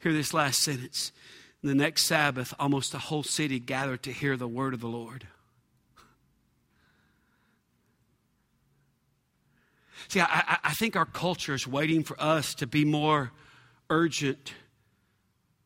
Hear 0.00 0.12
this 0.12 0.34
last 0.34 0.60
sentence. 0.62 1.12
The 1.62 1.74
next 1.74 2.06
Sabbath, 2.06 2.52
almost 2.58 2.92
the 2.92 2.98
whole 2.98 3.22
city 3.22 3.58
gathered 3.58 4.02
to 4.02 4.12
hear 4.12 4.36
the 4.36 4.48
word 4.48 4.74
of 4.74 4.80
the 4.80 4.88
Lord. 4.88 5.26
See, 10.08 10.20
I, 10.20 10.58
I 10.62 10.72
think 10.74 10.96
our 10.96 11.06
culture 11.06 11.54
is 11.54 11.66
waiting 11.66 12.04
for 12.04 12.20
us 12.20 12.54
to 12.56 12.66
be 12.66 12.84
more 12.84 13.32
urgent 13.88 14.52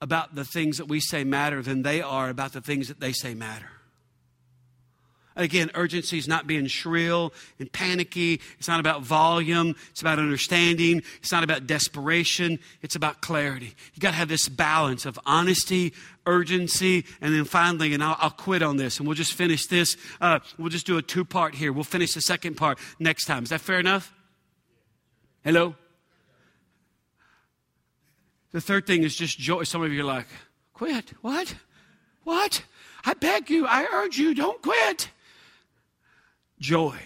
about 0.01 0.37
the 0.37 0.45
things 0.45 0.79
that 0.79 0.87
we 0.87 1.01
say 1.01 1.25
matter 1.25 1.63
than 1.63 1.83
they 1.83 2.01
are 2.01 2.29
about 2.29 2.53
the 2.53 2.61
things 2.61 2.87
that 2.87 3.01
they 3.01 3.13
say 3.13 3.35
matter. 3.35 3.71
Again, 5.39 5.71
urgency 5.75 6.19
is 6.19 6.27
not 6.27 6.47
being 6.47 6.67
shrill 6.67 7.33
and 7.61 7.73
panicky. 7.73 8.41
It's 8.59 8.67
not 8.67 8.81
about 8.81 9.03
volume. 9.03 9.77
It's 9.93 10.01
about 10.01 10.19
understanding. 10.19 11.03
It's 11.19 11.31
not 11.31 11.45
about 11.45 11.67
desperation. 11.67 12.59
It's 12.83 12.97
about 12.97 13.23
clarity. 13.23 13.75
You 13.95 14.01
got 14.01 14.11
to 14.11 14.17
have 14.17 14.29
this 14.29 14.49
balance 14.49 15.07
of 15.07 15.19
honesty, 15.25 15.95
urgency, 16.27 17.05
and 17.21 17.33
then 17.33 17.45
finally, 17.45 17.95
and 17.95 18.03
I'll, 18.03 18.17
I'll 18.19 18.31
quit 18.31 18.63
on 18.63 18.77
this 18.77 18.99
and 18.99 19.07
we'll 19.07 19.15
just 19.15 19.33
finish 19.33 19.67
this. 19.67 19.97
Uh, 20.21 20.41
we'll 20.59 20.71
just 20.71 20.87
do 20.87 20.99
a 20.99 21.03
two 21.03 21.25
part 21.25 21.55
here. 21.55 21.73
We'll 21.73 21.85
finish 21.85 22.15
the 22.15 22.21
second 22.21 22.57
part 22.57 22.79
next 22.99 23.27
time. 23.27 23.45
Is 23.45 23.51
that 23.51 23.61
fair 23.61 23.79
enough? 23.79 24.13
Hello? 25.45 25.77
The 28.51 28.61
third 28.61 28.87
thing 28.87 29.05
is 29.05 29.15
just 29.15 29.39
joy. 29.39 29.63
Some 29.63 29.83
of 29.83 29.93
you 29.93 30.01
are 30.01 30.05
like, 30.05 30.27
quit. 30.75 31.13
What? 31.23 31.55
What? 32.25 32.65
I 33.05 33.15
beg 33.15 33.49
you, 33.51 33.67
I 33.67 33.87
urge 33.93 34.19
you, 34.19 34.35
don't 34.35 34.61
quit. 34.61 35.11
Joy. 36.61 36.99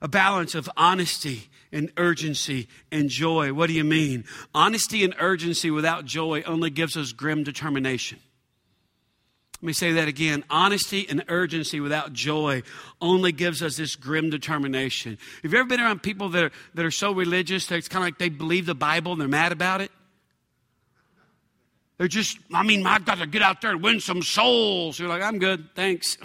A 0.00 0.08
balance 0.08 0.54
of 0.54 0.70
honesty 0.76 1.48
and 1.72 1.90
urgency 1.96 2.68
and 2.92 3.08
joy. 3.08 3.52
What 3.52 3.66
do 3.66 3.72
you 3.72 3.84
mean? 3.84 4.24
Honesty 4.54 5.04
and 5.04 5.14
urgency 5.18 5.70
without 5.70 6.04
joy 6.04 6.42
only 6.46 6.70
gives 6.70 6.96
us 6.96 7.12
grim 7.12 7.42
determination. 7.44 8.18
Let 9.60 9.66
me 9.66 9.72
say 9.72 9.92
that 9.92 10.06
again. 10.06 10.44
Honesty 10.50 11.04
and 11.08 11.24
urgency 11.26 11.80
without 11.80 12.12
joy 12.12 12.62
only 13.00 13.32
gives 13.32 13.60
us 13.60 13.76
this 13.76 13.96
grim 13.96 14.30
determination. 14.30 15.18
Have 15.42 15.52
you 15.52 15.58
ever 15.58 15.68
been 15.68 15.80
around 15.80 16.00
people 16.00 16.28
that 16.28 16.44
are, 16.44 16.52
that 16.74 16.84
are 16.84 16.92
so 16.92 17.10
religious 17.10 17.66
that 17.66 17.76
it's 17.76 17.88
kind 17.88 18.04
of 18.04 18.06
like 18.06 18.18
they 18.18 18.28
believe 18.28 18.66
the 18.66 18.76
Bible 18.76 19.10
and 19.10 19.20
they're 19.20 19.26
mad 19.26 19.50
about 19.50 19.80
it? 19.80 19.90
They're 21.96 22.06
just, 22.06 22.38
I 22.54 22.62
mean, 22.62 22.86
I've 22.86 23.04
got 23.04 23.18
to 23.18 23.26
get 23.26 23.42
out 23.42 23.60
there 23.60 23.72
and 23.72 23.82
win 23.82 23.98
some 23.98 24.22
souls. 24.22 25.00
You're 25.00 25.08
like, 25.08 25.22
I'm 25.22 25.40
good, 25.40 25.70
thanks. 25.74 26.16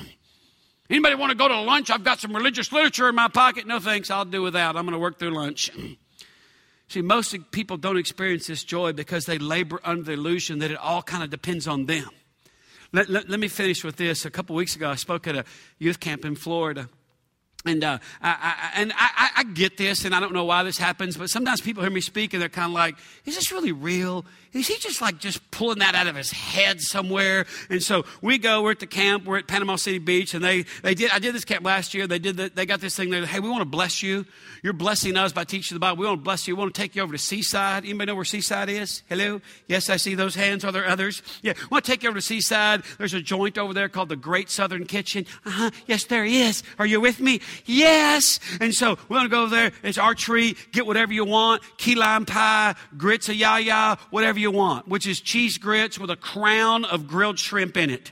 Anybody 0.94 1.16
want 1.16 1.32
to 1.32 1.36
go 1.36 1.48
to 1.48 1.60
lunch? 1.60 1.90
I've 1.90 2.04
got 2.04 2.20
some 2.20 2.36
religious 2.36 2.72
literature 2.72 3.10
in 3.10 3.16
my 3.16 3.28
pocket. 3.28 3.66
No 3.66 3.80
thanks, 3.80 4.12
I'll 4.12 4.26
do 4.26 4.44
without. 4.44 4.76
I'm 4.76 4.86
going 4.86 4.94
to 4.94 5.00
work 5.00 5.18
through 5.18 5.32
lunch. 5.32 5.72
See, 6.88 7.02
most 7.02 7.36
people 7.50 7.78
don't 7.78 7.98
experience 7.98 8.46
this 8.46 8.64
joy 8.64 8.94
because 8.94 9.26
they 9.26 9.40
labor 9.40 9.80
under 9.84 10.04
the 10.04 10.12
illusion 10.12 10.60
that 10.60 10.70
it 10.70 10.78
all 10.78 11.02
kind 11.02 11.24
of 11.24 11.32
depends 11.32 11.68
on 11.68 11.88
them. 11.88 12.08
Let, 12.92 13.10
let, 13.10 13.28
let 13.28 13.40
me 13.40 13.48
finish 13.48 13.84
with 13.84 13.96
this. 13.96 14.24
A 14.24 14.30
couple 14.30 14.56
weeks 14.56 14.76
ago, 14.76 14.88
I 14.88 14.94
spoke 14.94 15.26
at 15.26 15.36
a 15.36 15.46
youth 15.80 16.00
camp 16.00 16.26
in 16.26 16.36
Florida. 16.36 16.88
And, 17.66 17.84
uh, 17.84 18.00
I, 18.22 18.30
I, 18.30 18.82
and 18.82 18.94
I, 18.96 19.30
I, 19.38 19.44
get 19.46 19.78
this, 19.78 20.04
and 20.04 20.14
I 20.14 20.20
don't 20.20 20.34
know 20.34 20.44
why 20.44 20.64
this 20.64 20.78
happens, 20.78 21.16
but 21.16 21.30
sometimes 21.30 21.62
people 21.62 21.82
hear 21.82 21.92
me 21.92 22.02
speak 22.02 22.34
and 22.34 22.42
they're 22.42 22.50
kind 22.50 22.68
of 22.68 22.74
like, 22.74 22.96
is 23.26 23.36
this 23.36 23.52
really 23.54 23.72
real? 23.72 24.26
Is 24.52 24.68
he 24.68 24.78
just 24.78 25.02
like 25.02 25.18
just 25.18 25.50
pulling 25.50 25.80
that 25.80 25.96
out 25.96 26.08
of 26.08 26.16
his 26.16 26.32
head 26.32 26.82
somewhere? 26.82 27.46
And 27.70 27.82
so 27.82 28.06
we 28.22 28.38
go, 28.38 28.62
we're 28.62 28.72
at 28.72 28.80
the 28.80 28.88
camp, 28.88 29.26
we're 29.26 29.38
at 29.38 29.48
Panama 29.48 29.78
City 29.78 29.98
Beach, 29.98 30.34
and 30.34 30.44
they, 30.44 30.66
they 30.82 30.94
did, 30.94 31.12
I 31.12 31.20
did 31.20 31.34
this 31.34 31.46
camp 31.46 31.66
last 31.66 31.94
year. 31.94 32.06
They 32.06 32.20
did 32.20 32.38
the, 32.38 32.52
they 32.54 32.66
got 32.66 32.82
this 32.82 32.96
thing 32.96 33.10
there, 33.10 33.26
hey, 33.26 33.40
we 33.40 33.50
want 33.50 33.62
to 33.62 33.66
bless 33.66 34.04
you. 34.04 34.26
You're 34.62 34.74
blessing 34.74 35.18
us 35.18 35.32
by 35.32 35.44
teaching 35.44 35.76
the 35.76 35.80
Bible. 35.80 35.98
We 35.98 36.06
want 36.06 36.20
to 36.20 36.24
bless 36.24 36.48
you. 36.48 36.56
We 36.56 36.60
want 36.60 36.76
to 36.76 36.82
take 36.82 36.96
you 36.96 37.02
over 37.02 37.14
to 37.14 37.18
Seaside. 37.18 37.84
Anybody 37.86 38.12
know 38.12 38.16
where 38.16 38.26
Seaside 38.26 38.70
is? 38.70 39.04
Hello? 39.08 39.42
Yes, 39.68 39.90
I 39.90 39.98
see 39.98 40.16
those 40.16 40.36
hands. 40.36 40.64
Are 40.64 40.72
there 40.72 40.88
others? 40.88 41.22
Yeah, 41.42 41.54
we 41.58 41.68
want 41.70 41.86
to 41.86 41.92
take 41.92 42.04
you 42.04 42.10
over 42.10 42.20
to 42.20 42.22
Seaside. 42.22 42.84
There's 42.98 43.14
a 43.14 43.22
joint 43.22 43.58
over 43.58 43.74
there 43.74 43.90
called 43.90 44.10
the 44.10 44.16
Great 44.16 44.50
Southern 44.50 44.86
Kitchen. 44.86 45.26
Uh 45.46 45.50
huh. 45.50 45.72
Yes, 45.88 46.04
there 46.06 46.26
is. 46.26 46.64
Are 46.78 46.86
you 46.86 47.02
with 47.02 47.20
me? 47.20 47.42
Yes. 47.66 48.40
And 48.60 48.74
so 48.74 48.98
we're 49.10 49.18
going 49.18 49.24
to 49.24 49.30
go 49.30 49.44
over 49.44 49.56
there. 49.56 49.72
It's 49.84 49.98
our 49.98 50.16
tree. 50.16 50.56
Get 50.72 50.86
whatever 50.86 51.14
you 51.14 51.26
want. 51.26 51.62
Key 51.78 51.96
lime 51.96 52.26
pie, 52.26 52.76
grits 52.98 53.30
a 53.30 53.36
ya 53.36 53.58
ya, 53.58 53.96
whatever 54.10 54.40
you 54.40 54.52
want, 54.52 54.88
which 54.88 55.08
is 55.08 55.20
cheese 55.22 55.58
grits 55.58 56.00
with 56.00 56.10
a 56.10 56.16
crown 56.16 56.86
of 56.86 57.08
grilled 57.08 57.40
shrimp 57.40 57.78
in 57.78 57.90
it. 57.90 58.12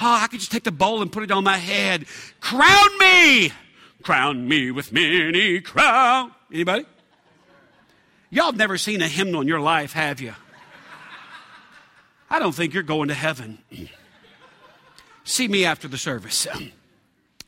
Oh, 0.00 0.18
I 0.20 0.26
could 0.26 0.40
just 0.40 0.50
take 0.50 0.64
the 0.64 0.72
bowl 0.72 1.02
and 1.02 1.12
put 1.12 1.22
it 1.22 1.30
on 1.30 1.44
my 1.44 1.56
head. 1.56 2.06
Crown 2.40 2.98
me! 2.98 3.52
Crown 4.02 4.48
me 4.48 4.70
with 4.70 4.92
many 4.92 5.60
crown. 5.60 6.32
Anybody? 6.52 6.84
Y'all 8.30 8.46
have 8.46 8.56
never 8.56 8.76
seen 8.76 9.00
a 9.00 9.08
hymnal 9.08 9.40
in 9.40 9.48
your 9.48 9.60
life, 9.60 9.92
have 9.92 10.20
you? 10.20 10.34
I 12.28 12.40
don't 12.40 12.52
think 12.54 12.74
you're 12.74 12.82
going 12.82 13.08
to 13.08 13.14
heaven. 13.14 13.58
See 15.24 15.46
me 15.46 15.64
after 15.64 15.86
the 15.86 15.98
service. 15.98 16.46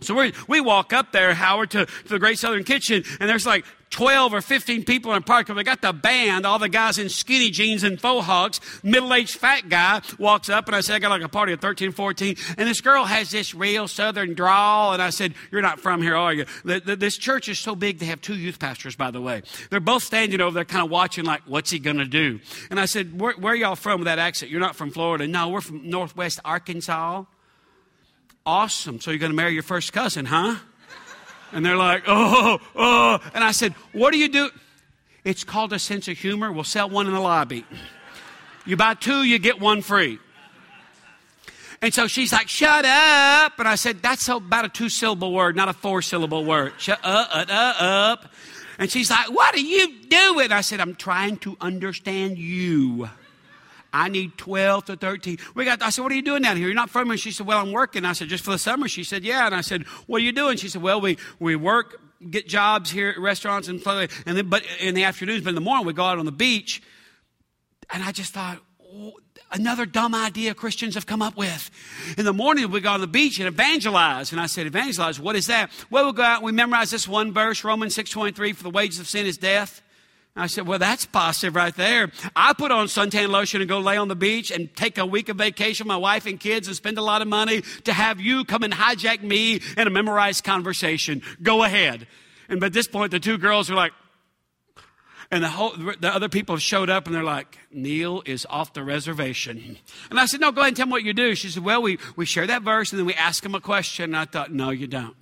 So 0.00 0.14
we, 0.14 0.32
we 0.46 0.60
walk 0.60 0.92
up 0.92 1.12
there, 1.12 1.32
Howard, 1.32 1.70
to, 1.70 1.86
to 1.86 2.08
the 2.08 2.18
Great 2.18 2.38
Southern 2.38 2.64
Kitchen, 2.64 3.02
and 3.18 3.30
there's 3.30 3.46
like 3.46 3.64
12 3.90 4.34
or 4.34 4.40
15 4.42 4.84
people 4.84 5.14
in 5.14 5.22
park. 5.22 5.46
They 5.46 5.62
got 5.62 5.80
the 5.80 5.92
band, 5.92 6.44
all 6.44 6.58
the 6.58 6.68
guys 6.68 6.98
in 6.98 7.08
skinny 7.08 7.50
jeans 7.50 7.82
and 7.82 7.98
faux 7.98 8.26
hawks. 8.26 8.60
Middle-aged 8.82 9.38
fat 9.38 9.70
guy 9.70 10.02
walks 10.18 10.50
up, 10.50 10.66
and 10.66 10.76
I 10.76 10.80
said, 10.80 10.96
I 10.96 10.98
got 10.98 11.10
like 11.10 11.22
a 11.22 11.28
party 11.28 11.52
of 11.52 11.60
13, 11.60 11.92
14. 11.92 12.36
And 12.58 12.68
this 12.68 12.82
girl 12.82 13.04
has 13.04 13.30
this 13.30 13.54
real 13.54 13.88
southern 13.88 14.34
drawl. 14.34 14.92
And 14.92 15.00
I 15.00 15.10
said, 15.10 15.34
You're 15.50 15.62
not 15.62 15.80
from 15.80 16.02
here, 16.02 16.16
are 16.16 16.34
you? 16.34 16.44
The, 16.64 16.80
the, 16.80 16.96
this 16.96 17.16
church 17.16 17.48
is 17.48 17.58
so 17.58 17.74
big, 17.74 17.98
they 17.98 18.06
have 18.06 18.20
two 18.20 18.36
youth 18.36 18.58
pastors, 18.58 18.96
by 18.96 19.10
the 19.10 19.20
way. 19.20 19.42
They're 19.70 19.80
both 19.80 20.02
standing 20.02 20.40
over 20.42 20.54
there, 20.54 20.64
kind 20.64 20.84
of 20.84 20.90
watching, 20.90 21.24
like, 21.24 21.42
What's 21.46 21.70
he 21.70 21.78
going 21.78 21.98
to 21.98 22.04
do? 22.04 22.40
And 22.70 22.78
I 22.78 22.86
said, 22.86 23.18
where, 23.18 23.32
where 23.34 23.54
are 23.54 23.56
y'all 23.56 23.76
from 23.76 24.00
with 24.00 24.06
that 24.06 24.18
accent? 24.18 24.50
You're 24.50 24.60
not 24.60 24.76
from 24.76 24.90
Florida. 24.90 25.26
No, 25.26 25.48
we're 25.48 25.60
from 25.60 25.88
Northwest 25.88 26.40
Arkansas. 26.44 27.24
Awesome. 28.46 29.00
So 29.00 29.10
you're 29.10 29.18
going 29.18 29.32
to 29.32 29.36
marry 29.36 29.52
your 29.54 29.64
first 29.64 29.92
cousin, 29.92 30.24
huh? 30.24 30.54
And 31.52 31.66
they're 31.66 31.76
like, 31.76 32.04
oh, 32.06 32.60
oh. 32.76 33.18
And 33.34 33.42
I 33.42 33.50
said, 33.50 33.72
what 33.92 34.12
do 34.12 34.18
you 34.18 34.28
do? 34.28 34.50
It's 35.24 35.42
called 35.42 35.72
a 35.72 35.80
sense 35.80 36.06
of 36.06 36.16
humor. 36.16 36.52
We'll 36.52 36.62
sell 36.62 36.88
one 36.88 37.08
in 37.08 37.12
the 37.12 37.20
lobby. 37.20 37.64
You 38.64 38.76
buy 38.76 38.94
two, 38.94 39.24
you 39.24 39.40
get 39.40 39.60
one 39.60 39.82
free. 39.82 40.20
And 41.82 41.92
so 41.92 42.06
she's 42.06 42.32
like, 42.32 42.48
shut 42.48 42.84
up. 42.84 43.58
And 43.58 43.66
I 43.66 43.74
said, 43.74 44.00
that's 44.00 44.28
about 44.28 44.64
a 44.64 44.68
two 44.68 44.88
syllable 44.88 45.32
word, 45.32 45.56
not 45.56 45.68
a 45.68 45.72
four 45.72 46.00
syllable 46.00 46.44
word. 46.44 46.74
Shut 46.78 47.00
up, 47.02 47.28
uh, 47.32 47.44
uh, 47.48 47.74
up. 47.78 48.32
And 48.78 48.90
she's 48.90 49.10
like, 49.10 49.30
what 49.30 49.54
are 49.54 49.60
you 49.60 50.02
doing? 50.08 50.52
I 50.52 50.60
said, 50.60 50.80
I'm 50.80 50.94
trying 50.94 51.38
to 51.38 51.56
understand 51.60 52.38
you. 52.38 53.10
I 53.96 54.08
need 54.08 54.36
12 54.36 54.84
to 54.86 54.96
13. 54.96 55.38
We 55.54 55.64
got, 55.64 55.82
I 55.82 55.90
said, 55.90 56.02
what 56.02 56.12
are 56.12 56.14
you 56.14 56.22
doing 56.22 56.42
down 56.42 56.56
here? 56.56 56.66
You're 56.66 56.74
not 56.74 56.90
from 56.90 57.08
here. 57.08 57.16
She 57.16 57.30
said, 57.30 57.46
well, 57.46 57.58
I'm 57.58 57.72
working. 57.72 58.04
I 58.04 58.12
said, 58.12 58.28
just 58.28 58.44
for 58.44 58.50
the 58.50 58.58
summer? 58.58 58.88
She 58.88 59.04
said, 59.04 59.24
yeah. 59.24 59.46
And 59.46 59.54
I 59.54 59.62
said, 59.62 59.84
what 60.06 60.20
are 60.20 60.24
you 60.24 60.32
doing? 60.32 60.58
She 60.58 60.68
said, 60.68 60.82
well, 60.82 61.00
we, 61.00 61.16
we 61.40 61.56
work, 61.56 62.00
get 62.30 62.46
jobs 62.46 62.90
here 62.90 63.08
at 63.08 63.18
restaurants 63.18 63.68
and 63.68 63.80
and 63.86 64.36
then, 64.36 64.48
but 64.48 64.62
in 64.80 64.94
the 64.94 65.04
afternoons, 65.04 65.42
but 65.42 65.50
in 65.50 65.54
the 65.54 65.60
morning 65.60 65.86
we 65.86 65.92
go 65.92 66.04
out 66.04 66.18
on 66.18 66.26
the 66.26 66.32
beach. 66.32 66.82
And 67.90 68.02
I 68.02 68.12
just 68.12 68.34
thought, 68.34 68.58
oh, 68.84 69.14
another 69.52 69.86
dumb 69.86 70.14
idea 70.14 70.54
Christians 70.54 70.94
have 70.94 71.06
come 71.06 71.22
up 71.22 71.36
with. 71.36 71.70
In 72.18 72.24
the 72.24 72.32
morning, 72.32 72.70
we 72.70 72.80
go 72.80 72.90
on 72.90 73.00
the 73.00 73.06
beach 73.06 73.38
and 73.38 73.48
evangelize. 73.48 74.32
And 74.32 74.40
I 74.40 74.46
said, 74.46 74.66
evangelize, 74.66 75.18
what 75.20 75.36
is 75.36 75.46
that? 75.46 75.70
Well, 75.90 76.04
we'll 76.04 76.12
go 76.12 76.22
out 76.22 76.38
and 76.38 76.44
we 76.44 76.52
memorize 76.52 76.90
this 76.90 77.08
one 77.08 77.32
verse, 77.32 77.64
Romans 77.64 77.96
6.23, 77.96 78.54
for 78.54 78.62
the 78.62 78.70
wages 78.70 79.00
of 79.00 79.08
sin 79.08 79.24
is 79.24 79.38
death. 79.38 79.80
I 80.36 80.46
said, 80.46 80.66
Well, 80.66 80.78
that's 80.78 81.06
positive 81.06 81.54
right 81.54 81.74
there. 81.74 82.10
I 82.34 82.52
put 82.52 82.70
on 82.70 82.86
suntan 82.86 83.30
lotion 83.30 83.60
and 83.60 83.68
go 83.68 83.78
lay 83.78 83.96
on 83.96 84.08
the 84.08 84.16
beach 84.16 84.50
and 84.50 84.74
take 84.76 84.98
a 84.98 85.06
week 85.06 85.28
of 85.28 85.38
vacation, 85.38 85.86
my 85.86 85.96
wife 85.96 86.26
and 86.26 86.38
kids, 86.38 86.66
and 86.66 86.76
spend 86.76 86.98
a 86.98 87.02
lot 87.02 87.22
of 87.22 87.28
money 87.28 87.62
to 87.84 87.92
have 87.92 88.20
you 88.20 88.44
come 88.44 88.62
and 88.62 88.72
hijack 88.72 89.22
me 89.22 89.60
in 89.76 89.86
a 89.86 89.90
memorized 89.90 90.44
conversation. 90.44 91.22
Go 91.42 91.62
ahead. 91.62 92.06
And 92.48 92.62
at 92.62 92.72
this 92.72 92.86
point, 92.86 93.10
the 93.10 93.20
two 93.20 93.38
girls 93.38 93.70
are 93.70 93.74
like, 93.74 93.92
and 95.30 95.42
the, 95.42 95.48
whole, 95.48 95.72
the 95.72 96.14
other 96.14 96.28
people 96.28 96.54
have 96.54 96.62
showed 96.62 96.88
up 96.88 97.06
and 97.06 97.14
they're 97.14 97.24
like, 97.24 97.58
Neil 97.72 98.22
is 98.26 98.46
off 98.48 98.72
the 98.74 98.84
reservation. 98.84 99.76
And 100.10 100.20
I 100.20 100.26
said, 100.26 100.40
No, 100.40 100.52
go 100.52 100.60
ahead 100.60 100.68
and 100.68 100.76
tell 100.76 100.86
me 100.86 100.92
what 100.92 101.02
you 101.02 101.12
do. 101.12 101.34
She 101.34 101.48
said, 101.48 101.64
Well, 101.64 101.82
we, 101.82 101.98
we 102.14 102.26
share 102.26 102.46
that 102.46 102.62
verse 102.62 102.92
and 102.92 102.98
then 102.98 103.06
we 103.06 103.14
ask 103.14 103.44
him 103.44 103.54
a 103.54 103.60
question. 103.60 104.04
And 104.04 104.16
I 104.16 104.24
thought, 104.26 104.52
No, 104.52 104.70
you 104.70 104.86
don't. 104.86 105.16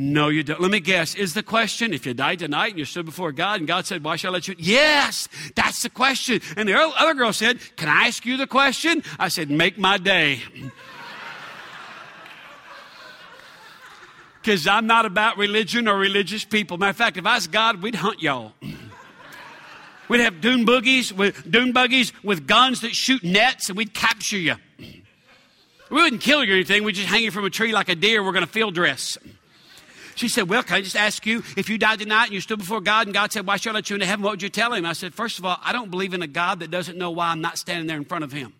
No, 0.00 0.28
you 0.28 0.44
don't. 0.44 0.60
Let 0.60 0.70
me 0.70 0.78
guess. 0.78 1.16
Is 1.16 1.34
the 1.34 1.42
question, 1.42 1.92
if 1.92 2.06
you 2.06 2.14
died 2.14 2.38
tonight 2.38 2.68
and 2.68 2.78
you 2.78 2.84
stood 2.84 3.04
before 3.04 3.32
God 3.32 3.58
and 3.58 3.66
God 3.66 3.84
said, 3.84 4.04
Why 4.04 4.14
shall 4.14 4.30
I 4.30 4.34
let 4.34 4.46
you? 4.46 4.54
Yes, 4.56 5.28
that's 5.56 5.82
the 5.82 5.90
question. 5.90 6.40
And 6.56 6.68
the 6.68 6.78
other 6.78 7.14
girl 7.14 7.32
said, 7.32 7.58
Can 7.74 7.88
I 7.88 8.06
ask 8.06 8.24
you 8.24 8.36
the 8.36 8.46
question? 8.46 9.02
I 9.18 9.26
said, 9.26 9.50
Make 9.50 9.76
my 9.76 9.98
day. 9.98 10.40
Because 14.40 14.66
I'm 14.66 14.86
not 14.86 15.04
about 15.04 15.36
religion 15.36 15.88
or 15.88 15.98
religious 15.98 16.42
people. 16.42 16.78
Matter 16.78 16.90
of 16.90 16.96
fact, 16.96 17.16
if 17.18 17.26
I 17.26 17.34
was 17.34 17.48
God, 17.48 17.82
we'd 17.82 17.96
hunt 17.96 18.22
y'all. 18.22 18.52
We'd 20.08 20.20
have 20.20 20.40
dune 20.40 20.64
boogies 20.64 21.12
with 21.12 21.50
dune 21.50 21.72
buggies 21.72 22.14
with 22.22 22.46
guns 22.46 22.80
that 22.80 22.94
shoot 22.94 23.22
nets, 23.22 23.68
and 23.68 23.76
we'd 23.76 23.92
capture 23.92 24.38
you. 24.38 24.54
We 25.90 26.02
wouldn't 26.02 26.22
kill 26.22 26.44
you 26.44 26.52
or 26.52 26.54
anything. 26.54 26.84
We'd 26.84 26.94
just 26.94 27.08
hang 27.08 27.24
you 27.24 27.30
from 27.30 27.44
a 27.46 27.50
tree 27.50 27.72
like 27.72 27.88
a 27.88 27.94
deer. 27.94 28.22
We're 28.22 28.32
going 28.32 28.44
to 28.44 28.50
field 28.50 28.74
dress. 28.74 29.16
She 30.18 30.28
said, 30.28 30.48
Well, 30.48 30.64
can 30.64 30.76
I 30.76 30.80
just 30.80 30.96
ask 30.96 31.24
you, 31.26 31.44
if 31.56 31.70
you 31.70 31.78
died 31.78 32.00
tonight 32.00 32.24
and 32.24 32.32
you 32.32 32.40
stood 32.40 32.58
before 32.58 32.80
God 32.80 33.06
and 33.06 33.14
God 33.14 33.32
said, 33.32 33.46
Why 33.46 33.56
should 33.56 33.70
I 33.70 33.74
let 33.74 33.88
you 33.88 33.94
into 33.94 34.06
heaven? 34.06 34.24
What 34.24 34.32
would 34.32 34.42
you 34.42 34.48
tell 34.48 34.72
him? 34.72 34.84
I 34.84 34.92
said, 34.92 35.14
First 35.14 35.38
of 35.38 35.44
all, 35.44 35.56
I 35.62 35.72
don't 35.72 35.92
believe 35.92 36.12
in 36.12 36.22
a 36.22 36.26
God 36.26 36.58
that 36.58 36.72
doesn't 36.72 36.98
know 36.98 37.12
why 37.12 37.28
I'm 37.28 37.40
not 37.40 37.56
standing 37.56 37.86
there 37.86 37.96
in 37.96 38.04
front 38.04 38.24
of 38.24 38.32
him. 38.32 38.52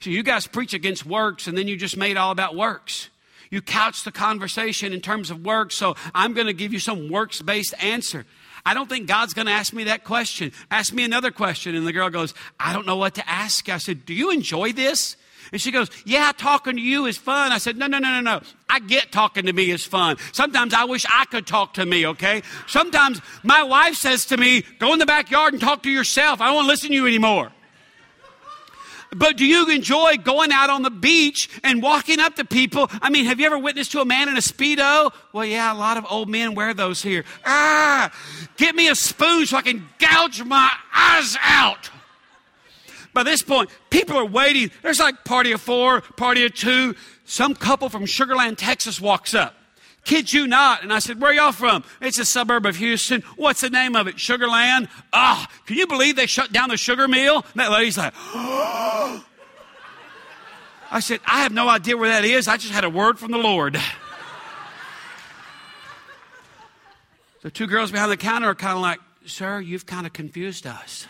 So 0.00 0.10
you 0.10 0.22
guys 0.22 0.46
preach 0.46 0.74
against 0.74 1.06
works 1.06 1.46
and 1.46 1.56
then 1.56 1.66
you 1.66 1.76
just 1.76 1.96
made 1.96 2.18
all 2.18 2.30
about 2.30 2.54
works. 2.54 3.08
You 3.50 3.62
couch 3.62 4.04
the 4.04 4.12
conversation 4.12 4.92
in 4.92 5.00
terms 5.00 5.30
of 5.30 5.44
works, 5.44 5.76
so 5.76 5.94
I'm 6.14 6.34
going 6.34 6.46
to 6.46 6.52
give 6.52 6.74
you 6.74 6.78
some 6.78 7.08
works 7.08 7.40
based 7.40 7.74
answer. 7.82 8.26
I 8.66 8.74
don't 8.74 8.88
think 8.88 9.06
God's 9.06 9.32
going 9.32 9.46
to 9.46 9.52
ask 9.52 9.72
me 9.72 9.84
that 9.84 10.04
question. 10.04 10.52
Ask 10.70 10.92
me 10.92 11.04
another 11.04 11.30
question. 11.30 11.74
And 11.74 11.86
the 11.86 11.92
girl 11.92 12.10
goes, 12.10 12.34
I 12.60 12.74
don't 12.74 12.86
know 12.86 12.96
what 12.96 13.14
to 13.14 13.28
ask. 13.28 13.68
I 13.70 13.78
said, 13.78 14.04
Do 14.04 14.12
you 14.12 14.30
enjoy 14.30 14.72
this? 14.72 15.16
And 15.52 15.60
she 15.60 15.70
goes, 15.70 15.90
Yeah, 16.04 16.32
talking 16.36 16.76
to 16.76 16.82
you 16.82 17.04
is 17.06 17.18
fun. 17.18 17.52
I 17.52 17.58
said, 17.58 17.76
No, 17.76 17.86
no, 17.86 17.98
no, 17.98 18.20
no, 18.20 18.20
no. 18.20 18.40
I 18.68 18.80
get 18.80 19.12
talking 19.12 19.44
to 19.46 19.52
me 19.52 19.70
is 19.70 19.84
fun. 19.84 20.16
Sometimes 20.32 20.72
I 20.72 20.84
wish 20.84 21.04
I 21.08 21.26
could 21.26 21.46
talk 21.46 21.74
to 21.74 21.84
me, 21.84 22.06
okay? 22.06 22.42
Sometimes 22.66 23.20
my 23.42 23.62
wife 23.62 23.94
says 23.94 24.24
to 24.26 24.36
me, 24.38 24.64
Go 24.78 24.92
in 24.94 24.98
the 24.98 25.06
backyard 25.06 25.52
and 25.52 25.60
talk 25.60 25.82
to 25.82 25.90
yourself. 25.90 26.40
I 26.40 26.46
don't 26.46 26.56
want 26.56 26.64
to 26.66 26.70
listen 26.70 26.88
to 26.88 26.94
you 26.94 27.06
anymore. 27.06 27.52
But 29.14 29.36
do 29.36 29.44
you 29.44 29.68
enjoy 29.68 30.16
going 30.16 30.52
out 30.52 30.70
on 30.70 30.82
the 30.82 30.90
beach 30.90 31.50
and 31.62 31.82
walking 31.82 32.18
up 32.18 32.36
to 32.36 32.46
people? 32.46 32.90
I 33.02 33.10
mean, 33.10 33.26
have 33.26 33.38
you 33.38 33.44
ever 33.44 33.58
witnessed 33.58 33.92
to 33.92 34.00
a 34.00 34.06
man 34.06 34.30
in 34.30 34.36
a 34.36 34.40
Speedo? 34.40 35.12
Well, 35.34 35.44
yeah, 35.44 35.70
a 35.70 35.76
lot 35.76 35.98
of 35.98 36.06
old 36.08 36.30
men 36.30 36.54
wear 36.54 36.72
those 36.72 37.02
here. 37.02 37.24
Ah, 37.44 38.10
get 38.56 38.74
me 38.74 38.88
a 38.88 38.94
spoon 38.94 39.44
so 39.44 39.58
I 39.58 39.62
can 39.62 39.86
gouge 39.98 40.42
my 40.44 40.72
eyes 40.94 41.36
out. 41.42 41.90
By 43.12 43.22
this 43.22 43.42
point, 43.42 43.70
people 43.90 44.16
are 44.16 44.24
waiting. 44.24 44.70
There's 44.82 45.00
like 45.00 45.24
party 45.24 45.52
of 45.52 45.60
four, 45.60 46.00
party 46.00 46.46
of 46.46 46.54
two. 46.54 46.94
Some 47.24 47.54
couple 47.54 47.88
from 47.88 48.06
Sugar 48.06 48.34
Land, 48.34 48.58
Texas 48.58 49.00
walks 49.00 49.34
up. 49.34 49.54
Kid 50.04 50.32
you 50.32 50.46
not. 50.46 50.82
And 50.82 50.92
I 50.92 50.98
said, 50.98 51.20
Where 51.20 51.32
y'all 51.32 51.52
from? 51.52 51.84
It's 52.00 52.18
a 52.18 52.24
suburb 52.24 52.66
of 52.66 52.76
Houston. 52.76 53.22
What's 53.36 53.60
the 53.60 53.70
name 53.70 53.94
of 53.94 54.08
it? 54.08 54.18
Sugar 54.18 54.48
Land? 54.48 54.88
Ah, 55.12 55.46
oh, 55.48 55.52
can 55.66 55.76
you 55.76 55.86
believe 55.86 56.16
they 56.16 56.26
shut 56.26 56.52
down 56.52 56.70
the 56.70 56.76
sugar 56.76 57.06
mill? 57.06 57.36
And 57.36 57.60
that 57.60 57.70
lady's 57.70 57.98
like, 57.98 58.14
oh. 58.34 59.24
I 60.90 61.00
said, 61.00 61.20
I 61.24 61.42
have 61.42 61.52
no 61.52 61.68
idea 61.70 61.96
where 61.96 62.10
that 62.10 62.24
is. 62.24 62.48
I 62.48 62.58
just 62.58 62.72
had 62.72 62.84
a 62.84 62.90
word 62.90 63.18
from 63.18 63.30
the 63.30 63.38
Lord. 63.38 63.80
the 67.42 67.50
two 67.50 67.66
girls 67.66 67.90
behind 67.90 68.12
the 68.12 68.16
counter 68.18 68.48
are 68.48 68.54
kind 68.54 68.74
of 68.74 68.82
like, 68.82 69.00
Sir, 69.24 69.60
you've 69.60 69.86
kind 69.86 70.06
of 70.06 70.12
confused 70.12 70.66
us. 70.66 71.06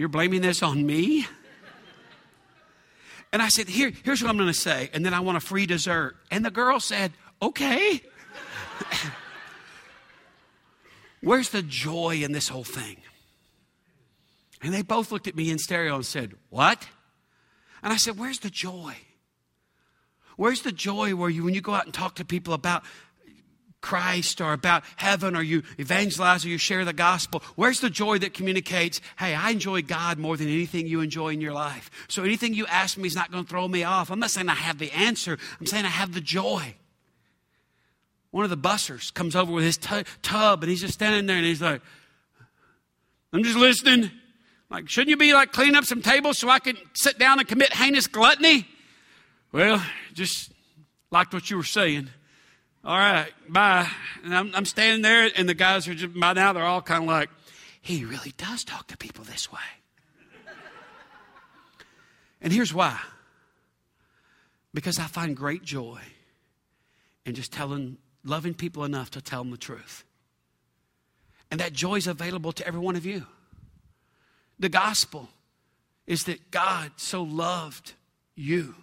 You're 0.00 0.08
blaming 0.08 0.40
this 0.40 0.62
on 0.62 0.86
me? 0.86 1.26
And 3.34 3.42
I 3.42 3.48
said, 3.48 3.68
Here, 3.68 3.92
here's 4.02 4.22
what 4.22 4.30
I'm 4.30 4.38
going 4.38 4.48
to 4.48 4.54
say. 4.54 4.88
And 4.94 5.04
then 5.04 5.12
I 5.12 5.20
want 5.20 5.36
a 5.36 5.40
free 5.40 5.66
dessert. 5.66 6.16
And 6.30 6.42
the 6.42 6.50
girl 6.50 6.80
said, 6.80 7.12
Okay. 7.42 8.00
Where's 11.20 11.50
the 11.50 11.60
joy 11.60 12.22
in 12.22 12.32
this 12.32 12.48
whole 12.48 12.64
thing? 12.64 12.96
And 14.62 14.72
they 14.72 14.80
both 14.80 15.12
looked 15.12 15.28
at 15.28 15.36
me 15.36 15.50
in 15.50 15.58
stereo 15.58 15.96
and 15.96 16.06
said, 16.06 16.32
What? 16.48 16.88
And 17.82 17.92
I 17.92 17.96
said, 17.96 18.18
Where's 18.18 18.38
the 18.38 18.48
joy? 18.48 18.96
Where's 20.38 20.62
the 20.62 20.72
joy 20.72 21.14
where 21.14 21.28
you, 21.28 21.44
when 21.44 21.52
you 21.52 21.60
go 21.60 21.74
out 21.74 21.84
and 21.84 21.92
talk 21.92 22.14
to 22.14 22.24
people 22.24 22.54
about 22.54 22.84
Christ 23.80 24.40
or 24.40 24.52
about 24.52 24.84
heaven 24.96 25.36
or 25.36 25.42
you 25.42 25.62
evangelize 25.78 26.44
or 26.44 26.48
you 26.48 26.58
share 26.58 26.84
the 26.84 26.92
gospel? 26.92 27.42
Where's 27.56 27.80
the 27.80 27.90
joy 27.90 28.18
that 28.18 28.34
communicates, 28.34 29.00
hey, 29.18 29.34
I 29.34 29.50
enjoy 29.50 29.82
God 29.82 30.18
more 30.18 30.36
than 30.36 30.48
anything 30.48 30.86
you 30.86 31.00
enjoy 31.00 31.28
in 31.28 31.40
your 31.40 31.52
life? 31.52 31.90
So 32.08 32.22
anything 32.22 32.54
you 32.54 32.66
ask 32.66 32.98
me 32.98 33.06
is 33.06 33.14
not 33.14 33.30
going 33.30 33.44
to 33.44 33.50
throw 33.50 33.66
me 33.68 33.84
off. 33.84 34.10
I'm 34.10 34.20
not 34.20 34.30
saying 34.30 34.48
I 34.48 34.54
have 34.54 34.78
the 34.78 34.92
answer, 34.92 35.38
I'm 35.58 35.66
saying 35.66 35.84
I 35.84 35.88
have 35.88 36.12
the 36.12 36.20
joy. 36.20 36.74
One 38.30 38.44
of 38.44 38.50
the 38.50 38.56
bussers 38.56 39.12
comes 39.12 39.34
over 39.34 39.50
with 39.50 39.64
his 39.64 39.76
t- 39.76 40.04
tub 40.22 40.62
and 40.62 40.70
he's 40.70 40.80
just 40.80 40.94
standing 40.94 41.26
there 41.26 41.36
and 41.36 41.46
he's 41.46 41.62
like, 41.62 41.82
I'm 43.32 43.42
just 43.42 43.56
listening. 43.56 44.10
Like, 44.70 44.88
shouldn't 44.88 45.10
you 45.10 45.16
be 45.16 45.34
like 45.34 45.52
cleaning 45.52 45.74
up 45.74 45.84
some 45.84 46.00
tables 46.00 46.38
so 46.38 46.48
I 46.48 46.60
can 46.60 46.76
sit 46.94 47.18
down 47.18 47.40
and 47.40 47.48
commit 47.48 47.72
heinous 47.72 48.06
gluttony? 48.06 48.68
Well, 49.52 49.84
just 50.12 50.52
liked 51.10 51.34
what 51.34 51.50
you 51.50 51.56
were 51.56 51.64
saying. 51.64 52.10
All 52.84 52.96
right, 52.96 53.30
bye. 53.48 53.88
And 54.24 54.34
I'm, 54.34 54.54
I'm 54.54 54.64
standing 54.64 55.02
there, 55.02 55.30
and 55.36 55.48
the 55.48 55.54
guys 55.54 55.86
are 55.86 55.94
just, 55.94 56.18
by 56.18 56.32
now, 56.32 56.52
they're 56.52 56.64
all 56.64 56.80
kind 56.80 57.04
of 57.04 57.08
like, 57.08 57.28
he 57.80 58.04
really 58.04 58.32
does 58.36 58.64
talk 58.64 58.86
to 58.88 58.96
people 58.96 59.24
this 59.24 59.52
way. 59.52 59.58
and 62.40 62.52
here's 62.52 62.72
why 62.72 62.98
because 64.72 64.98
I 64.98 65.04
find 65.04 65.36
great 65.36 65.62
joy 65.64 66.00
in 67.26 67.34
just 67.34 67.52
telling, 67.52 67.98
loving 68.24 68.54
people 68.54 68.84
enough 68.84 69.10
to 69.10 69.20
tell 69.20 69.42
them 69.42 69.50
the 69.50 69.56
truth. 69.56 70.04
And 71.50 71.60
that 71.60 71.72
joy 71.72 71.96
is 71.96 72.06
available 72.06 72.52
to 72.52 72.66
every 72.66 72.80
one 72.80 72.96
of 72.96 73.04
you. 73.04 73.26
The 74.58 74.68
gospel 74.68 75.28
is 76.06 76.24
that 76.24 76.50
God 76.50 76.92
so 76.96 77.22
loved 77.22 77.94
you 78.36 78.76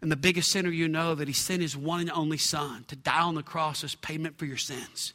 and 0.00 0.12
the 0.12 0.16
biggest 0.16 0.50
sinner 0.50 0.70
you 0.70 0.88
know 0.88 1.14
that 1.14 1.28
he 1.28 1.34
sent 1.34 1.62
his 1.62 1.76
one 1.76 2.00
and 2.00 2.10
only 2.10 2.38
son 2.38 2.84
to 2.88 2.96
die 2.96 3.20
on 3.20 3.34
the 3.34 3.42
cross 3.42 3.82
as 3.82 3.94
payment 3.96 4.38
for 4.38 4.44
your 4.44 4.56
sins. 4.56 5.12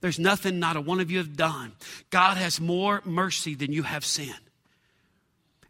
There's 0.00 0.18
nothing 0.18 0.58
not 0.58 0.76
a 0.76 0.80
one 0.80 1.00
of 1.00 1.10
you 1.10 1.18
have 1.18 1.36
done. 1.36 1.72
God 2.10 2.36
has 2.36 2.60
more 2.60 3.00
mercy 3.04 3.54
than 3.54 3.72
you 3.72 3.82
have 3.82 4.04
sin. 4.04 4.34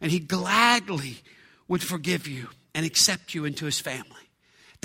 And 0.01 0.11
he 0.11 0.19
gladly 0.19 1.17
would 1.67 1.81
forgive 1.81 2.27
you 2.27 2.49
and 2.75 2.85
accept 2.85 3.33
you 3.33 3.45
into 3.45 3.65
his 3.65 3.79
family. 3.79 4.16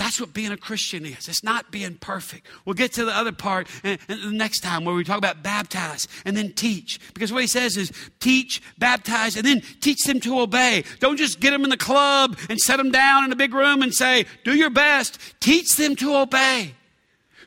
That's 0.03 0.19
what 0.19 0.33
being 0.33 0.51
a 0.51 0.57
Christian 0.57 1.05
is. 1.05 1.29
It's 1.29 1.45
not 1.45 1.71
being 1.71 1.95
perfect. 1.95 2.45
We'll 2.65 2.73
get 2.73 2.91
to 2.95 3.05
the 3.05 3.15
other 3.15 3.31
part 3.31 3.69
and, 3.85 3.97
the 4.09 4.31
next 4.33 4.59
time 4.59 4.83
where 4.83 4.93
we 4.93 5.05
talk 5.05 5.17
about 5.17 5.43
baptize 5.43 6.09
and 6.25 6.35
then 6.35 6.51
teach. 6.51 6.99
Because 7.13 7.31
what 7.31 7.39
he 7.39 7.47
says 7.47 7.77
is 7.77 7.89
teach, 8.19 8.61
baptize, 8.77 9.37
and 9.37 9.45
then 9.45 9.61
teach 9.79 10.03
them 10.03 10.19
to 10.19 10.41
obey. 10.41 10.83
Don't 10.99 11.15
just 11.15 11.39
get 11.39 11.51
them 11.51 11.63
in 11.63 11.69
the 11.69 11.77
club 11.77 12.37
and 12.49 12.59
set 12.59 12.75
them 12.75 12.91
down 12.91 13.23
in 13.23 13.31
a 13.31 13.37
big 13.37 13.53
room 13.53 13.81
and 13.81 13.93
say, 13.93 14.25
do 14.43 14.53
your 14.57 14.69
best. 14.69 15.19
Teach 15.39 15.77
them 15.77 15.95
to 15.95 16.17
obey. 16.17 16.73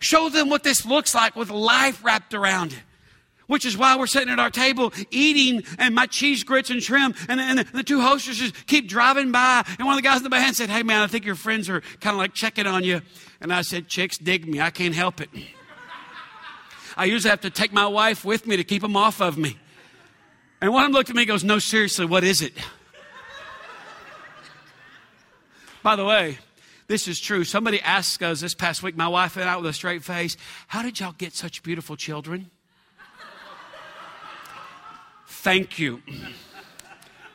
Show 0.01 0.31
them 0.31 0.49
what 0.49 0.63
this 0.63 0.87
looks 0.87 1.15
like 1.15 1.37
with 1.37 1.51
life 1.51 2.03
wrapped 2.03 2.33
around 2.33 2.73
it 2.73 2.81
which 3.47 3.65
is 3.65 3.77
why 3.77 3.97
we're 3.97 4.07
sitting 4.07 4.29
at 4.29 4.39
our 4.39 4.51
table 4.51 4.93
eating 5.11 5.63
and 5.79 5.95
my 5.95 6.07
cheese 6.07 6.45
grits 6.45 6.71
and 6.71 6.83
shrimp. 6.83 7.17
And, 7.29 7.41
and 7.41 7.59
the, 7.61 7.83
two 7.83 8.01
hostesses 8.01 8.53
keep 8.67 8.89
driving 8.89 9.33
by. 9.33 9.65
And 9.79 9.87
one 9.87 9.97
of 9.97 10.03
the 10.03 10.09
guys 10.09 10.19
in 10.19 10.25
the 10.25 10.31
band 10.31 10.57
said 10.57 10.69
hey 10.69 10.83
man 10.83 11.03
i 11.03 11.07
think 11.07 11.25
your 11.25 11.35
friends 11.35 11.69
are 11.69 11.81
kind 12.01 12.15
of 12.15 12.19
like 12.19 12.35
checking 12.35 12.67
on 12.67 12.85
you. 12.85 13.03
And 13.41 13.53
i 13.53 13.63
said 13.63 13.89
chicks 13.89 14.19
dig 14.19 14.47
me. 14.49 14.61
I 14.61 14.71
can't 14.71 14.95
help 14.95 15.21
it. 15.21 15.31
I 16.97 17.05
usually 17.05 17.31
have 17.31 17.43
to 17.43 17.51
take 17.51 17.73
my 17.73 17.87
wife 17.87 18.25
with 18.25 18.47
me 18.47 18.57
to 18.57 18.65
keep 18.65 18.83
them 18.83 18.97
off 18.97 19.21
of 19.21 19.37
me. 19.37 19.59
And 20.61 20.73
one 20.73 20.85
of 20.85 20.89
them 20.89 20.95
looked 20.95 21.11
at 21.11 21.17
me 21.17 21.23
and 21.23 21.29
goes 21.29 21.45
no 21.45 21.59
seriously 21.59 22.07
what 22.07 22.25
is 22.25 22.43
it? 22.43 22.55
By 25.83 25.97
the 25.97 26.05
way 26.05 26.39
this 26.89 27.09
is 27.09 27.19
true. 27.19 27.43
Somebody 27.43 27.81
asked 27.81 28.23
us 28.23 28.41
this 28.41 28.55
past 28.55 28.83
week 28.83 28.97
my 28.97 29.09
wife 29.09 29.37
and 29.37 29.49
i 29.49 29.57
with 29.57 29.67
a 29.67 29.73
straight 29.73 30.03
face 30.03 30.37
how 30.67 30.83
did 30.83 30.99
y'all 30.99 31.15
get 31.17 31.33
such 31.33 31.63
beautiful 31.63 31.97
children 31.97 32.51
Thank 35.43 35.79
you. 35.79 36.03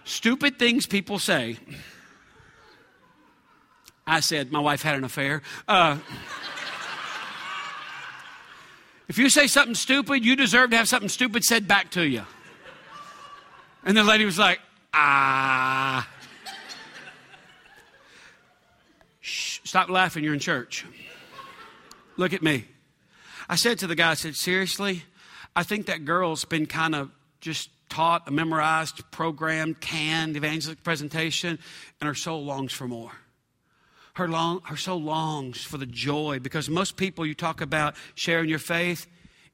Stupid 0.03 0.59
things 0.59 0.85
people 0.85 1.17
say. 1.19 1.57
I 4.05 4.19
said, 4.19 4.51
my 4.51 4.59
wife 4.59 4.81
had 4.81 4.95
an 4.95 5.05
affair. 5.05 5.41
Uh, 5.67 5.97
if 9.07 9.17
you 9.17 9.29
say 9.29 9.47
something 9.47 9.75
stupid, 9.75 10.25
you 10.25 10.35
deserve 10.35 10.71
to 10.71 10.77
have 10.77 10.89
something 10.89 11.07
stupid 11.07 11.45
said 11.45 11.67
back 11.67 11.91
to 11.91 12.05
you. 12.05 12.23
And 13.85 13.95
the 13.95 14.03
lady 14.03 14.25
was 14.25 14.37
like, 14.37 14.59
ah. 14.93 16.09
Shh, 19.21 19.59
stop 19.63 19.89
laughing, 19.89 20.23
you're 20.23 20.33
in 20.33 20.39
church. 20.39 20.85
Look 22.17 22.33
at 22.33 22.41
me. 22.41 22.65
I 23.47 23.55
said 23.55 23.79
to 23.79 23.87
the 23.87 23.95
guy, 23.95 24.11
I 24.11 24.15
said, 24.15 24.35
seriously, 24.35 25.03
I 25.55 25.63
think 25.63 25.85
that 25.85 26.03
girl's 26.03 26.43
been 26.43 26.65
kind 26.65 26.93
of 26.93 27.11
just 27.39 27.69
taught, 27.91 28.31
memorized, 28.31 29.03
programmed, 29.11 29.79
canned 29.79 30.35
evangelistic 30.35 30.83
presentation, 30.83 31.59
and 31.99 32.07
her 32.07 32.15
soul 32.15 32.43
longs 32.43 32.73
for 32.73 32.87
more. 32.87 33.11
Her, 34.15 34.27
long, 34.27 34.61
her 34.63 34.77
soul 34.77 35.01
longs 35.01 35.63
for 35.63 35.77
the 35.77 35.85
joy 35.85 36.39
because 36.39 36.69
most 36.69 36.97
people 36.97 37.25
you 37.25 37.35
talk 37.35 37.61
about 37.61 37.95
sharing 38.15 38.49
your 38.49 38.59
faith, 38.59 39.07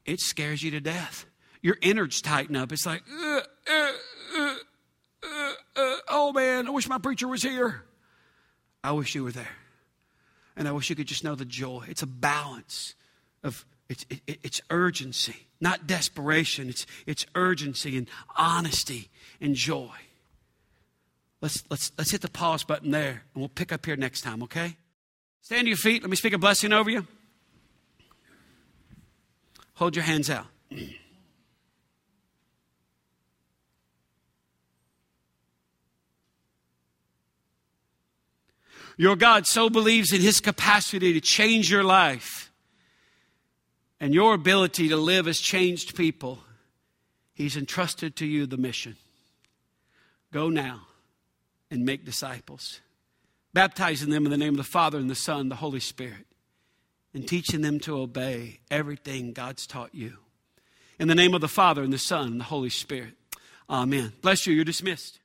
it 0.06 0.20
scares 0.20 0.62
you 0.62 0.70
to 0.70 0.80
death. 0.80 1.26
Your 1.60 1.76
innards 1.82 2.22
tighten 2.22 2.56
up. 2.56 2.72
It's 2.72 2.86
like, 2.86 3.02
uh, 3.12 3.40
uh, 3.70 3.92
uh, 4.36 4.54
uh, 5.24 5.52
uh 5.76 5.96
oh 6.08 6.32
man, 6.32 6.66
I 6.66 6.70
wish 6.70 6.88
my 6.88 6.98
preacher 6.98 7.28
was 7.28 7.42
here. 7.42 7.82
I 8.82 8.92
wish 8.92 9.14
you 9.14 9.24
were 9.24 9.32
there. 9.32 9.56
And 10.56 10.66
I 10.66 10.72
wish 10.72 10.90
you 10.90 10.96
could 10.96 11.06
just 11.06 11.24
know 11.24 11.34
the 11.34 11.44
joy. 11.44 11.84
It's 11.88 12.02
a 12.02 12.06
balance 12.06 12.94
of 13.42 13.64
it's, 13.88 14.04
it, 14.10 14.38
it's 14.42 14.60
urgency, 14.70 15.46
not 15.60 15.86
desperation. 15.86 16.68
It's, 16.68 16.86
it's 17.06 17.24
urgency 17.34 17.96
and 17.96 18.08
honesty 18.36 19.08
and 19.40 19.54
joy. 19.54 19.94
Let's, 21.40 21.64
let's, 21.70 21.92
let's 21.96 22.10
hit 22.10 22.20
the 22.20 22.30
pause 22.30 22.64
button 22.64 22.90
there, 22.90 23.22
and 23.32 23.40
we'll 23.40 23.48
pick 23.48 23.72
up 23.72 23.86
here 23.86 23.96
next 23.96 24.22
time, 24.22 24.42
okay? 24.42 24.76
Stand 25.40 25.62
to 25.62 25.68
your 25.68 25.76
feet. 25.76 26.02
Let 26.02 26.10
me 26.10 26.16
speak 26.16 26.32
a 26.32 26.38
blessing 26.38 26.72
over 26.72 26.90
you. 26.90 27.06
Hold 29.74 29.94
your 29.94 30.04
hands 30.04 30.28
out. 30.28 30.46
Your 38.96 39.14
God 39.14 39.46
so 39.46 39.70
believes 39.70 40.12
in 40.12 40.20
his 40.20 40.40
capacity 40.40 41.12
to 41.12 41.20
change 41.20 41.70
your 41.70 41.84
life 41.84 42.47
and 44.00 44.14
your 44.14 44.34
ability 44.34 44.88
to 44.88 44.96
live 44.96 45.26
as 45.26 45.38
changed 45.38 45.96
people. 45.96 46.40
He's 47.34 47.56
entrusted 47.56 48.16
to 48.16 48.26
you 48.26 48.46
the 48.46 48.56
mission. 48.56 48.96
Go 50.32 50.48
now 50.48 50.82
and 51.70 51.84
make 51.84 52.04
disciples, 52.04 52.80
baptizing 53.52 54.10
them 54.10 54.24
in 54.24 54.30
the 54.30 54.36
name 54.36 54.54
of 54.54 54.58
the 54.58 54.64
Father 54.64 54.98
and 54.98 55.10
the 55.10 55.14
Son 55.14 55.48
the 55.48 55.56
Holy 55.56 55.80
Spirit, 55.80 56.26
and 57.14 57.26
teaching 57.26 57.62
them 57.62 57.80
to 57.80 57.98
obey 57.98 58.60
everything 58.70 59.32
God's 59.32 59.66
taught 59.66 59.94
you. 59.94 60.18
In 60.98 61.08
the 61.08 61.14
name 61.14 61.34
of 61.34 61.40
the 61.40 61.48
Father 61.48 61.82
and 61.82 61.92
the 61.92 61.98
Son 61.98 62.26
and 62.26 62.40
the 62.40 62.44
Holy 62.44 62.70
Spirit. 62.70 63.14
Amen. 63.70 64.12
Bless 64.20 64.46
you. 64.46 64.54
You're 64.54 64.64
dismissed. 64.64 65.20